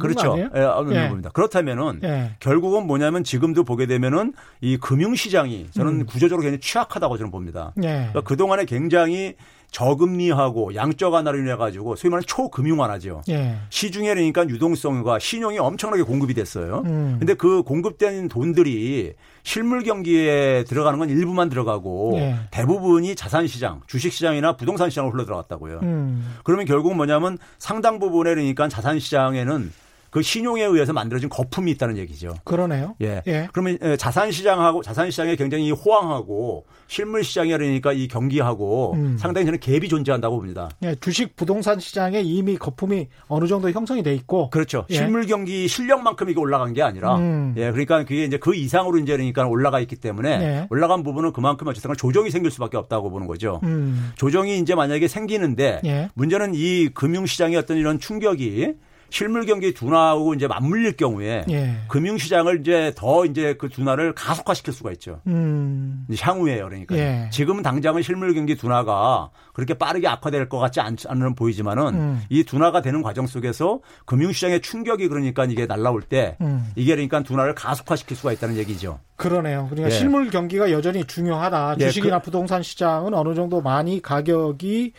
그렇죠. 0.00 0.36
예, 0.38 0.60
없는 0.60 1.08
겁니다. 1.08 1.30
그렇다면은 1.32 2.00
예. 2.02 2.32
결국은 2.40 2.86
뭐냐면 2.86 3.22
지금도 3.22 3.62
보게 3.64 3.86
되면은 3.86 4.34
이 4.60 4.76
금융 4.78 5.14
시장이 5.14 5.68
저는 5.70 6.00
음. 6.00 6.06
구조적으로 6.06 6.42
굉장히 6.42 6.60
취약하다고 6.60 7.18
저는 7.18 7.30
봅니다. 7.30 7.72
예. 7.78 8.08
그러니까 8.12 8.20
그동안 8.22 8.63
에 8.64 8.66
굉장히 8.66 9.34
저금리하고 9.74 10.76
양적 10.76 11.12
완화로 11.12 11.38
인해 11.38 11.56
가지고 11.56 11.96
소위 11.96 12.10
말하는 12.10 12.24
초금융 12.26 12.78
완화죠. 12.78 13.22
예. 13.28 13.56
시중에 13.70 14.14
그러니까 14.14 14.48
유동성과 14.48 15.18
신용이 15.18 15.58
엄청나게 15.58 16.04
공급이 16.04 16.32
됐어요. 16.32 16.82
음. 16.86 17.16
근데 17.18 17.34
그 17.34 17.62
공급된 17.64 18.28
돈들이 18.28 19.14
실물 19.42 19.82
경기에 19.82 20.64
들어가는 20.68 20.98
건 21.00 21.10
일부만 21.10 21.48
들어가고 21.48 22.12
예. 22.18 22.36
대부분이 22.52 23.16
자산 23.16 23.48
시장, 23.48 23.80
주식 23.88 24.12
시장이나 24.12 24.56
부동산 24.56 24.90
시장으로 24.90 25.12
흘러 25.12 25.24
들어갔다고요. 25.24 25.80
음. 25.82 26.36
그러면 26.44 26.66
결국 26.66 26.94
뭐냐면 26.94 27.36
상당 27.58 27.98
부분에 27.98 28.30
그러니까 28.32 28.68
자산 28.68 29.00
시장에는 29.00 29.72
그 30.14 30.22
신용에 30.22 30.62
의해서 30.62 30.92
만들어진 30.92 31.28
거품이 31.28 31.72
있다는 31.72 31.98
얘기죠. 31.98 32.36
그러네요. 32.44 32.94
예. 33.02 33.20
예. 33.26 33.48
그러면 33.52 33.76
자산 33.98 34.30
시장하고 34.30 34.80
자산 34.80 35.10
시장에 35.10 35.34
굉장히 35.34 35.72
호황하고 35.72 36.66
실물 36.86 37.24
시장이 37.24 37.50
그러니까 37.50 37.92
이 37.92 38.06
경기하고 38.06 38.92
음. 38.92 39.16
상당히 39.18 39.44
저는 39.44 39.58
갭이 39.58 39.90
존재한다고 39.90 40.36
봅니다. 40.36 40.70
예. 40.84 40.94
주식 41.00 41.34
부동산 41.34 41.80
시장에 41.80 42.20
이미 42.20 42.56
거품이 42.56 43.08
어느 43.26 43.48
정도 43.48 43.68
형성이 43.72 44.04
돼 44.04 44.14
있고 44.14 44.50
그렇죠. 44.50 44.86
예. 44.90 44.94
실물 44.94 45.26
경기 45.26 45.66
실력만큼 45.66 46.30
이게 46.30 46.38
올라간 46.38 46.74
게 46.74 46.82
아니라 46.82 47.16
음. 47.16 47.52
예. 47.56 47.72
그러니까 47.72 48.04
그게 48.04 48.22
이제 48.22 48.36
그 48.36 48.54
이상으로 48.54 48.98
이제 48.98 49.16
그러니까 49.16 49.48
올라가 49.48 49.80
있기 49.80 49.96
때문에 49.96 50.30
예. 50.30 50.66
올라간 50.70 51.02
부분은 51.02 51.32
그만큼 51.32 51.66
어쨌든 51.66 51.92
조정이 51.96 52.30
생길 52.30 52.52
수밖에 52.52 52.76
없다고 52.76 53.10
보는 53.10 53.26
거죠. 53.26 53.58
음. 53.64 54.12
조정이 54.14 54.60
이제 54.60 54.76
만약에 54.76 55.08
생기는데 55.08 55.80
예. 55.84 56.08
문제는 56.14 56.52
이 56.54 56.90
금융 56.94 57.26
시장의 57.26 57.56
어떤 57.56 57.78
이런 57.78 57.98
충격이 57.98 58.74
실물 59.14 59.46
경기 59.46 59.72
둔화하고 59.72 60.34
이제 60.34 60.48
맞물릴 60.48 60.96
경우에 60.96 61.44
예. 61.48 61.76
금융 61.86 62.18
시장을 62.18 62.58
이제 62.58 62.92
더 62.96 63.24
이제 63.24 63.54
그 63.54 63.68
둔화를 63.68 64.12
가속화시킬 64.12 64.74
수가 64.74 64.90
있죠. 64.92 65.20
음. 65.28 66.04
향후에요. 66.18 66.64
그러니까 66.64 66.96
예. 66.96 67.28
지금 67.30 67.62
당장은 67.62 68.02
실물 68.02 68.34
경기 68.34 68.56
둔화가 68.56 69.30
그렇게 69.52 69.74
빠르게 69.74 70.08
악화될 70.08 70.48
것 70.48 70.58
같지 70.58 70.80
않는 70.80 71.36
보이지만은 71.36 71.94
음. 71.94 72.22
이 72.28 72.42
둔화가 72.42 72.82
되는 72.82 73.02
과정 73.02 73.28
속에서 73.28 73.78
금융 74.04 74.32
시장의 74.32 74.62
충격이 74.62 75.06
그러니까 75.06 75.44
이게 75.44 75.66
날라올 75.66 76.02
때 76.02 76.36
음. 76.40 76.72
이게 76.74 76.96
그러니까 76.96 77.22
둔화를 77.22 77.54
가속화시킬 77.54 78.16
수가 78.16 78.32
있다는 78.32 78.56
얘기죠. 78.56 78.98
그러네요. 79.14 79.68
그러니까 79.70 79.94
예. 79.94 79.96
실물 79.96 80.28
경기가 80.28 80.72
여전히 80.72 81.04
중요하다. 81.04 81.76
예, 81.78 81.84
주식이나 81.86 82.18
그, 82.18 82.24
부동산 82.24 82.64
시장은 82.64 83.14
어느 83.14 83.36
정도 83.36 83.60
많이 83.60 84.02
가격이 84.02 84.92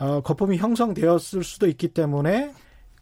어, 0.00 0.20
거품이 0.20 0.56
형성되었을 0.56 1.44
수도 1.44 1.68
있기 1.68 1.94
때문에 1.94 2.50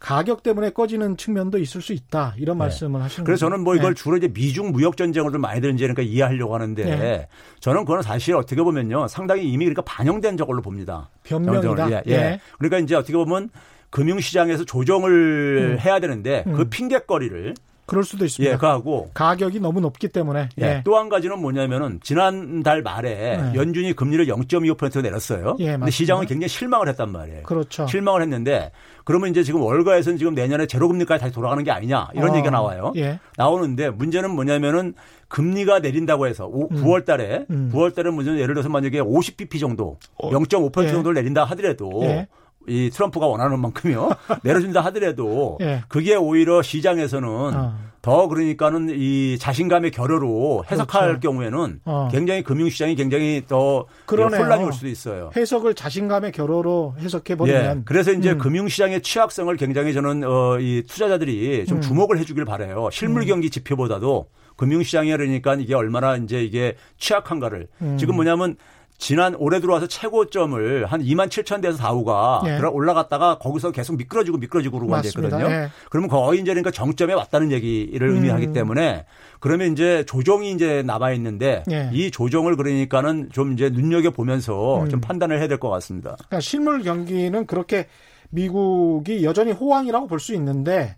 가격 0.01 0.41
때문에 0.41 0.71
꺼지는 0.71 1.15
측면도 1.15 1.59
있을 1.59 1.79
수 1.79 1.93
있다 1.93 2.33
이런 2.37 2.57
네. 2.57 2.63
말씀을 2.65 3.01
하시는 3.03 3.23
그래서 3.23 3.45
거죠. 3.45 3.51
저는 3.51 3.63
뭐 3.63 3.75
이걸 3.75 3.93
네. 3.93 4.01
주로 4.01 4.17
이제 4.17 4.27
미중 4.27 4.71
무역 4.71 4.97
전쟁을 4.97 5.31
좀 5.31 5.41
많이 5.41 5.61
되는지 5.61 5.83
그러니까 5.83 6.01
이해하려고 6.01 6.55
하는데 6.55 6.83
네. 6.83 7.27
저는 7.59 7.81
그거는 7.81 8.01
사실 8.01 8.35
어떻게 8.35 8.61
보면요 8.63 9.07
상당히 9.07 9.47
이미 9.47 9.65
그러니까 9.65 9.83
반영된 9.83 10.37
저걸로 10.37 10.63
봅니다. 10.63 11.09
변명이다. 11.23 11.91
예, 11.91 12.01
예. 12.07 12.11
예. 12.11 12.39
그러니까 12.57 12.79
이제 12.79 12.95
어떻게 12.95 13.13
보면 13.13 13.51
금융시장에서 13.91 14.65
조정을 14.65 15.75
음. 15.75 15.79
해야 15.79 15.99
되는데 15.99 16.41
그 16.45 16.49
음. 16.49 16.55
그 16.55 16.69
핑계거리를 16.69 17.53
그럴 17.91 18.05
수도 18.05 18.23
있습니다. 18.23 18.53
예, 18.53 18.57
그하고 18.57 19.09
가격이 19.13 19.59
너무 19.59 19.81
높기 19.81 20.07
때문에. 20.07 20.47
예. 20.61 20.65
예. 20.65 20.81
또한 20.85 21.09
가지는 21.09 21.41
뭐냐면은 21.41 21.99
지난달 22.01 22.81
말에 22.81 23.35
네. 23.35 23.51
연준이 23.53 23.91
금리를 23.91 24.27
0.25% 24.27 25.01
내렸어요. 25.01 25.57
예, 25.59 25.75
근데 25.75 25.91
시장은 25.91 26.25
굉장히 26.25 26.47
실망을 26.47 26.87
했단 26.87 27.11
말이에요. 27.11 27.43
그렇죠. 27.43 27.87
실망을 27.87 28.21
했는데 28.21 28.71
그러면 29.03 29.31
이제 29.31 29.43
지금 29.43 29.61
월가에서는 29.61 30.17
지금 30.17 30.33
내년에 30.33 30.67
제로 30.67 30.87
금리까지 30.87 31.19
다시 31.19 31.33
돌아가는 31.33 31.61
게 31.65 31.71
아니냐 31.71 32.11
이런 32.13 32.29
어, 32.29 32.33
얘기가 32.35 32.49
나와요. 32.49 32.93
예. 32.95 33.19
나오는데 33.35 33.89
문제는 33.89 34.31
뭐냐면은 34.31 34.93
금리가 35.27 35.79
내린다고 35.79 36.27
해서 36.27 36.47
오, 36.47 36.69
음. 36.71 36.81
9월 36.81 37.03
달에 37.03 37.45
음. 37.49 37.71
9월 37.73 37.93
달에 37.93 38.09
문제는 38.09 38.39
예를 38.39 38.53
들어서 38.53 38.69
만약에 38.69 39.01
50bp 39.01 39.59
정도 39.59 39.97
0.5% 40.17 40.77
어. 40.77 40.83
예. 40.85 40.87
정도를 40.87 41.15
내린다 41.15 41.43
하더라도 41.43 42.03
예. 42.03 42.27
이 42.67 42.89
트럼프가 42.91 43.27
원하는 43.27 43.59
만큼요 43.59 44.09
내려준다 44.43 44.81
하더라도 44.81 45.57
예. 45.61 45.83
그게 45.87 46.15
오히려 46.15 46.61
시장에서는 46.61 47.27
어. 47.29 47.91
더 48.01 48.27
그러니까는 48.27 48.89
이 48.97 49.37
자신감의 49.37 49.91
결여로 49.91 50.63
해석할 50.69 51.19
그렇죠. 51.19 51.19
경우에는 51.19 51.81
어. 51.85 52.09
굉장히 52.11 52.41
금융시장이 52.41 52.95
굉장히 52.95 53.43
더 53.47 53.85
그러네요. 54.07 54.41
혼란이 54.41 54.63
올 54.63 54.73
수도 54.73 54.87
있어요. 54.87 55.29
해석을 55.35 55.75
자신감의 55.75 56.31
결여로 56.31 56.95
해석해 56.99 57.35
버리면. 57.35 57.77
예. 57.77 57.81
그래서 57.85 58.11
이제 58.11 58.31
음. 58.31 58.37
금융시장의 58.39 59.01
취약성을 59.01 59.55
굉장히 59.57 59.93
저는 59.93 60.23
어, 60.23 60.59
이 60.59 60.83
투자자들이 60.87 61.65
좀 61.67 61.77
음. 61.77 61.81
주목을 61.81 62.17
해주길 62.17 62.43
바래요. 62.43 62.89
실물 62.91 63.21
음. 63.21 63.27
경기 63.27 63.51
지표보다도 63.51 64.27
금융시장이 64.55 65.11
그러니까 65.11 65.55
이게 65.55 65.75
얼마나 65.75 66.15
이제 66.15 66.43
이게 66.43 66.75
취약한가를 66.97 67.67
음. 67.81 67.97
지금 67.97 68.15
뭐냐면 68.15 68.55
지난 69.01 69.33
올해 69.39 69.59
들어와서 69.59 69.87
최고점을 69.87 70.85
한 70.85 71.01
2만 71.01 71.27
7천 71.27 71.59
대에서 71.63 71.79
4호가 71.79 72.45
예. 72.45 72.63
올라갔다가 72.63 73.39
거기서 73.39 73.71
계속 73.71 73.97
미끄러지고 73.97 74.37
미끄러지고 74.37 74.77
그러고 74.77 74.95
앉아있거든요. 74.95 75.43
예. 75.49 75.69
그러면 75.89 76.07
거의 76.07 76.39
이제 76.39 76.51
그러니까 76.51 76.69
정점에 76.69 77.13
왔다는 77.15 77.51
얘기를 77.51 78.07
음. 78.07 78.15
의미하기 78.17 78.53
때문에 78.53 79.07
그러면 79.39 79.71
이제 79.71 80.03
조정이 80.05 80.51
이제 80.51 80.83
남아 80.85 81.13
있는데 81.13 81.63
예. 81.71 81.89
이 81.91 82.11
조정을 82.11 82.55
그러니까는 82.55 83.29
좀 83.31 83.53
이제 83.53 83.71
눈여겨 83.71 84.11
보면서 84.11 84.83
음. 84.83 84.89
좀 84.89 85.01
판단을 85.01 85.39
해야 85.39 85.47
될 85.47 85.57
것 85.57 85.69
같습니다. 85.71 86.11
그러니까 86.17 86.39
실물 86.39 86.83
경기는 86.83 87.47
그렇게 87.47 87.87
미국이 88.29 89.23
여전히 89.23 89.51
호황이라고 89.51 90.05
볼 90.05 90.19
수 90.19 90.35
있는데 90.35 90.95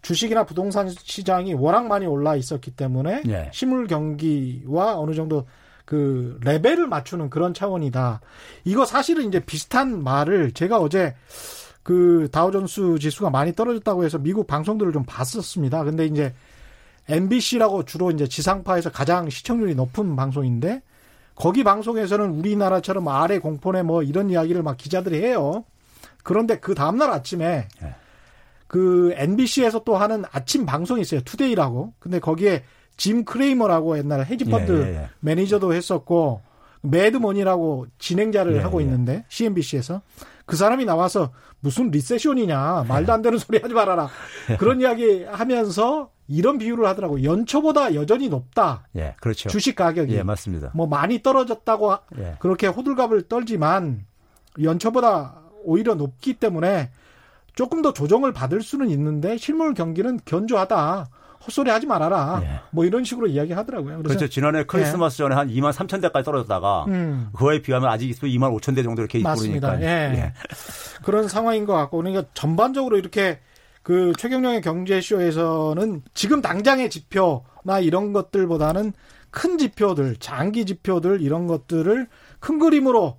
주식이나 0.00 0.44
부동산 0.44 0.88
시장이 0.88 1.52
워낙 1.52 1.86
많이 1.86 2.06
올라 2.06 2.34
있었기 2.34 2.70
때문에 2.70 3.22
예. 3.28 3.50
실물 3.52 3.86
경기와 3.86 4.98
어느 4.98 5.12
정도 5.14 5.44
그 5.84 6.38
레벨을 6.42 6.86
맞추는 6.86 7.30
그런 7.30 7.54
차원이다. 7.54 8.20
이거 8.64 8.84
사실은 8.84 9.28
이제 9.28 9.40
비슷한 9.40 10.02
말을 10.02 10.52
제가 10.52 10.78
어제 10.78 11.14
그 11.82 12.28
다우존스 12.30 12.98
지수가 13.00 13.30
많이 13.30 13.52
떨어졌다고 13.54 14.04
해서 14.04 14.18
미국 14.18 14.46
방송들을 14.46 14.92
좀 14.92 15.04
봤었습니다. 15.04 15.84
근데 15.84 16.06
이제 16.06 16.34
MBC라고 17.08 17.84
주로 17.84 18.10
이제 18.10 18.28
지상파에서 18.28 18.90
가장 18.90 19.28
시청률이 19.28 19.74
높은 19.74 20.14
방송인데 20.14 20.82
거기 21.34 21.64
방송에서는 21.64 22.30
우리나라처럼 22.30 23.08
R의 23.08 23.38
공포네 23.38 23.82
뭐 23.82 24.02
이런 24.02 24.30
이야기를 24.30 24.62
막 24.62 24.76
기자들이 24.76 25.22
해요. 25.22 25.64
그런데 26.22 26.58
그 26.58 26.74
다음날 26.74 27.10
아침에 27.10 27.66
네. 27.80 27.94
그 28.68 29.12
MBC에서 29.16 29.82
또 29.84 29.96
하는 29.96 30.24
아침 30.30 30.64
방송이 30.64 31.00
있어요. 31.00 31.20
Today라고. 31.22 31.94
근데 31.98 32.20
거기에 32.20 32.64
짐 32.96 33.24
크레이머라고 33.24 33.98
옛날에 33.98 34.24
헤지펀드 34.24 34.72
예, 34.72 34.86
예, 34.86 34.96
예. 34.96 35.08
매니저도 35.20 35.74
했었고 35.74 36.40
Mad 36.82 37.08
Money라고 37.08 37.86
진행자를 37.98 38.56
예, 38.56 38.58
하고 38.60 38.80
예. 38.80 38.84
있는데 38.84 39.24
CNBC에서 39.28 40.02
그 40.46 40.56
사람이 40.56 40.84
나와서 40.84 41.30
무슨 41.60 41.90
recession이냐 41.90 42.86
말도 42.88 43.12
안 43.12 43.22
되는 43.22 43.38
소리 43.38 43.58
하지 43.58 43.72
말아라 43.72 44.08
그런 44.58 44.80
이야기 44.80 45.24
하면서 45.24 46.10
이런 46.28 46.58
비유를 46.58 46.86
하더라고 46.86 47.22
연초보다 47.22 47.94
여전히 47.94 48.28
높다. 48.28 48.86
예, 48.96 49.14
그렇죠. 49.20 49.48
주식 49.48 49.76
가격이 49.76 50.14
예, 50.14 50.22
맞습니다. 50.22 50.70
뭐 50.74 50.86
많이 50.86 51.22
떨어졌다고 51.22 51.96
예. 52.18 52.36
그렇게 52.38 52.68
호들갑을 52.68 53.28
떨지만 53.28 54.06
연초보다 54.62 55.42
오히려 55.64 55.94
높기 55.94 56.34
때문에 56.34 56.90
조금 57.54 57.82
더 57.82 57.92
조정을 57.92 58.32
받을 58.32 58.62
수는 58.62 58.88
있는데 58.90 59.36
실물 59.36 59.74
경기는 59.74 60.20
견조하다. 60.24 61.08
헛소리 61.46 61.70
하지 61.70 61.86
말아라. 61.86 62.40
예. 62.44 62.60
뭐 62.70 62.84
이런 62.84 63.04
식으로 63.04 63.26
이야기 63.26 63.52
하더라고요. 63.52 63.98
그래서 63.98 64.18
그렇죠. 64.18 64.28
지난해 64.28 64.64
크리스마스 64.64 65.14
예. 65.14 65.24
전에 65.24 65.34
한 65.34 65.48
2만 65.48 65.72
3천 65.72 66.00
대까지 66.00 66.24
떨어졌다가 66.24 66.84
음. 66.88 67.28
그거에 67.32 67.60
비하면 67.60 67.88
아직 67.90 68.14
또 68.20 68.26
2만 68.26 68.56
5천 68.58 68.74
대 68.74 68.82
정도 68.82 69.02
이렇게 69.02 69.18
있고 69.18 69.34
그러니까. 69.34 69.80
예. 69.80 69.86
예. 69.86 70.32
그런 71.02 71.28
상황인 71.28 71.64
것 71.64 71.74
같고 71.74 71.98
그러니까 71.98 72.24
전반적으로 72.34 72.96
이렇게 72.98 73.40
그 73.82 74.12
최경영의 74.16 74.60
경제쇼에서는 74.62 76.02
지금 76.14 76.40
당장의 76.40 76.88
지표나 76.88 77.80
이런 77.80 78.12
것들보다는 78.12 78.92
큰 79.30 79.58
지표들, 79.58 80.16
장기 80.16 80.64
지표들 80.66 81.22
이런 81.22 81.46
것들을 81.46 82.06
큰 82.38 82.58
그림으로 82.58 83.18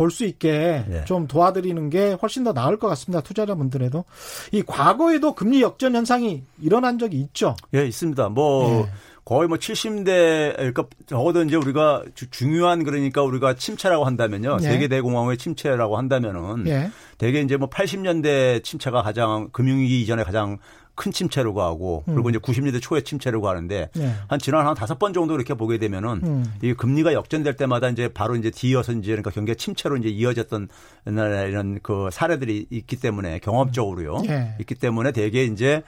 볼 0.00 0.10
수 0.10 0.24
있게 0.24 0.84
예. 0.90 1.04
좀 1.04 1.26
도와드리는 1.26 1.90
게 1.90 2.16
훨씬 2.22 2.42
더 2.42 2.54
나을 2.54 2.78
것 2.78 2.88
같습니다. 2.88 3.20
투자자분들에도. 3.20 4.04
이 4.50 4.62
과거에도 4.62 5.34
금리 5.34 5.60
역전 5.60 5.94
현상이 5.94 6.42
일어난 6.62 6.98
적이 6.98 7.18
있죠. 7.18 7.54
예, 7.74 7.86
있습니다. 7.86 8.30
뭐 8.30 8.86
예. 8.86 8.90
거의 9.26 9.46
뭐 9.46 9.58
70대 9.58 10.56
그러니까 10.56 10.86
적어도 11.06 11.42
이제 11.42 11.54
우리가 11.56 12.02
중요한 12.30 12.82
그러니까 12.82 13.22
우리가 13.22 13.54
침체라고 13.54 14.06
한다면요. 14.06 14.56
예. 14.60 14.64
세계 14.64 14.88
대공황의 14.88 15.36
침체라고 15.36 15.98
한다면은 15.98 16.66
예. 16.66 16.90
대개 17.18 17.40
이제 17.40 17.58
뭐 17.58 17.68
80년대 17.68 18.64
침체가 18.64 19.02
가장 19.02 19.50
금융위기 19.52 20.00
이전에 20.00 20.24
가장 20.24 20.56
큰 20.94 21.12
침체로 21.12 21.54
가고 21.54 22.02
그리고 22.06 22.28
음. 22.28 22.30
이제 22.30 22.38
90년대 22.38 22.80
초에 22.82 23.02
침체로 23.02 23.40
가는데 23.40 23.88
네. 23.94 24.14
한 24.28 24.38
지난 24.38 24.66
한 24.66 24.74
다섯 24.74 24.98
번 24.98 25.12
정도 25.12 25.34
이렇게 25.34 25.54
보게 25.54 25.78
되면은 25.78 26.20
음. 26.22 26.54
이 26.62 26.74
금리가 26.74 27.12
역전될 27.14 27.56
때마다 27.56 27.88
이제 27.88 28.08
바로 28.08 28.36
이제 28.36 28.50
뒤이어서 28.50 28.92
이제 28.92 29.10
그러니까 29.12 29.30
경기가 29.30 29.56
침체로 29.56 29.96
이제 29.96 30.08
이어졌던 30.08 30.68
옛날에 31.06 31.48
이런 31.48 31.80
그 31.82 32.08
사례들이 32.12 32.66
있기 32.70 32.96
때문에 32.96 33.38
경험적으로요. 33.38 34.22
네. 34.26 34.54
있기 34.60 34.74
때문에 34.74 35.12
대개 35.12 35.44
이제 35.44 35.82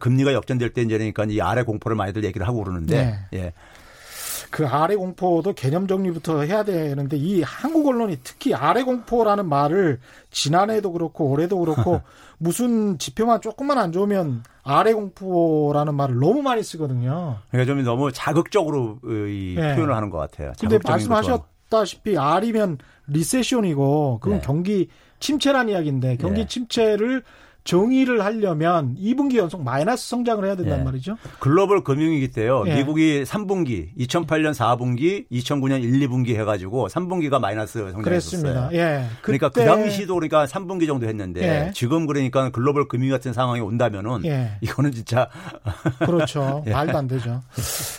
금리가 0.00 0.32
역전될 0.32 0.70
때 0.70 0.82
이제 0.82 0.96
그러니까 0.96 1.24
이 1.24 1.40
아래 1.40 1.62
공포를 1.62 1.96
많이들 1.96 2.24
얘기를 2.24 2.46
하고 2.46 2.62
그러는데 2.62 3.26
네. 3.30 3.38
예. 3.38 3.52
그 4.50 4.66
아래 4.66 4.96
공포도 4.96 5.52
개념 5.54 5.86
정리부터 5.86 6.42
해야 6.42 6.64
되는데 6.64 7.16
이 7.16 7.42
한국 7.42 7.86
언론이 7.86 8.18
특히 8.22 8.54
아래 8.54 8.82
공포라는 8.82 9.48
말을 9.48 10.00
지난해도 10.30 10.92
그렇고 10.92 11.30
올해도 11.30 11.58
그렇고 11.58 12.00
무슨 12.38 12.98
지표만 12.98 13.40
조금만 13.40 13.78
안 13.78 13.92
좋으면 13.92 14.42
아래 14.62 14.92
공포라는 14.92 15.94
말을 15.94 16.18
너무 16.18 16.42
많이 16.42 16.62
쓰거든요. 16.62 17.38
그러니까 17.50 17.72
좀 17.72 17.82
너무 17.84 18.12
자극적으로 18.12 18.98
이 19.04 19.54
네. 19.56 19.74
표현을 19.74 19.94
하는 19.94 20.10
것 20.10 20.18
같아요. 20.18 20.52
근데 20.60 20.78
말씀하셨다시피 20.84 22.18
R이면 22.18 22.78
리세션이고 23.06 24.18
그건 24.20 24.38
네. 24.38 24.44
경기 24.44 24.88
침체란 25.20 25.68
이야기인데 25.68 26.16
경기 26.16 26.42
네. 26.42 26.46
침체를 26.46 27.22
정의를 27.66 28.24
하려면 28.24 28.96
2분기 28.96 29.36
연속 29.36 29.62
마이너스 29.62 30.08
성장을 30.08 30.44
해야 30.44 30.56
된단 30.56 30.80
예. 30.80 30.84
말이죠. 30.84 31.16
글로벌 31.40 31.84
금융위기 31.84 32.28
때요. 32.28 32.64
예. 32.66 32.76
미국이 32.76 33.24
3분기, 33.24 33.94
2008년 33.98 34.54
4분기, 34.54 35.28
2009년 35.30 35.82
1, 35.82 36.08
2분기 36.08 36.36
해가지고 36.36 36.88
3분기가 36.88 37.38
마이너스 37.40 37.90
성장했었어요. 37.92 38.70
예. 38.72 39.04
그러니까 39.20 39.50
그 39.50 39.64
당시도 39.64 40.14
그러니까 40.14 40.46
3분기 40.46 40.86
정도 40.86 41.06
했는데 41.06 41.66
예. 41.66 41.72
지금 41.74 42.06
그러니까 42.06 42.50
글로벌 42.50 42.88
금융 42.88 43.10
같은 43.10 43.32
상황이 43.32 43.60
온다면은 43.60 44.24
예. 44.24 44.52
이거는 44.60 44.92
진짜 44.92 45.28
그렇죠. 45.98 46.62
예. 46.66 46.70
말도 46.70 46.96
안 46.96 47.08
되죠. 47.08 47.42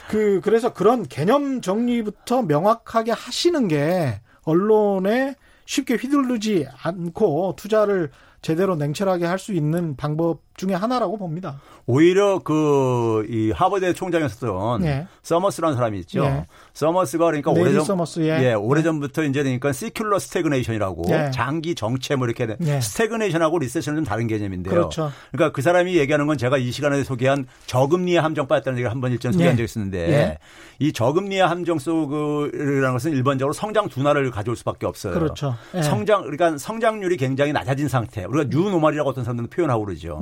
그 0.10 0.40
그래서 0.44 0.74
그런 0.74 1.06
개념 1.08 1.62
정리부터 1.62 2.44
명확하게 2.44 3.12
하시는 3.12 3.68
게 3.68 4.22
언론에 4.44 5.36
쉽게 5.66 5.96
휘둘르지 5.96 6.66
않고 6.82 7.56
투자를 7.58 8.10
제대로 8.42 8.76
냉철하게 8.76 9.26
할 9.26 9.38
수 9.40 9.54
있는 9.54 9.96
방법 9.96 10.42
중에 10.58 10.74
하나라고 10.74 11.18
봅니다. 11.18 11.62
오히려 11.86 12.40
그 12.40 13.08
이 13.30 13.52
하버드 13.52 13.94
총장이었던 13.94 14.84
예. 14.86 15.08
서머스라는 15.22 15.76
사람이 15.76 16.00
있죠. 16.00 16.24
예. 16.24 16.46
서머스가 16.74 17.26
그러니까 17.26 17.52
오래전 17.52 17.84
서머스, 17.84 18.22
예. 18.22 18.44
예 18.44 18.54
오래전부터 18.54 19.24
이제 19.24 19.44
그러니까 19.44 19.72
secular 19.72 20.20
stagnation이라고 20.20 21.04
예. 21.10 21.32
장기 21.34 21.76
정체 21.76 22.16
뭐 22.16 22.28
이렇게 22.28 22.48
예. 22.62 22.82
stagnation하고 22.82 23.60
recession은 23.60 23.98
좀 23.98 24.06
다른 24.06 24.28
개념인데요. 24.28 24.74
그렇죠. 24.74 25.12
그러니까 25.32 25.54
그 25.54 25.62
사람이 25.62 25.96
얘기하는 25.98 26.28
건 26.28 26.38
제가 26.38 26.58
이 26.58 26.72
시간에 26.72 27.04
소개한 27.04 27.48
저금리의 27.66 28.20
함정 28.22 28.48
빠졌다는 28.48 28.78
얘기를 28.78 28.92
한 28.92 28.98
번 28.98 29.12
일전 29.12 29.32
소개한 29.32 29.54
예. 29.54 29.58
적이 29.58 29.66
있었는데 29.66 30.10
예. 30.10 30.38
이 30.80 30.92
저금리의 30.92 31.46
함정 31.46 31.80
속이라는 31.80 32.94
것은 32.94 33.12
일반적으로 33.12 33.54
성장 33.54 33.90
둔화를 33.90 34.32
가져올 34.32 34.56
수밖에 34.56 34.86
없어요. 34.86 35.14
그렇죠. 35.14 35.56
성장 35.84 36.22
그러니까 36.22 36.58
성장률이 36.58 37.18
굉장히 37.18 37.54
낮아진 37.54 37.88
상태. 37.88 38.24
우리가 38.26 38.50
new 38.50 38.63
normal이라고 38.63 39.10
어떤 39.10 39.24
사람들은 39.24 39.50
표현하고 39.50 39.86
그러죠. 39.86 40.22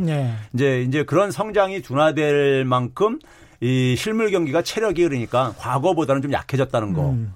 이제 0.53 0.81
이제 0.81 1.03
그런 1.03 1.31
성장이 1.31 1.81
둔화될 1.81 2.65
만큼 2.65 3.19
이 3.61 3.95
실물 3.97 4.31
경기가 4.31 4.61
체력이 4.61 5.03
그러니까 5.03 5.53
과거보다는 5.57 6.21
좀 6.21 6.33
약해졌다는 6.33 6.93
거. 6.93 7.09
음, 7.11 7.33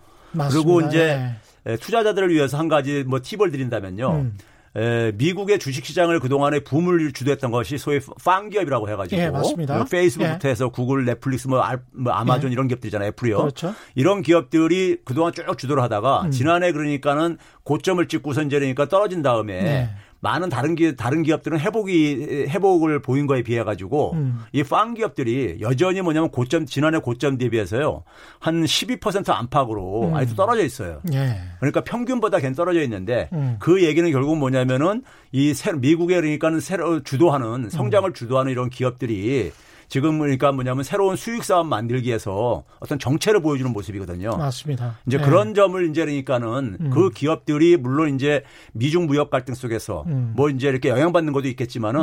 그리고 0.51 0.81
이제 0.81 1.33
네. 1.65 1.77
투자자들을 1.77 2.33
위해서 2.33 2.57
한 2.57 2.67
가지 2.67 3.03
뭐 3.05 3.19
팁을 3.21 3.51
드린다면요. 3.51 4.11
음. 4.11 4.37
에, 4.75 5.11
미국의 5.15 5.57
주식시장을 5.57 6.19
그동안에 6.19 6.59
붐을 6.59 7.11
주도했던 7.11 7.49
것이 7.49 7.77
소위 7.79 7.99
FANG 8.23 8.49
기업이라고 8.49 8.87
해가지고 8.89 9.21
예, 9.21 9.29
맞습니다. 9.29 9.75
뭐 9.75 9.85
페이스북부터 9.85 10.47
예. 10.47 10.51
해서 10.51 10.69
구글, 10.69 11.05
넷플릭스, 11.05 11.47
뭐, 11.47 11.59
알, 11.59 11.79
뭐 11.91 12.13
아마존 12.13 12.51
예. 12.51 12.53
이런 12.53 12.67
기업들이잖아요. 12.67 13.09
애플이요. 13.09 13.37
그렇죠. 13.37 13.73
이런 13.95 14.21
기업들이 14.21 14.97
그동안 15.03 15.33
쭉 15.33 15.43
주도를 15.57 15.81
하다가 15.81 16.23
음. 16.25 16.31
지난해 16.31 16.71
그러니까는 16.71 17.37
고점을 17.63 18.07
찍고선 18.07 18.47
이제 18.47 18.59
그러니까 18.59 18.87
떨어진 18.87 19.23
다음에 19.23 19.61
네. 19.61 19.89
많은 20.21 20.49
다른 20.49 20.75
기 20.75 20.95
다른 20.95 21.23
기업들은 21.23 21.59
회복이 21.59 22.45
회복을 22.49 23.01
보인 23.01 23.27
거에 23.27 23.41
비해 23.41 23.63
가지고 23.63 24.13
음. 24.13 24.39
이빵 24.51 24.93
기업들이 24.93 25.57
여전히 25.61 26.01
뭐냐면 26.01 26.29
고점 26.29 26.65
지난해 26.65 26.99
고점 26.99 27.37
대비해서요 27.37 28.03
한 28.39 28.63
12% 28.63 29.29
안팎으로 29.29 30.09
음. 30.09 30.15
아직도 30.15 30.35
떨어져 30.35 30.63
있어요. 30.63 31.01
예. 31.13 31.39
그러니까 31.59 31.81
평균보다 31.83 32.39
괜 32.39 32.53
떨어져 32.53 32.81
있는데 32.83 33.29
음. 33.33 33.55
그 33.59 33.83
얘기는 33.83 34.09
결국 34.11 34.37
뭐냐면은 34.37 35.03
이 35.31 35.53
미국에 35.79 36.15
그러니까는 36.15 36.59
새로 36.59 37.01
주도하는 37.03 37.69
성장을 37.69 38.11
주도하는 38.13 38.51
이런 38.51 38.69
기업들이 38.69 39.51
지금 39.89 40.19
그러니까 40.19 40.51
뭐냐면 40.51 40.83
새로운 40.83 41.15
수익 41.15 41.43
사업 41.43 41.67
만들기 41.67 42.07
위해서 42.07 42.63
어떤 42.79 42.99
정체를 42.99 43.41
보여주는 43.41 43.71
모습이거든요. 43.73 44.37
맞습니다. 44.37 44.97
이제 45.07 45.17
네. 45.17 45.23
그런 45.23 45.53
점을 45.53 45.89
이제 45.89 46.05
그러니까는 46.05 46.77
음. 46.79 46.89
그 46.91 47.09
기업들이 47.09 47.75
물론 47.75 48.15
이제 48.15 48.43
미중 48.73 49.07
무역 49.07 49.29
갈등 49.29 49.55
속에서 49.55 50.03
음. 50.07 50.33
뭐 50.35 50.49
이제 50.49 50.69
이렇게 50.69 50.89
영향받는 50.89 51.33
것도 51.33 51.47
있겠지만은 51.49 52.01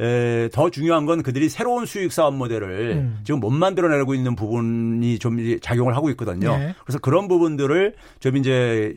음. 0.00 0.04
에, 0.04 0.48
더 0.52 0.70
중요한 0.70 1.04
건 1.06 1.22
그들이 1.22 1.48
새로운 1.48 1.86
수익 1.86 2.12
사업 2.12 2.34
모델을 2.34 2.92
음. 2.96 3.18
지금 3.24 3.40
못 3.40 3.50
만들어내고 3.50 4.14
있는 4.14 4.34
부분이 4.34 5.18
좀 5.18 5.36
작용을 5.60 5.94
하고 5.94 6.08
있거든요. 6.10 6.56
네. 6.56 6.74
그래서 6.84 6.98
그런 6.98 7.28
부분들을 7.28 7.94
좀 8.18 8.36
이제 8.36 8.94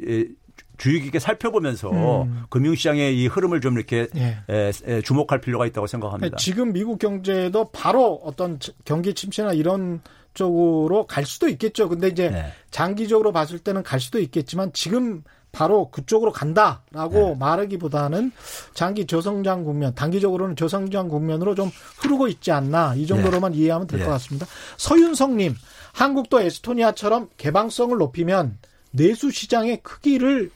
주의 0.79 1.01
깊게 1.01 1.19
살펴보면서 1.19 2.23
음. 2.23 2.43
금융시장의 2.49 3.21
이 3.21 3.27
흐름을 3.27 3.61
좀 3.61 3.77
이렇게 3.77 4.07
예. 4.15 4.37
에, 4.49 4.71
에, 4.85 5.01
주목할 5.01 5.41
필요가 5.41 5.67
있다고 5.67 5.85
생각합니다. 5.85 6.37
지금 6.37 6.73
미국 6.73 6.97
경제도 6.97 7.69
바로 7.71 8.19
어떤 8.23 8.57
경기 8.85 9.13
침체나 9.13 9.53
이런 9.53 10.01
쪽으로 10.33 11.05
갈 11.05 11.25
수도 11.25 11.49
있겠죠. 11.49 11.89
근데 11.89 12.07
이제 12.07 12.29
네. 12.29 12.45
장기적으로 12.71 13.31
봤을 13.31 13.59
때는 13.59 13.83
갈 13.83 13.99
수도 13.99 14.19
있겠지만 14.19 14.71
지금 14.73 15.23
바로 15.51 15.89
그쪽으로 15.89 16.31
간다라고 16.31 17.29
네. 17.29 17.35
말하기보다는 17.39 18.31
장기 18.73 19.05
저성장 19.05 19.63
국면, 19.65 19.95
단기적으로는 19.95 20.55
저성장 20.55 21.09
국면으로 21.09 21.55
좀 21.55 21.71
흐르고 21.97 22.27
있지 22.27 22.51
않나 22.51 22.95
이 22.95 23.05
정도로만 23.05 23.51
네. 23.51 23.57
이해하면 23.57 23.87
될것 23.87 24.07
네. 24.07 24.11
같습니다. 24.13 24.45
서윤성님, 24.77 25.55
한국도 25.93 26.39
에스토니아처럼 26.39 27.29
개방성을 27.37 27.97
높이면 27.97 28.59
내수 28.91 29.31
시장의 29.31 29.81
크기를 29.83 30.51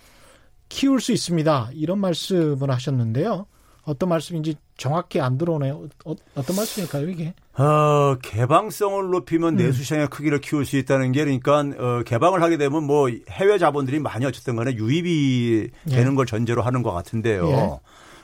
키울 0.73 0.99
수 0.99 1.11
있습니다. 1.11 1.69
이런 1.73 1.99
말씀을 1.99 2.71
하셨는데요. 2.71 3.45
어떤 3.83 4.09
말씀인지 4.09 4.55
정확히 4.75 5.21
안 5.21 5.37
들어오네요. 5.37 5.87
어, 6.05 6.15
떤 6.15 6.55
말씀일까요, 6.55 7.09
이게? 7.09 7.35
어, 7.57 8.15
개방성을 8.23 9.11
높이면 9.11 9.53
음. 9.53 9.57
내수시장의 9.57 10.07
크기를 10.07 10.41
키울 10.41 10.65
수 10.65 10.77
있다는 10.77 11.11
게 11.11 11.25
그러니까 11.25 11.59
어, 11.59 12.01
개방을 12.03 12.41
하게 12.41 12.57
되면 12.57 12.83
뭐 12.85 13.07
해외 13.29 13.59
자본들이 13.59 13.99
많이 13.99 14.25
어쨌든 14.25 14.55
간에 14.55 14.73
유입이 14.73 15.69
예. 15.89 15.95
되는 15.95 16.15
걸 16.15 16.25
전제로 16.25 16.63
하는 16.63 16.81
것 16.81 16.91
같은데요. 16.91 17.49
예. 17.49 17.79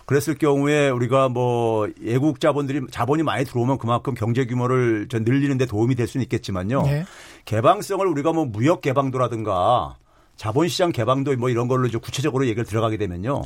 그랬을 0.07 0.35
경우에 0.39 0.89
우리가 0.89 1.29
뭐 1.29 1.87
외국 2.01 2.39
자본들이 2.39 2.87
자본이 2.89 3.21
많이 3.21 3.45
들어오면 3.45 3.77
그만큼 3.77 4.15
경제 4.15 4.47
규모를 4.47 5.07
전 5.07 5.23
늘리는 5.23 5.55
데 5.59 5.67
도움이 5.67 5.93
될 5.93 6.07
수는 6.07 6.23
있겠지만요. 6.23 6.83
예. 6.87 7.05
개방성을 7.45 8.07
우리가 8.07 8.33
뭐 8.33 8.45
무역 8.45 8.81
개방도라든가 8.81 9.97
자본시장 10.39 10.93
개방도 10.93 11.35
뭐 11.35 11.49
이런 11.49 11.67
걸로 11.67 11.85
이제 11.85 11.97
구체적으로 11.97 12.45
얘기를 12.45 12.63
들어가게 12.63 12.95
되면요. 12.95 13.41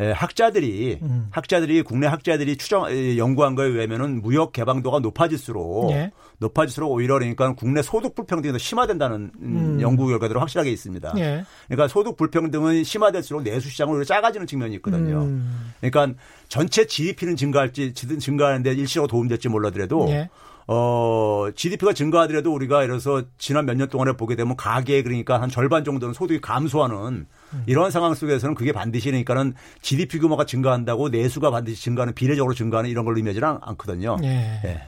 에, 0.00 0.10
학자들이 0.10 0.98
음. 1.02 1.26
학자들이 1.30 1.82
국내 1.82 2.06
학자들이 2.06 2.56
추정 2.56 2.86
연구한 3.18 3.54
거에 3.54 3.68
의하면은 3.68 4.22
무역 4.22 4.52
개방도가 4.52 5.00
높아질수록 5.00 5.92
예. 5.92 6.10
높아질수록 6.38 6.90
오히려 6.90 7.18
그러니까 7.18 7.52
국내 7.52 7.82
소득 7.82 8.14
불평등이 8.14 8.52
더 8.52 8.58
심화된다는 8.58 9.30
음. 9.38 9.78
연구 9.82 10.08
결과들은 10.08 10.40
확실하게 10.40 10.72
있습니다. 10.72 11.12
예. 11.18 11.44
그러니까 11.68 11.88
소득 11.88 12.16
불평등은 12.16 12.82
심화될수록 12.84 13.42
내수 13.42 13.68
시장으로 13.68 14.02
작아지는 14.02 14.46
측면이 14.46 14.74
있거든요. 14.76 15.24
음. 15.24 15.74
그러니까 15.80 16.18
전체 16.48 16.86
GDP는 16.86 17.36
증가할지 17.36 17.92
증가하는데 17.92 18.72
일시적으로 18.72 19.08
도움될지 19.08 19.50
몰라더라도 19.50 20.06
예. 20.08 20.30
어, 20.66 21.48
GDP가 21.54 21.92
증가하더라도 21.92 22.52
우리가 22.54 22.82
예를 22.82 22.98
들어서 22.98 23.22
지난 23.38 23.66
몇 23.66 23.74
년 23.76 23.88
동안에 23.88 24.12
보게 24.12 24.34
되면 24.36 24.56
가계 24.56 25.02
그러니까 25.02 25.40
한 25.40 25.48
절반 25.50 25.84
정도는 25.84 26.14
소득이 26.14 26.40
감소하는 26.40 27.26
이런 27.66 27.90
상황 27.90 28.14
속에서는 28.14 28.54
그게 28.54 28.72
반드시 28.72 29.10
그러니까는 29.10 29.54
GDP 29.82 30.18
규모가 30.18 30.44
증가한다고 30.46 31.08
내수가 31.10 31.50
반드시 31.50 31.82
증가하는 31.82 32.14
비례적으로 32.14 32.54
증가하는 32.54 32.90
이런 32.90 33.04
걸 33.04 33.16
의미하지는 33.16 33.58
않거든요. 33.60 34.16
예. 34.24 34.60
예. 34.64 34.82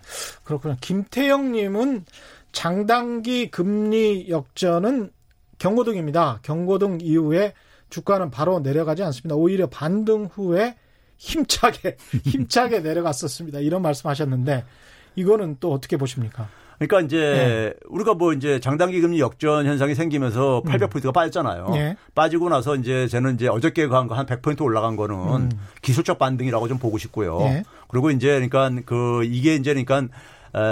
그렇구나. 0.44 0.76
김태영 0.80 1.52
님은 1.52 2.04
장단기 2.52 3.50
금리 3.50 4.26
역전은 4.30 5.10
경고등입니다. 5.58 6.40
경고등 6.42 6.98
이후에 7.02 7.52
주가는 7.90 8.30
바로 8.30 8.60
내려가지 8.60 9.02
않습니다. 9.04 9.36
오히려 9.36 9.68
반등 9.68 10.28
후에 10.32 10.74
힘차게 11.18 11.96
힘차게 12.24 12.80
내려갔었습니다. 12.80 13.60
이런 13.60 13.82
말씀하셨는데 13.82 14.64
이거는 15.16 15.57
또 15.61 15.72
어떻게 15.72 15.96
보십니까? 15.96 16.48
그러니까 16.79 17.00
이제 17.00 17.16
네. 17.16 17.72
우리가 17.88 18.12
뭐 18.14 18.35
이제 18.35 18.61
장단기 18.61 19.00
금리 19.00 19.18
역전 19.18 19.64
현상이 19.64 19.94
생기면서 19.94 20.62
800포인트가 20.66 21.07
음. 21.07 21.12
빠졌잖아요. 21.12 21.68
네. 21.70 21.96
빠지고 22.14 22.50
나서 22.50 22.76
이제 22.76 23.09
저는 23.09 23.35
이제 23.37 23.48
어저께 23.48 23.88
간 23.88 24.09
거 24.09 24.14
한 24.14 24.26
100포인트 24.26 24.61
올라간 24.61 24.96
거는 24.96 25.16
음. 25.16 25.50
기술적 25.81 26.18
반등이라고 26.18 26.68
좀 26.68 26.79
보고 26.79 26.98
싶고요. 26.98 27.38
네. 27.40 27.62
그리고 27.88 28.11
이제 28.11 28.29
그러니까 28.46 28.70
그 28.85 29.24
이게 29.24 29.55
이제 29.55 29.72
그러니까 29.72 30.07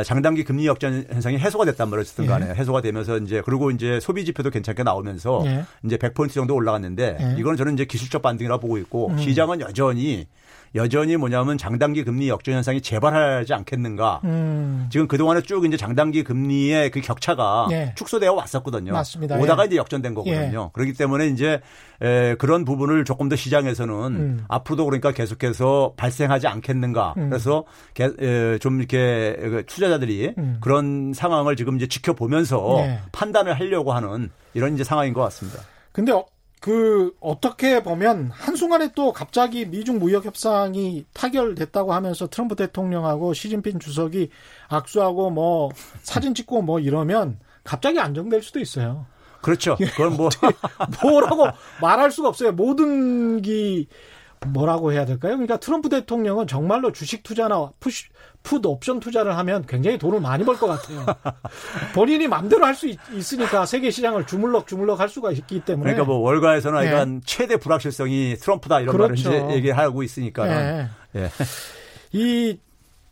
장단기 0.05 0.45
금리 0.45 0.67
역전 0.67 1.07
현상이 1.11 1.39
해소가 1.39 1.65
됐단 1.67 1.89
말이에요. 1.89 2.03
어쨌든 2.03 2.27
간에 2.27 2.49
예. 2.51 2.55
해소가 2.55 2.81
되면서 2.81 3.19
이제 3.19 3.43
그리고 3.45 3.71
이제 3.71 3.99
소비 4.01 4.25
지표도 4.27 4.51
괜찮게 4.51 4.83
나오면서 4.83 5.43
예. 5.47 5.65
이제 5.85 5.97
100포인트 5.97 6.33
정도 6.33 6.55
올라갔는데 6.55 7.17
예. 7.21 7.37
이거는 7.39 7.57
저는 7.57 7.75
이제 7.75 7.85
기술적 7.87 8.21
반등이라고 8.23 8.61
보고 8.61 8.79
있고 8.79 9.09
음. 9.09 9.19
시장은 9.19 9.61
여전히 9.61 10.27
여전히 10.75 11.17
뭐냐면 11.17 11.57
장단기 11.57 12.05
금리 12.05 12.29
역전 12.29 12.57
현상이 12.57 12.81
재발하지 12.81 13.55
않겠는가. 13.55 14.21
음. 14.25 14.89
지금 14.91 15.07
그동안에 15.07 15.43
쭉 15.43 15.65
이제 15.65 15.77
장단기 15.77 16.25
금리의 16.25 16.91
그 16.91 17.01
격차가 17.01 17.69
예. 17.71 17.93
축소되어 17.97 18.33
왔었거든요. 18.33 18.93
맞습니다. 18.93 19.37
오다가 19.37 19.63
예. 19.63 19.67
이제 19.67 19.77
역전된 19.77 20.15
거거든요. 20.15 20.65
예. 20.65 20.71
그렇기 20.73 20.95
때문에 20.95 21.29
이제 21.29 21.61
에, 22.03 22.35
그런 22.37 22.65
부분을 22.65 23.05
조금 23.05 23.29
더 23.29 23.37
시장에서는 23.37 23.95
음. 23.95 24.45
앞으로도 24.49 24.85
그러니까 24.85 25.13
계속해서 25.13 25.95
발생하지 25.97 26.49
않겠는가. 26.49 27.15
음. 27.19 27.31
그래서 27.31 27.65
게, 27.95 28.11
에, 28.19 28.59
좀 28.59 28.81
이렇게 28.81 29.37
그 29.39 29.65
투자자들이 29.67 30.35
음. 30.39 30.59
그런 30.61 31.13
상황을 31.15 31.55
지금 31.55 31.77
이제 31.77 31.87
지켜보면서 31.87 32.79
예. 32.81 33.01
판단을 33.13 33.55
하려고 33.55 33.93
하는 33.93 34.31
이런 34.55 34.75
이제 34.75 34.83
상황인 34.83 35.15
것 35.15 35.23
같습니다. 35.23 35.61
근데 35.93 36.13
그 36.65 37.15
어떻게 37.21 37.83
보면 37.83 38.31
한순간에 38.33 38.93
또 38.95 39.13
갑자기 39.13 39.67
미중 39.67 39.99
무역 39.99 40.25
협상이 40.25 41.05
타결됐다고 41.13 41.93
하면서 41.93 42.27
트럼프 42.27 42.57
대통령하고 42.57 43.35
시진핑 43.35 43.81
주석이 43.81 44.31
악수하고 44.69 45.29
뭐 45.29 45.69
사진 46.01 46.35
찍고 46.35 46.63
뭐 46.63 46.81
이러면 46.81 47.39
갑자기 47.65 48.01
안정될 48.01 48.43
수도 48.43 48.61
있어요. 48.61 49.05
그렇죠. 49.43 49.77
그건 49.77 50.17
뭐 50.17 50.31
뭐라고 51.03 51.49
말할 51.83 52.11
수가 52.11 52.31
없어요. 52.31 52.53
모든 52.53 53.43
기 53.43 53.87
뭐라고 54.45 54.93
해야 54.93 55.05
될까요? 55.05 55.33
그러니까 55.33 55.57
트럼프 55.59 55.89
대통령은 55.89 56.47
정말로 56.47 56.93
주식 56.93 57.23
투자나 57.23 57.73
풋, 57.81 58.05
풋 58.43 58.67
옵션 58.67 59.01
투자를 59.01 59.37
하면 59.39 59.65
굉장히 59.67 59.99
돈을 59.99 60.21
많이 60.21 60.45
벌 60.45 60.57
것 60.57 60.67
같아요. 60.67 61.05
본인이 61.95 62.29
마음대로 62.29 62.65
할 62.65 62.75
수 62.75 62.87
있으니까 63.13 63.67
세계 63.67 63.91
시장을 63.91 64.27
주물럭 64.27 64.67
주물럭 64.67 65.01
할 65.01 65.09
수가 65.09 65.31
있기 65.33 65.61
때문에. 65.65 65.93
그러니까 65.93 66.05
뭐 66.13 66.19
월가에서는 66.21 66.81
네. 66.81 66.87
약간 66.89 67.21
최대 67.25 67.57
불확실성이 67.57 68.37
트럼프다 68.37 68.81
이런 68.81 68.97
그렇죠. 68.97 69.31
말을 69.31 69.45
이제 69.45 69.55
얘기하고 69.57 70.03
있으니까. 70.03 70.47
네. 70.47 70.89
예. 71.17 71.31
이 72.13 72.59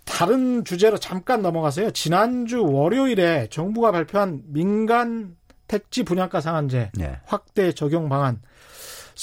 다른 0.05 0.65
주제로 0.65 0.99
잠깐 0.99 1.43
넘어가세요. 1.43 1.93
지난주 1.93 2.65
월요일에 2.65 3.49
정부가 3.51 3.93
발표한 3.93 4.43
민간 4.47 5.37
택지 5.69 6.03
분양가 6.03 6.41
상한제 6.41 6.91
네. 6.95 7.19
확대 7.25 7.73
적용 7.73 8.09
방안 8.09 8.41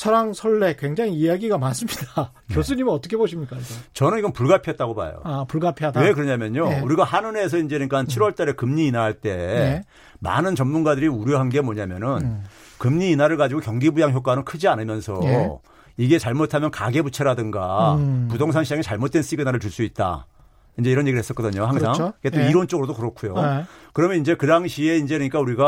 설왕설래 0.03 0.77
굉장히 0.77 1.11
이야기가 1.13 1.57
많습니다. 1.57 2.31
네. 2.47 2.55
교수님은 2.55 2.93
어떻게 2.93 3.17
보십니까? 3.17 3.57
이거? 3.57 3.65
저는 3.93 4.19
이건 4.19 4.31
불가피했다고 4.31 4.95
봐요. 4.95 5.19
아, 5.25 5.43
불가피하다. 5.45 5.99
왜 5.99 6.13
그러냐면요. 6.13 6.69
네. 6.69 6.79
우리가 6.79 7.03
한은에서 7.03 7.57
이제 7.57 7.77
그러니까 7.77 8.03
7월 8.03 8.33
달에 8.33 8.53
금리 8.53 8.87
인하할 8.87 9.15
때 9.15 9.35
네. 9.35 9.81
많은 10.19 10.55
전문가들이 10.55 11.07
우려한 11.07 11.49
게 11.49 11.59
뭐냐면은 11.59 12.07
음. 12.21 12.43
금리 12.77 13.11
인하를 13.11 13.35
가지고 13.35 13.59
경기 13.59 13.89
부양 13.89 14.13
효과는 14.13 14.45
크지 14.45 14.69
않으면서 14.69 15.19
네. 15.21 15.49
이게 15.97 16.17
잘못하면 16.17 16.71
가계부채라든가 16.71 17.95
음. 17.95 18.29
부동산 18.31 18.63
시장에 18.63 18.81
잘못된 18.81 19.21
시그널을 19.21 19.59
줄 19.59 19.69
수 19.69 19.83
있다. 19.83 20.27
이제 20.79 20.89
이런 20.89 21.05
얘기를 21.07 21.19
했었거든요. 21.19 21.65
항상. 21.65 21.91
그렇죠. 21.91 22.13
또 22.31 22.39
예. 22.41 22.49
이론적으로도 22.49 22.93
그렇고요. 22.93 23.33
네. 23.33 23.65
그러면 23.93 24.19
이제 24.21 24.35
그 24.35 24.47
당시에 24.47 24.97
이제 24.97 25.15
그러니까 25.15 25.39
우리가 25.39 25.65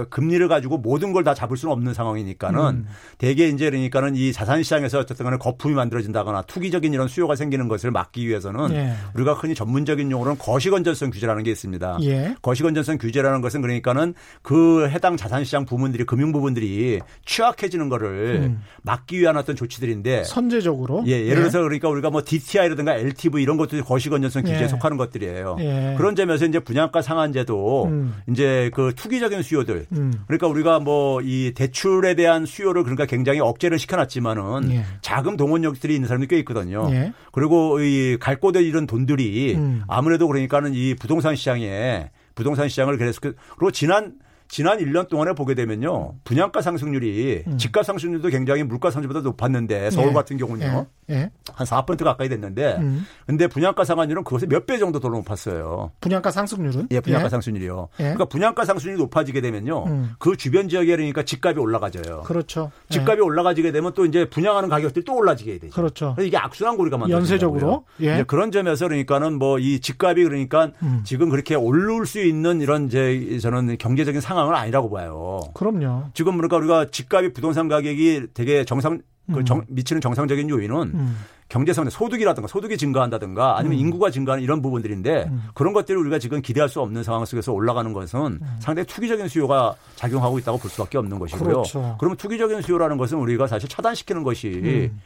어, 0.00 0.06
금리를 0.10 0.46
가지고 0.48 0.78
모든 0.78 1.12
걸 1.12 1.18
다 1.28 1.34
잡을 1.34 1.56
수는 1.56 1.72
없는 1.72 1.94
상황이니까는 1.94 2.60
음. 2.60 2.86
대개 3.18 3.48
이제 3.48 3.68
그러니까는 3.68 4.14
이 4.16 4.32
자산 4.32 4.62
시장에서 4.62 5.00
어쨌든 5.00 5.24
간에 5.24 5.36
거품이 5.36 5.74
만들어진다거나 5.74 6.42
투기적인 6.42 6.94
이런 6.94 7.08
수요가 7.08 7.34
생기는 7.34 7.66
것을 7.68 7.90
막기 7.90 8.26
위해서는 8.26 8.72
예. 8.72 8.94
우리가 9.14 9.34
흔히 9.34 9.54
전문적인 9.54 10.10
용어로는 10.10 10.38
거시건전성 10.38 11.10
규제라는 11.10 11.42
게 11.42 11.50
있습니다. 11.50 11.98
예. 12.02 12.34
거시건전성 12.40 12.98
규제라는 12.98 13.40
것은 13.40 13.60
그러니까는 13.62 14.14
그 14.42 14.88
해당 14.88 15.16
자산 15.16 15.44
시장 15.44 15.66
부문들이 15.66 16.04
금융 16.04 16.32
부분들이 16.32 17.00
취약해지는 17.26 17.88
거를 17.88 18.42
음. 18.42 18.62
막기 18.82 19.18
위한 19.18 19.36
어떤 19.36 19.56
조치들인데 19.56 20.24
선제적으로. 20.24 21.02
예, 21.08 21.12
예를 21.26 21.36
들어서 21.42 21.60
그러니까 21.62 21.88
우리가 21.88 22.10
뭐 22.10 22.22
DTI라든가 22.24 22.94
LTV 22.94 23.42
이런 23.42 23.56
것도 23.56 23.82
거시건전성 23.84 24.44
규제에 24.44 24.62
예. 24.62 24.68
속하는 24.68 24.96
것들이에요. 24.96 25.56
예. 25.60 25.94
그런 25.98 26.14
점에서 26.16 26.46
이제 26.46 26.58
분양가 26.60 27.02
상한제도 27.02 27.57
음. 27.86 28.14
이제 28.28 28.70
그 28.74 28.92
투기적인 28.96 29.42
수요들 29.42 29.86
음. 29.92 30.12
그러니까 30.26 30.46
우리가 30.48 30.80
뭐 30.80 31.20
이 31.22 31.52
대출에 31.54 32.14
대한 32.14 32.46
수요를 32.46 32.82
그러니까 32.84 33.04
굉장히 33.06 33.40
억제를 33.40 33.78
시켜놨지만은 33.78 34.70
예. 34.72 34.84
자금 35.02 35.36
동원력들이 35.36 35.94
있는 35.94 36.06
사람이 36.08 36.26
꽤 36.28 36.38
있거든요. 36.40 36.86
예. 36.90 37.12
그리고 37.32 37.80
이 37.80 38.16
갈고대 38.20 38.62
이런 38.62 38.86
돈들이 38.86 39.54
음. 39.56 39.82
아무래도 39.88 40.26
그러니까는 40.28 40.74
이 40.74 40.94
부동산 40.94 41.34
시장에 41.36 42.10
부동산 42.34 42.68
시장을 42.68 42.96
그래서 42.98 43.18
그- 43.20 43.34
그리고 43.56 43.70
지난 43.72 44.12
지난 44.48 44.78
1년 44.78 45.08
동안에 45.08 45.34
보게 45.34 45.54
되면요. 45.54 46.14
분양가 46.24 46.62
상승률이 46.62 47.44
음. 47.46 47.58
집값 47.58 47.84
상승률도 47.84 48.28
굉장히 48.30 48.62
물가 48.62 48.90
상승보다 48.90 49.20
높았는데 49.20 49.90
서울 49.90 50.08
예. 50.08 50.12
같은 50.12 50.36
경우는요. 50.38 50.86
예. 51.10 51.14
예. 51.14 51.30
한4% 51.46 52.02
가까이 52.04 52.28
됐는데 52.28 52.76
음. 52.78 53.06
근데 53.26 53.46
분양가 53.46 53.84
상한율은 53.84 54.24
그것의 54.24 54.48
몇 54.48 54.66
배 54.66 54.78
정도 54.78 55.00
더 55.00 55.08
높았어요. 55.08 55.92
분양가 56.00 56.30
상승률은? 56.30 56.88
예, 56.90 57.00
분양가 57.00 57.28
상승률이요. 57.30 57.88
예. 58.00 58.02
그러니까 58.02 58.24
분양가 58.26 58.64
상승률이 58.66 59.00
높아지게 59.02 59.40
되면요. 59.40 59.84
음. 59.86 60.10
그 60.18 60.36
주변 60.36 60.68
지역에 60.68 60.96
그러니까 60.96 61.22
집값이 61.22 61.58
올라가져요. 61.58 62.22
그렇죠. 62.22 62.70
예. 62.90 62.94
집값이 62.94 63.20
올라가지게 63.22 63.72
되면 63.72 63.92
또 63.94 64.04
이제 64.04 64.28
분양하는 64.28 64.68
가격들이 64.68 65.04
또 65.04 65.14
올라지게 65.14 65.58
되죠. 65.58 65.72
그렇죠. 65.74 66.14
그래서 66.14 66.26
이게 66.26 66.36
악순환 66.36 66.76
고리가 66.76 66.98
만들어진다고요. 66.98 67.54
연쇄적으로? 67.60 67.84
예. 68.02 68.14
이제 68.14 68.24
그런 68.24 68.50
점에서 68.50 68.86
그러니까는 68.88 69.38
뭐 69.38 69.58
이 69.58 69.80
집값이 69.80 70.22
그러니까 70.22 70.70
음. 70.82 71.00
지금 71.04 71.30
그렇게 71.30 71.54
오를 71.54 72.06
수 72.06 72.20
있는 72.20 72.60
이런 72.60 72.86
이제 72.86 73.38
저는 73.42 73.76
경제적인 73.78 74.20
상황 74.20 74.37
은 74.46 74.54
아니라고 74.54 74.90
봐요. 74.90 75.40
그럼요. 75.54 76.10
지금 76.14 76.36
그러니까 76.36 76.56
우리가 76.58 76.86
집값이 76.90 77.32
부동산 77.32 77.68
가격이 77.68 78.28
되게 78.34 78.64
정상 78.64 79.00
그 79.32 79.44
정- 79.44 79.64
미치는 79.68 80.00
정상적인 80.00 80.48
요인은 80.48 80.76
음. 80.94 81.18
경제성 81.50 81.88
소득이라든가 81.90 82.46
소득이 82.46 82.76
증가한다든가 82.78 83.58
아니면 83.58 83.78
인구가 83.78 84.10
증가하는 84.10 84.42
이런 84.42 84.62
부분들인데 84.62 85.24
음. 85.30 85.42
그런 85.54 85.72
것들을 85.72 85.98
우리가 86.00 86.18
지금 86.18 86.40
기대할 86.42 86.68
수 86.68 86.80
없는 86.80 87.02
상황 87.02 87.24
속에서 87.24 87.52
올라가는 87.52 87.90
것은 87.92 88.40
상당히 88.58 88.86
투기적인 88.86 89.28
수요가 89.28 89.74
작용하고 89.96 90.38
있다고 90.38 90.58
볼 90.58 90.70
수밖에 90.70 90.96
없는 90.98 91.18
것이고요. 91.18 91.44
그렇죠. 91.44 91.96
그러면 91.98 92.16
투기적인 92.16 92.62
수요라는 92.62 92.96
것은 92.96 93.18
우리가 93.18 93.46
사실 93.46 93.68
차단시키는 93.68 94.22
것이 94.22 94.48
음. 94.48 95.00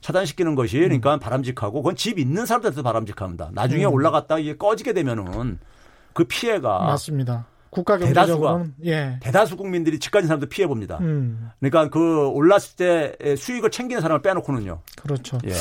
차단시키는 0.00 0.54
것이 0.54 0.78
그러니까 0.78 1.16
바람직하고 1.18 1.82
그건 1.82 1.96
집 1.96 2.18
있는 2.18 2.44
사람들한테 2.46 2.82
바람직합니다. 2.82 3.50
나중에 3.52 3.86
음. 3.86 3.92
올라갔다 3.92 4.38
이게 4.38 4.56
꺼지게 4.56 4.92
되면은 4.92 5.58
그 6.12 6.24
피해가 6.24 6.78
맞습니다. 6.80 7.46
국가 7.74 7.98
대다수가 7.98 8.66
예. 8.84 9.18
대다수 9.20 9.56
국민들이 9.56 9.98
집 9.98 10.12
가진 10.12 10.28
사람들 10.28 10.48
피해 10.48 10.66
봅니다. 10.66 10.98
음. 11.00 11.50
그러니까 11.58 11.90
그 11.90 12.28
올랐을 12.28 12.76
때 12.76 13.36
수익을 13.36 13.70
챙기는 13.70 14.00
사람을 14.00 14.22
빼놓고는요. 14.22 14.80
그렇죠. 15.02 15.38
예. 15.44 15.52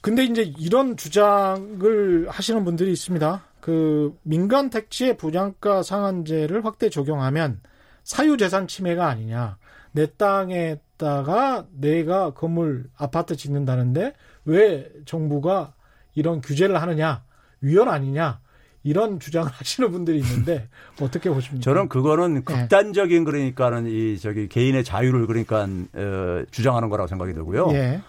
근데 0.00 0.24
이제 0.24 0.42
이런 0.42 0.96
주장을 0.96 2.28
하시는 2.28 2.64
분들이 2.64 2.92
있습니다. 2.92 3.42
그 3.60 4.16
민간 4.22 4.70
택지의 4.70 5.16
분양가 5.16 5.82
상한제를 5.82 6.64
확대 6.64 6.88
적용하면 6.88 7.60
사유 8.04 8.36
재산 8.36 8.66
침해가 8.66 9.08
아니냐. 9.08 9.58
내 9.92 10.06
땅에다가 10.06 11.66
내가 11.72 12.32
건물 12.32 12.88
아파트 12.96 13.36
짓는다는데 13.36 14.14
왜 14.44 14.88
정부가 15.04 15.74
이런 16.14 16.40
규제를 16.40 16.80
하느냐. 16.80 17.24
위헌 17.60 17.88
아니냐. 17.88 18.40
이런 18.82 19.20
주장을 19.20 19.50
하시는 19.52 19.90
분들이 19.90 20.18
있는데 20.18 20.68
어떻게 21.00 21.30
보십니까? 21.30 21.62
저는 21.62 21.88
그거는 21.88 22.34
네. 22.34 22.40
극단적인 22.40 23.24
그러니까는 23.24 23.86
이 23.86 24.18
저기 24.18 24.48
개인의 24.48 24.84
자유를 24.84 25.26
그러니까 25.26 25.68
어, 25.94 26.42
주장하는 26.50 26.88
거라고 26.88 27.06
생각이 27.08 27.32
들고요. 27.34 27.68
예. 27.72 28.00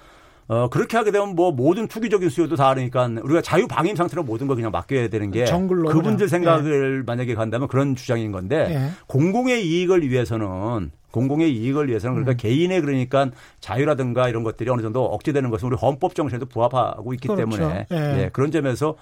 어, 0.48 0.68
그렇게 0.70 0.98
하게 0.98 1.12
되면 1.12 1.36
뭐 1.36 1.52
모든 1.52 1.88
투기적인 1.88 2.30
수요도 2.30 2.58
다 2.58 2.74
그러니까 2.74 3.06
우리가 3.24 3.42
자유 3.42 3.68
방임 3.68 3.96
상태로 3.96 4.24
모든 4.24 4.48
걸 4.48 4.58
그냥 4.58 4.72
맡겨야 4.72 5.08
되는 5.08 5.32
게 5.32 5.46
정글로 5.46 5.90
그분들 5.90 6.28
그냥. 6.28 6.28
생각을 6.28 7.04
만약에 7.06 7.36
간다면 7.36 7.70
그런 7.70 7.96
주장인 7.96 8.32
건데 8.34 8.68
예. 8.70 8.90
공공의 9.08 9.66
이익을 9.66 10.10
위해서는 10.10 10.92
공공의 11.12 11.52
이익을 11.56 11.90
위해서는 11.90 12.18
음. 12.18 12.24
그러니까 12.24 12.42
개인의 12.42 12.82
그러니까 12.82 13.30
자유라든가 13.60 14.30
이런 14.30 14.44
것들이 14.44 14.70
어느 14.70 14.82
정도 14.82 15.06
억제되는 15.06 15.50
것은 15.50 15.68
우리 15.68 15.76
헌법 15.78 16.16
정신에도 16.16 16.46
부합하고 16.48 17.14
있기 17.14 17.28
그렇죠. 17.28 17.58
때문에 17.58 17.88
예. 17.92 18.24
예, 18.24 18.30
그런 18.34 18.52
점에서 18.52 18.96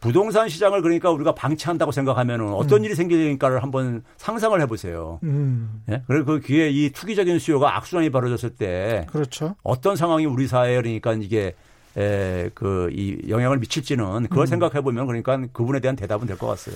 부동산 0.00 0.48
시장을 0.50 0.82
그러니까 0.82 1.10
우리가 1.10 1.34
방치한다고 1.34 1.90
생각하면은 1.90 2.52
어떤 2.52 2.84
일이 2.84 2.94
생기니까를 2.94 3.62
한번 3.62 4.02
상상을 4.18 4.60
해보세요. 4.60 5.18
음. 5.22 5.82
예? 5.90 6.02
그리고 6.06 6.26
그 6.26 6.40
기회에 6.40 6.68
이 6.68 6.90
투기적인 6.90 7.38
수요가 7.38 7.76
악순환이 7.76 8.10
벌어졌을 8.10 8.50
때 8.50 9.06
그렇죠. 9.10 9.54
어떤 9.62 9.96
상황이 9.96 10.26
우리 10.26 10.46
사회에 10.46 10.76
그러니까 10.76 11.14
이게 11.14 11.54
에, 11.96 12.50
그, 12.54 12.90
이 12.92 13.16
영향을 13.28 13.58
미칠지는 13.58 14.24
그걸 14.24 14.42
음. 14.42 14.46
생각해 14.46 14.80
보면 14.82 15.06
그러니까 15.06 15.40
그분에 15.52 15.80
대한 15.80 15.96
대답은 15.96 16.26
될 16.26 16.36
것 16.36 16.48
같아요. 16.48 16.74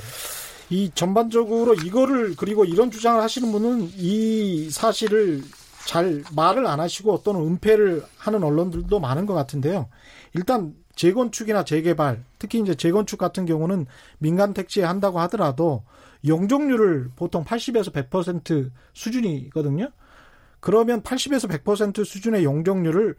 이 0.71 0.91
전반적으로 0.95 1.75
이거를 1.75 2.37
그리고 2.37 2.65
이런 2.65 2.91
주장을 2.91 3.21
하시는 3.23 3.51
분은 3.51 3.91
이 3.97 4.69
사실을 4.71 5.43
잘 5.87 6.23
말을 6.37 6.67
안 6.67 6.81
하시고 6.81 7.23
또는 7.23 7.41
은폐를 7.43 8.05
하는 8.19 8.43
언론들도 8.43 9.01
많은 9.01 9.25
것 9.25 9.33
같은데요. 9.35 9.89
일단 10.35 10.75
재건축이나 10.95 11.65
재개발, 11.65 12.23
특히 12.39 12.61
이제 12.61 12.75
재건축 12.75 13.19
같은 13.19 13.47
경우는 13.47 13.87
민간 14.19 14.53
택지에 14.53 14.85
한다고 14.85 15.21
하더라도 15.21 15.85
용적률을 16.27 17.13
보통 17.17 17.45
80에서 17.45 17.93
100% 17.93 18.71
수준이거든요. 18.93 19.91
그러면 20.61 21.03
80에서 21.03 21.49
100% 21.49 22.05
수준의 22.05 22.45
용적률을 22.45 23.15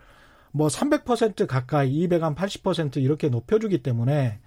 뭐 0.52 0.68
300% 0.68 1.48
가까이 1.48 2.08
200한 2.08 2.36
80% 2.36 2.98
이렇게 2.98 3.30
높여주기 3.30 3.82
때문에 3.82 4.40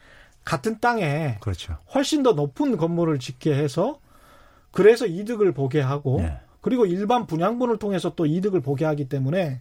같은 0.44 0.78
땅에 0.80 1.38
그렇죠. 1.40 1.76
훨씬 1.94 2.22
더 2.22 2.32
높은 2.32 2.76
건물을 2.76 3.18
짓게 3.18 3.54
해서 3.54 4.00
그래서 4.70 5.06
이득을 5.06 5.52
보게 5.52 5.80
하고 5.80 6.20
네. 6.20 6.38
그리고 6.60 6.86
일반 6.86 7.26
분양분을 7.26 7.78
통해서 7.78 8.14
또 8.14 8.26
이득을 8.26 8.60
보게 8.60 8.84
하기 8.84 9.08
때문에 9.08 9.60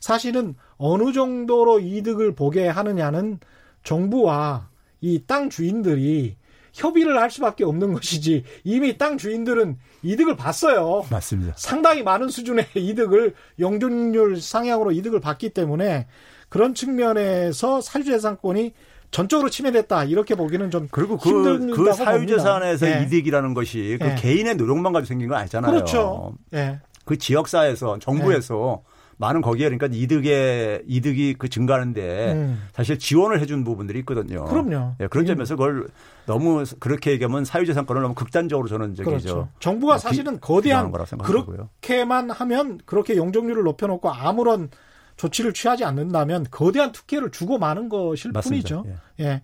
사실은 0.00 0.54
어느 0.76 1.12
정도로 1.12 1.80
이득을 1.80 2.34
보게 2.34 2.68
하느냐는 2.68 3.38
정부와 3.82 4.68
이 5.00 5.20
땅 5.26 5.50
주인들이 5.50 6.36
협의를 6.72 7.18
할 7.20 7.30
수밖에 7.30 7.64
없는 7.64 7.92
것이지 7.92 8.44
이미 8.64 8.98
땅 8.98 9.16
주인들은 9.16 9.78
이득을 10.02 10.36
봤어요. 10.36 11.04
맞습니다. 11.10 11.54
상당히 11.56 12.02
많은 12.02 12.28
수준의 12.28 12.66
이득을 12.74 13.34
용적률 13.60 14.40
상향으로 14.40 14.92
이득을 14.92 15.20
받기 15.20 15.50
때문에 15.50 16.06
그런 16.48 16.74
측면에서 16.74 17.80
사유재산권이 17.80 18.74
전적으로 19.14 19.48
침해됐다 19.48 20.04
이렇게 20.04 20.34
보기는 20.34 20.72
좀 20.72 20.88
그리고 20.90 21.16
그, 21.16 21.70
그 21.70 21.92
사유재산에서. 21.92 22.88
예. 22.88 23.02
이득이라는 23.04 23.54
것이 23.54 23.96
그 24.00 24.08
예. 24.08 24.14
개인의 24.16 24.56
노력만 24.56 24.92
가지고 24.92 25.06
생긴 25.06 25.28
건 25.28 25.38
아니잖아요. 25.38 25.70
그렇죠. 25.70 26.34
예. 26.52 26.80
그 27.04 27.16
지역사에서 27.16 28.00
정부에서 28.00 28.82
많은 29.18 29.40
거기에 29.40 29.68
그러니까 29.68 29.86
이득의 29.92 30.82
이득이 30.88 31.36
그 31.38 31.48
증가하는데 31.48 32.32
음. 32.32 32.62
사실 32.72 32.98
지원을 32.98 33.38
해준 33.40 33.62
부분들이 33.62 34.00
있거든요. 34.00 34.46
그럼요. 34.46 34.96
예, 34.98 35.06
그런 35.06 35.26
점에서 35.26 35.54
그걸 35.54 35.86
너무 36.26 36.64
그렇게 36.80 37.12
얘기하면 37.12 37.44
사유재산권을 37.44 38.02
너무 38.02 38.14
극단적으로 38.16 38.66
저는 38.66 38.96
저기 38.96 39.10
그렇죠. 39.10 39.28
저 39.28 39.48
정부가 39.60 39.94
어, 39.94 39.98
사실은 39.98 40.34
비- 40.34 40.40
거대한 40.40 40.90
거라고 40.90 41.06
생각하고요. 41.06 41.68
그렇게만 41.80 42.30
하면 42.32 42.80
그렇게 42.84 43.16
용적률을 43.16 43.62
높여놓고 43.62 44.10
아무런 44.10 44.70
조치를 45.16 45.52
취하지 45.52 45.84
않는다면 45.84 46.46
거대한 46.50 46.92
특혜를 46.92 47.30
주고 47.30 47.58
마는 47.58 47.88
것일 47.88 48.32
맞습니다. 48.32 48.42
뿐이죠. 48.42 48.84
예. 49.20 49.42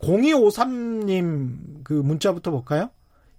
0253님 0.00 1.84
그 1.84 1.92
문자부터 1.92 2.50
볼까요? 2.50 2.90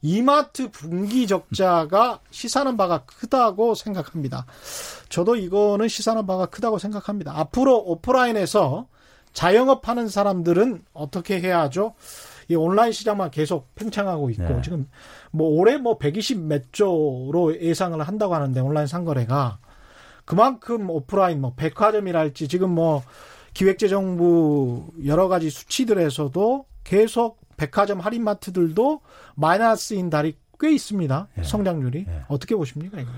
이마트 0.01 0.71
분기 0.71 1.27
적자가 1.27 2.21
시사하는 2.31 2.77
바가 2.77 3.03
크다고 3.05 3.75
생각합니다. 3.75 4.45
저도 5.09 5.35
이거는 5.35 5.87
시사하는 5.87 6.25
바가 6.25 6.45
크다고 6.47 6.77
생각합니다. 6.77 7.37
앞으로 7.37 7.77
오프라인에서 7.77 8.87
자영업 9.33 9.87
하는 9.87 10.07
사람들은 10.07 10.83
어떻게 10.93 11.39
해야 11.39 11.61
하죠? 11.61 11.95
이 12.47 12.55
온라인 12.55 12.91
시장만 12.91 13.29
계속 13.29 13.73
팽창하고 13.75 14.29
있고 14.31 14.43
네. 14.43 14.61
지금 14.63 14.89
뭐 15.31 15.49
올해 15.49 15.77
뭐 15.77 15.97
120 15.97 16.39
몇 16.39 16.73
조로 16.73 17.61
예상을 17.61 17.99
한다고 18.01 18.33
하는데 18.33 18.59
온라인 18.59 18.87
상거래가 18.87 19.59
그만큼 20.29 20.91
오프라인 20.91 21.41
뭐 21.41 21.53
백화점이랄지 21.55 22.47
지금 22.47 22.69
뭐 22.69 23.01
기획재정부 23.55 24.85
여러 25.07 25.27
가지 25.27 25.49
수치들에서도 25.49 26.65
계속 26.83 27.39
백화점 27.57 27.99
할인마트들도 27.99 29.01
마이너스인 29.33 30.11
달이 30.11 30.35
꽤 30.59 30.71
있습니다. 30.71 31.27
예. 31.35 31.41
성장률이 31.41 32.05
예. 32.07 32.21
어떻게 32.27 32.55
보십니까? 32.55 32.99
이거? 32.99 33.09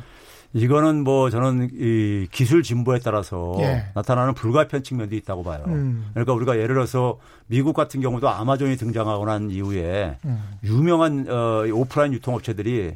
이거는 0.54 1.04
뭐 1.04 1.30
저는 1.30 1.72
이 1.74 2.28
기술 2.32 2.64
진보에 2.64 3.00
따라서 3.00 3.58
예. 3.60 3.88
나타나는 3.94 4.34
불가피한 4.34 4.82
측면도 4.82 5.14
있다고 5.14 5.44
봐요. 5.44 5.66
음. 5.68 6.12
그러니까 6.14 6.32
우리가 6.32 6.56
예를 6.56 6.76
들어서 6.76 7.20
미국 7.48 7.74
같은 7.74 8.00
경우도 8.00 8.30
아마존이 8.30 8.78
등장하고 8.78 9.26
난 9.26 9.52
이후에 9.52 10.18
음. 10.24 10.42
유명한 10.64 11.28
어, 11.30 11.66
오프라인 11.74 12.14
유통업체들이 12.14 12.96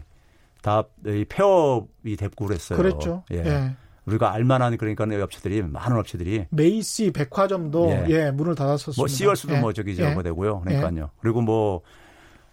다 0.62 0.86
폐업이 1.04 2.16
됐고 2.16 2.46
그랬어요. 2.46 2.78
그랬죠. 2.78 3.24
예. 3.34 3.76
예. 4.08 4.12
우리가 4.12 4.34
알만한 4.34 4.78
그러니까 4.78 5.06
업체들이 5.24 5.64
많은 5.64 5.98
업체들이 5.98 6.46
메이시 6.50 7.12
백화점도 7.12 7.90
예, 7.90 8.06
예 8.10 8.32
문을 8.32 8.56
닫았었습니다. 8.56 9.00
뭐 9.02 9.08
시월수도 9.08 9.56
예. 9.56 9.60
뭐 9.60 9.74
저기 9.74 9.96
저거 9.96 10.20
예. 10.20 10.24
되고요. 10.24 10.62
그러니까요. 10.62 11.04
예. 11.06 11.08
그리고 11.20 11.42
뭐 11.42 11.82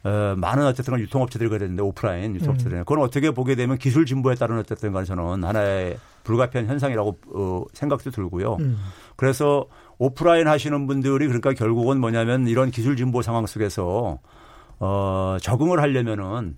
어, 0.04 0.34
많은 0.36 0.66
어쨌든 0.66 0.98
유통업체들이 0.98 1.48
그랬는데 1.48 1.82
오프라인 1.82 2.34
유통업체들은 2.34 2.78
음. 2.78 2.84
그건 2.84 3.04
어떻게 3.04 3.30
보게 3.30 3.54
되면 3.54 3.78
기술 3.78 4.04
진보에 4.04 4.34
따른 4.34 4.58
어쨌든 4.58 4.92
간에 4.92 5.04
저는 5.04 5.44
하나의 5.44 5.96
불가피한 6.24 6.66
현상이라고 6.66 7.18
어, 7.34 7.64
생각도 7.72 8.10
들고요. 8.10 8.56
음. 8.60 8.78
그래서 9.16 9.66
오프라인 9.98 10.48
하시는 10.48 10.86
분들이 10.86 11.26
그러니까 11.26 11.52
결국은 11.52 12.00
뭐냐면 12.00 12.48
이런 12.48 12.70
기술 12.70 12.96
진보 12.96 13.22
상황 13.22 13.46
속에서 13.46 14.18
어, 14.80 15.36
적응을 15.40 15.80
하려면은 15.80 16.56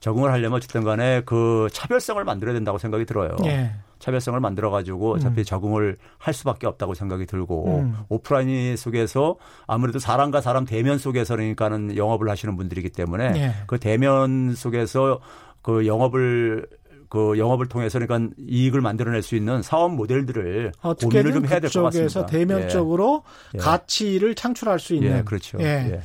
적응을 0.00 0.32
하려면 0.32 0.56
어쨌든 0.56 0.82
간에 0.82 1.20
그 1.26 1.68
차별성을 1.72 2.24
만들어야 2.24 2.54
된다고 2.54 2.78
생각이 2.78 3.04
들어요. 3.04 3.36
예. 3.44 3.72
차별성을 4.00 4.40
만들어 4.40 4.70
가지고 4.70 5.12
어차피 5.14 5.42
음. 5.42 5.44
적응을 5.44 5.96
할 6.18 6.34
수밖에 6.34 6.66
없다고 6.66 6.94
생각이 6.94 7.26
들고 7.26 7.78
음. 7.78 7.96
오프라인 8.08 8.76
속에서 8.76 9.36
아무래도 9.66 9.98
사람과 9.98 10.40
사람 10.40 10.64
대면 10.64 10.98
속에서 10.98 11.36
그러니까는 11.36 11.96
영업을 11.96 12.28
하시는 12.28 12.56
분들이기 12.56 12.90
때문에 12.90 13.32
예. 13.36 13.54
그 13.66 13.78
대면 13.78 14.54
속에서 14.54 15.20
그 15.62 15.86
영업을 15.86 16.66
그 17.08 17.36
영업을 17.38 17.66
통해서 17.66 17.98
그러니까 17.98 18.32
이익을 18.38 18.80
만들어낼 18.80 19.22
수 19.22 19.34
있는 19.34 19.62
사업 19.62 19.92
모델들을 19.94 20.72
고민을 20.80 21.32
좀 21.32 21.46
해야 21.46 21.58
될 21.60 21.68
것 21.70 21.82
같습니다. 21.82 22.26
대면적으로 22.26 23.24
예. 23.54 23.58
예. 23.58 23.62
가치를 23.62 24.34
창출할 24.36 24.78
수 24.78 24.94
있는. 24.94 25.18
예, 25.18 25.22
그렇죠. 25.22 25.58
예. 25.60 25.64
예. 25.92 26.00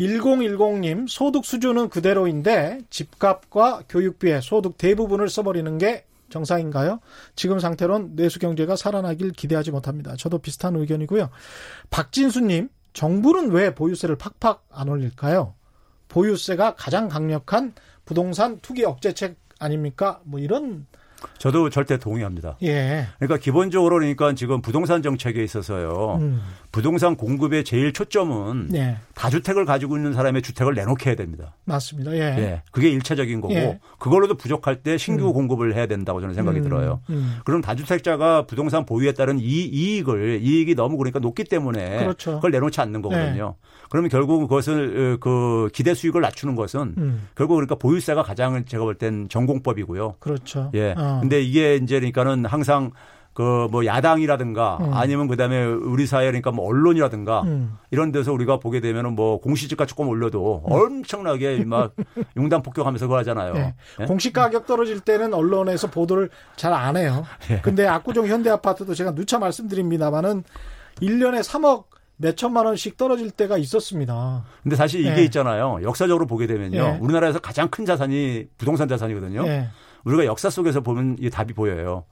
1010님 0.00 1.06
소득 1.08 1.44
수준은 1.44 1.88
그대로인데 1.88 2.80
집값과 2.90 3.82
교육비에 3.88 4.40
소득 4.40 4.76
대부분을 4.76 5.28
써버리는 5.28 5.78
게 5.78 6.04
정상인가요? 6.34 6.98
지금 7.36 7.60
상태론 7.60 8.16
내수 8.16 8.40
경제가 8.40 8.74
살아나길 8.74 9.30
기대하지 9.30 9.70
못합니다. 9.70 10.16
저도 10.16 10.38
비슷한 10.38 10.74
의견이고요. 10.74 11.30
박진수님, 11.90 12.68
정부는 12.92 13.52
왜 13.52 13.72
보유세를 13.72 14.16
팍팍 14.16 14.66
안 14.72 14.88
올릴까요? 14.88 15.54
보유세가 16.08 16.74
가장 16.74 17.08
강력한 17.08 17.72
부동산 18.04 18.58
투기 18.60 18.84
억제책 18.84 19.36
아닙니까? 19.60 20.20
뭐 20.24 20.40
이런 20.40 20.86
저도 21.38 21.70
절대 21.70 21.98
동의합니다. 21.98 22.56
예. 22.62 23.06
그러니까 23.18 23.38
기본적으로 23.38 23.96
그러니까 23.96 24.34
지금 24.34 24.62
부동산 24.62 25.02
정책에 25.02 25.42
있어서요. 25.44 26.18
음. 26.20 26.40
부동산 26.72 27.16
공급의 27.16 27.64
제일 27.64 27.92
초점은 27.92 28.70
예. 28.74 28.96
다주택을 29.14 29.64
가지고 29.64 29.96
있는 29.96 30.12
사람의 30.12 30.42
주택을 30.42 30.74
내놓게 30.74 31.10
해야 31.10 31.16
됩니다. 31.16 31.54
맞습니다. 31.64 32.12
예. 32.14 32.18
예. 32.18 32.62
그게 32.72 32.88
일차적인 32.90 33.40
거고 33.40 33.54
예. 33.54 33.78
그걸로도 33.98 34.36
부족할 34.36 34.82
때 34.82 34.96
신규 34.96 35.28
음. 35.28 35.32
공급을 35.32 35.74
해야 35.74 35.86
된다고 35.86 36.20
저는 36.20 36.34
생각이 36.34 36.58
음. 36.58 36.64
들어요. 36.64 37.00
음. 37.10 37.38
그럼 37.44 37.60
다주택자가 37.60 38.46
부동산 38.46 38.86
보유에 38.86 39.12
따른 39.12 39.38
이, 39.38 39.42
이익을 39.44 40.40
이익이 40.42 40.74
너무 40.74 40.96
그러니까 40.96 41.18
높기 41.18 41.44
때문에 41.44 41.98
그렇죠. 41.98 42.36
그걸 42.36 42.50
내놓지 42.50 42.80
않는 42.80 43.02
거거든요. 43.02 43.54
예. 43.56 43.64
그러면 43.90 44.10
결국 44.10 44.40
그것을 44.48 45.14
어, 45.14 45.16
그 45.20 45.68
기대 45.72 45.94
수익을 45.94 46.20
낮추는 46.20 46.56
것은 46.56 46.94
음. 46.98 47.28
결국 47.36 47.54
그러니까 47.54 47.76
보유세가 47.76 48.22
가장 48.22 48.64
제가 48.64 48.82
볼 48.82 48.94
땐 48.94 49.28
전공법이고요. 49.28 50.16
그렇죠. 50.20 50.70
예. 50.74 50.94
어. 51.16 51.20
근데 51.20 51.40
이게 51.42 51.76
이제 51.76 51.98
그러니까는 52.00 52.44
항상 52.46 52.90
그 53.34 53.66
뭐 53.70 53.84
야당이라든가 53.84 54.78
음. 54.80 54.94
아니면 54.94 55.26
그다음에 55.26 55.64
우리 55.64 56.06
사회 56.06 56.26
그러니까 56.26 56.52
뭐 56.52 56.68
언론이라든가 56.68 57.42
음. 57.42 57.76
이런 57.90 58.12
데서 58.12 58.32
우리가 58.32 58.58
보게 58.60 58.78
되면은 58.78 59.16
뭐 59.16 59.40
공시지가 59.40 59.86
조금 59.86 60.08
올려도 60.08 60.62
음. 60.68 60.72
엄청나게 60.72 61.64
막 61.64 61.94
용단 62.36 62.62
폭격하면서 62.62 63.06
그거 63.06 63.18
하잖아요. 63.18 63.54
네. 63.54 63.74
예? 64.00 64.04
공시 64.04 64.32
가격 64.32 64.66
떨어질 64.66 65.00
때는 65.00 65.34
언론에서 65.34 65.90
보도를 65.90 66.30
잘 66.54 66.72
안 66.72 66.96
해요. 66.96 67.24
예. 67.50 67.60
근데 67.60 67.86
압구정 67.86 68.26
현대 68.28 68.50
아파트도 68.50 68.94
제가 68.94 69.14
누차 69.16 69.40
말씀드립니다만은 69.40 70.44
1년에 71.02 71.42
3억 71.42 71.86
몇 72.16 72.36
천만 72.36 72.66
원씩 72.66 72.96
떨어질 72.96 73.32
때가 73.32 73.58
있었습니다. 73.58 74.44
근데 74.62 74.76
사실 74.76 75.00
이게 75.00 75.14
네. 75.14 75.24
있잖아요. 75.24 75.80
역사적으로 75.82 76.26
보게 76.26 76.46
되면요. 76.46 76.82
네. 76.82 76.98
우리나라에서 77.00 77.40
가장 77.40 77.68
큰 77.68 77.84
자산이 77.84 78.46
부동산 78.58 78.86
자산이거든요. 78.86 79.42
네. 79.42 79.68
우리가 80.04 80.24
역사 80.26 80.50
속에서 80.50 80.80
보면 80.80 81.16
이 81.20 81.30
답이 81.30 81.54
보여요. 81.54 82.04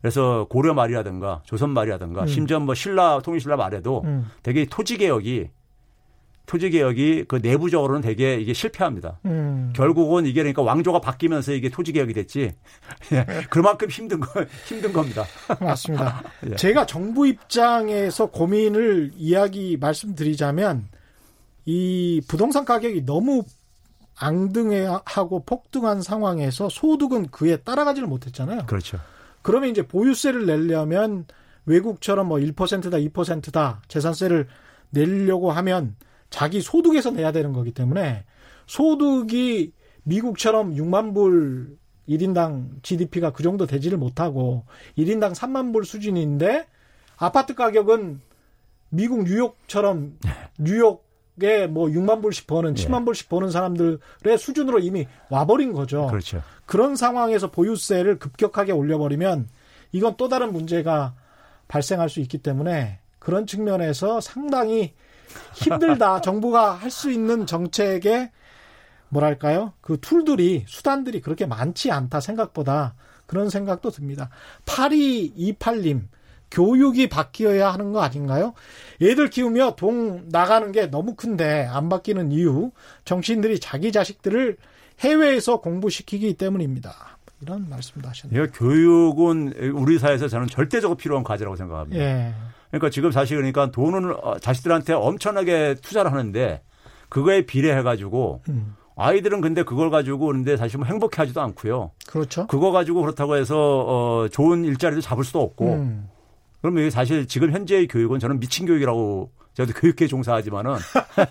그래서 0.00 0.46
고려 0.48 0.72
말이라든가 0.72 1.42
조선 1.44 1.70
말이라든가 1.70 2.22
음. 2.22 2.26
심지어 2.26 2.58
뭐 2.58 2.74
신라 2.74 3.20
통일신라 3.22 3.56
말에도 3.56 4.02
음. 4.04 4.30
되게 4.42 4.64
토지 4.64 4.96
개혁이 4.96 5.48
토지 6.46 6.70
개혁이 6.70 7.26
그 7.28 7.36
내부적으로는 7.36 8.00
되게 8.00 8.34
이게 8.34 8.52
실패합니다. 8.52 9.20
음. 9.26 9.72
결국은 9.76 10.26
이게 10.26 10.40
그러니까 10.40 10.62
왕조가 10.62 11.00
바뀌면서 11.00 11.52
이게 11.52 11.68
토지 11.68 11.92
개혁이 11.92 12.12
됐지. 12.12 12.50
예, 13.12 13.24
그만큼 13.50 13.88
힘든 13.88 14.18
거 14.18 14.44
힘든 14.66 14.92
겁니다. 14.92 15.24
맞습니다. 15.60 16.24
예. 16.50 16.56
제가 16.56 16.86
정부 16.86 17.28
입장에서 17.28 18.26
고민을 18.26 19.12
이야기 19.14 19.76
말씀드리자면 19.80 20.88
이 21.66 22.20
부동산 22.26 22.64
가격이 22.64 23.06
너무 23.06 23.44
앙등하고 24.20 25.44
폭등한 25.44 26.02
상황에서 26.02 26.68
소득은 26.68 27.28
그에 27.28 27.56
따라가지를 27.56 28.06
못했잖아요. 28.06 28.66
그렇죠. 28.66 28.98
그러면 29.42 29.70
이제 29.70 29.86
보유세를 29.86 30.46
내려면 30.46 31.24
외국처럼 31.66 32.28
뭐 32.28 32.38
1%다, 32.38 32.98
2%다 32.98 33.82
재산세를 33.88 34.46
내려고 34.90 35.50
하면 35.50 35.96
자기 36.28 36.60
소득에서 36.60 37.10
내야 37.10 37.32
되는 37.32 37.52
거기 37.52 37.72
때문에 37.72 38.24
소득이 38.66 39.72
미국처럼 40.04 40.74
6만 40.74 41.14
불 41.14 41.78
1인당 42.08 42.82
GDP가 42.82 43.30
그 43.30 43.42
정도 43.42 43.66
되지를 43.66 43.98
못하고 43.98 44.64
1인당 44.98 45.34
3만 45.34 45.72
불 45.72 45.84
수준인데 45.84 46.66
아파트 47.16 47.54
가격은 47.54 48.20
미국 48.90 49.24
뉴욕처럼 49.24 50.18
네. 50.24 50.30
뉴욕 50.58 51.09
에뭐 51.42 51.86
6만 51.88 52.20
불씩 52.22 52.46
버는 52.46 52.74
7만 52.74 53.04
불씩 53.04 53.28
버는 53.28 53.50
사람들의 53.50 54.38
수준으로 54.38 54.78
이미 54.80 55.06
와버린 55.30 55.72
거죠. 55.72 56.06
그렇죠. 56.08 56.42
그런 56.66 56.96
상황에서 56.96 57.50
보유세를 57.50 58.18
급격하게 58.18 58.72
올려버리면 58.72 59.48
이건 59.92 60.16
또 60.16 60.28
다른 60.28 60.52
문제가 60.52 61.14
발생할 61.68 62.08
수 62.08 62.20
있기 62.20 62.38
때문에 62.38 62.98
그런 63.18 63.46
측면에서 63.46 64.20
상당히 64.20 64.92
힘들다. 65.54 66.20
정부가 66.22 66.72
할 66.72 66.90
수 66.90 67.10
있는 67.10 67.46
정책에 67.46 68.30
뭐랄까요? 69.08 69.72
그 69.80 69.98
툴들이 70.00 70.64
수단들이 70.68 71.20
그렇게 71.20 71.46
많지 71.46 71.90
않다 71.90 72.20
생각보다 72.20 72.94
그런 73.26 73.48
생각도 73.50 73.90
듭니다. 73.90 74.28
8228님 74.66 76.02
교육이 76.50 77.08
바뀌어야 77.08 77.72
하는 77.72 77.92
거 77.92 78.00
아닌가요? 78.00 78.54
애들 79.00 79.30
키우며 79.30 79.76
돈 79.76 80.28
나가는 80.30 80.72
게 80.72 80.86
너무 80.86 81.14
큰데 81.14 81.66
안 81.70 81.88
바뀌는 81.88 82.32
이유 82.32 82.70
정치인들이 83.04 83.60
자기 83.60 83.92
자식들을 83.92 84.56
해외에서 85.00 85.60
공부시키기 85.60 86.34
때문입니다. 86.34 87.18
이런 87.40 87.68
말씀도 87.70 88.06
하셨네요. 88.08 88.48
교육은 88.48 89.54
우리 89.74 89.98
사회에서 89.98 90.28
저는 90.28 90.46
절대적으로 90.48 90.96
필요한 90.96 91.24
과제라고 91.24 91.56
생각합니다. 91.56 92.02
예. 92.02 92.34
그러니까 92.68 92.90
지금 92.90 93.10
사실 93.10 93.36
그러니까 93.36 93.70
돈을 93.70 94.12
어, 94.12 94.38
자식들한테 94.38 94.92
엄청나게 94.92 95.76
투자를 95.82 96.12
하는데 96.12 96.60
그거에 97.08 97.46
비례해 97.46 97.82
가지고 97.82 98.42
음. 98.48 98.76
아이들은 98.96 99.40
근데 99.40 99.62
그걸 99.62 99.90
가지고 99.90 100.26
그런데 100.26 100.58
사실 100.58 100.78
뭐 100.78 100.86
행복해 100.86 101.14
하지도 101.16 101.40
않고요. 101.40 101.92
그렇죠. 102.06 102.46
그거 102.46 102.70
가지고 102.70 103.00
그렇다고 103.00 103.36
해서 103.36 103.56
어 103.56 104.28
좋은 104.28 104.64
일자리도 104.64 105.00
잡을 105.00 105.24
수도 105.24 105.40
없고. 105.40 105.72
음. 105.72 106.08
그러면 106.60 106.90
사실 106.90 107.26
지금 107.26 107.52
현재의 107.52 107.86
교육은 107.88 108.18
저는 108.18 108.40
미친 108.40 108.66
교육이라고 108.66 109.30
저도 109.54 109.72
교육계 109.72 110.06
종사하지만은 110.06 110.76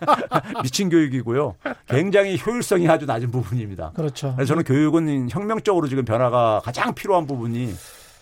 미친 0.64 0.90
교육이고요. 0.90 1.56
굉장히 1.88 2.38
효율성이 2.44 2.88
아주 2.88 3.06
낮은 3.06 3.32
부분입니다. 3.32 3.92
그렇죠. 3.96 4.34
그래서 4.36 4.50
저는 4.50 4.64
교육은 4.64 5.30
혁명적으로 5.30 5.88
지금 5.88 6.06
변화가 6.06 6.62
가장 6.64 6.94
필요한 6.94 7.26
부분이 7.26 7.74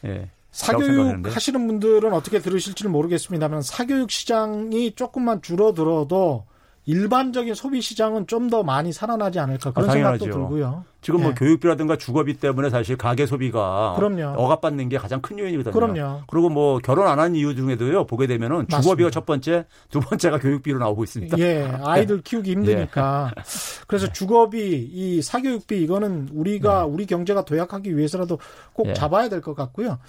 예. 0.05 0.29
사교육 0.51 1.27
하시는 1.27 1.67
분들은 1.67 2.13
어떻게 2.13 2.39
들으실지는 2.39 2.91
모르겠습니다만 2.91 3.61
사교육 3.61 4.09
시장이 4.09 4.93
조금만 4.95 5.41
줄어들어도 5.41 6.45
일반적인 6.87 7.53
소비 7.53 7.81
시장은 7.81 8.25
좀 8.27 8.47
더 8.47 8.63
많이 8.63 8.93
살아나지 8.93 9.39
않을까 9.39 9.71
그런 9.71 9.89
아, 9.89 9.91
생각도 9.93 10.23
들고요. 10.23 10.85
지금 11.01 11.19
뭐 11.21 11.31
예. 11.31 11.35
교육비라든가 11.35 11.97
주거비 11.97 12.35
때문에 12.35 12.69
사실 12.69 12.95
가계 12.95 13.25
소비가 13.25 13.93
그럼요. 13.97 14.39
억압받는 14.41 14.87
게 14.87 14.97
가장 14.97 15.21
큰 15.21 15.37
요인이거든요. 15.37 15.73
그럼요. 15.73 16.21
그리고 16.27 16.47
뭐 16.49 16.79
결혼 16.79 17.07
안 17.07 17.19
한 17.19 17.35
이유 17.35 17.53
중에도요 17.55 18.05
보게 18.05 18.25
되면은 18.25 18.67
주거비가 18.69 19.09
첫 19.11 19.25
번째, 19.25 19.65
두 19.89 19.99
번째가 19.99 20.39
교육비로 20.39 20.79
나오고 20.79 21.03
있습니다. 21.03 21.37
예, 21.39 21.69
아이들 21.83 22.21
키우기 22.21 22.51
힘드니까. 22.51 23.31
예. 23.37 23.41
그래서 23.85 24.07
주거비, 24.13 24.89
이 24.93 25.21
사교육비 25.21 25.81
이거는 25.83 26.29
우리가 26.31 26.83
네. 26.83 26.87
우리 26.89 27.05
경제가 27.05 27.43
도약하기 27.43 27.97
위해서라도 27.97 28.39
꼭 28.71 28.87
예. 28.87 28.93
잡아야 28.93 29.27
될 29.27 29.41
것 29.41 29.55
같고요. 29.55 29.99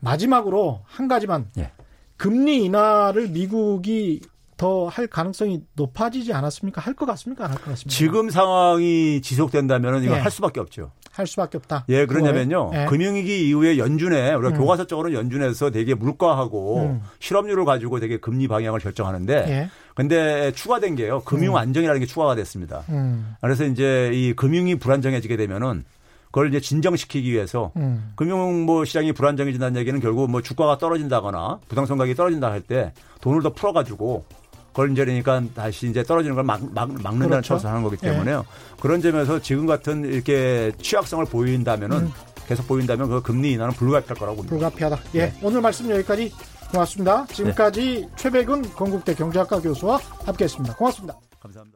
마지막으로 0.00 0.80
한 0.86 1.06
가지만 1.06 1.48
예. 1.58 1.70
금리 2.16 2.64
인하를 2.64 3.28
미국이 3.28 4.20
더 4.56 4.88
할 4.88 5.06
가능성이 5.06 5.62
높아지지 5.74 6.32
않았습니까? 6.32 6.80
할 6.80 6.94
것 6.94 7.06
같습니까? 7.06 7.44
안 7.44 7.50
할 7.50 7.58
것 7.58 7.70
같습니까? 7.70 7.90
지금 7.90 8.30
상황이 8.30 9.20
지속된다면 9.22 10.04
이거 10.04 10.14
예. 10.14 10.18
할 10.20 10.30
수밖에 10.30 10.60
없죠. 10.60 10.90
할 11.12 11.26
수밖에 11.26 11.58
없다. 11.58 11.84
예, 11.88 12.06
그러냐면요. 12.06 12.70
예. 12.74 12.84
금융위기 12.86 13.48
이후에 13.48 13.78
연준에 13.78 14.34
우리가 14.34 14.54
음. 14.54 14.58
교과서적으로 14.58 15.12
연준에서 15.14 15.70
되게 15.70 15.94
물가하고 15.94 16.82
음. 16.82 17.02
실업률을 17.20 17.64
가지고 17.64 18.00
되게 18.00 18.16
금리 18.18 18.48
방향을 18.48 18.80
결정하는데 18.80 19.34
예. 19.48 19.70
근데 19.94 20.50
추가된 20.52 20.96
게요. 20.96 21.22
금융 21.24 21.54
음. 21.54 21.58
안정이라는 21.58 22.00
게 22.00 22.06
추가가 22.06 22.34
됐습니다. 22.34 22.82
음. 22.88 23.34
그래서 23.40 23.64
이제 23.64 24.10
이 24.12 24.32
금융이 24.34 24.76
불안정해지게 24.76 25.36
되면은 25.36 25.84
그걸 26.26 26.48
이제 26.48 26.58
진정시키기 26.58 27.30
위해서 27.30 27.70
음. 27.76 28.10
금융 28.16 28.64
뭐 28.66 28.84
시장이 28.84 29.12
불안정해진다는 29.12 29.80
얘기는 29.80 30.00
결국 30.00 30.28
뭐 30.28 30.42
주가가 30.42 30.78
떨어진다거나 30.78 31.60
부동산 31.68 31.96
가격이 31.96 32.16
떨어진다 32.16 32.50
할 32.50 32.60
때 32.60 32.92
돈을 33.20 33.42
더 33.42 33.52
풀어가지고 33.52 34.24
그러니까 34.74 35.42
다시 35.54 35.88
이제 35.88 36.02
떨어지는 36.02 36.34
걸 36.34 36.44
막, 36.44 36.60
막, 36.72 36.88
막는다는 36.90 37.28
그렇죠. 37.28 37.48
차원에서 37.48 37.68
하는 37.68 37.82
거기 37.82 37.96
때문에요. 37.96 38.44
예. 38.46 38.80
그런 38.80 39.00
점에서 39.00 39.40
지금 39.40 39.66
같은 39.66 40.04
이렇게 40.04 40.72
취약성을 40.82 41.24
보인다면은 41.26 41.96
음. 41.96 42.12
계속 42.46 42.66
보인다면 42.68 43.08
그 43.08 43.22
금리 43.22 43.52
인하는 43.52 43.72
불가피할 43.74 44.16
거라고 44.16 44.36
봅니다. 44.36 44.56
불가피하다. 44.56 44.98
예. 45.14 45.26
네. 45.26 45.38
오늘 45.42 45.60
말씀 45.60 45.88
여기까지 45.90 46.32
고맙습니다. 46.70 47.26
지금까지 47.26 48.00
네. 48.02 48.10
최백은 48.16 48.74
건국대 48.74 49.14
경제학과 49.14 49.60
교수와 49.60 49.98
함께 50.26 50.44
했습니다. 50.44 50.74
고맙습니다. 50.74 51.16
감사합니다. 51.40 51.73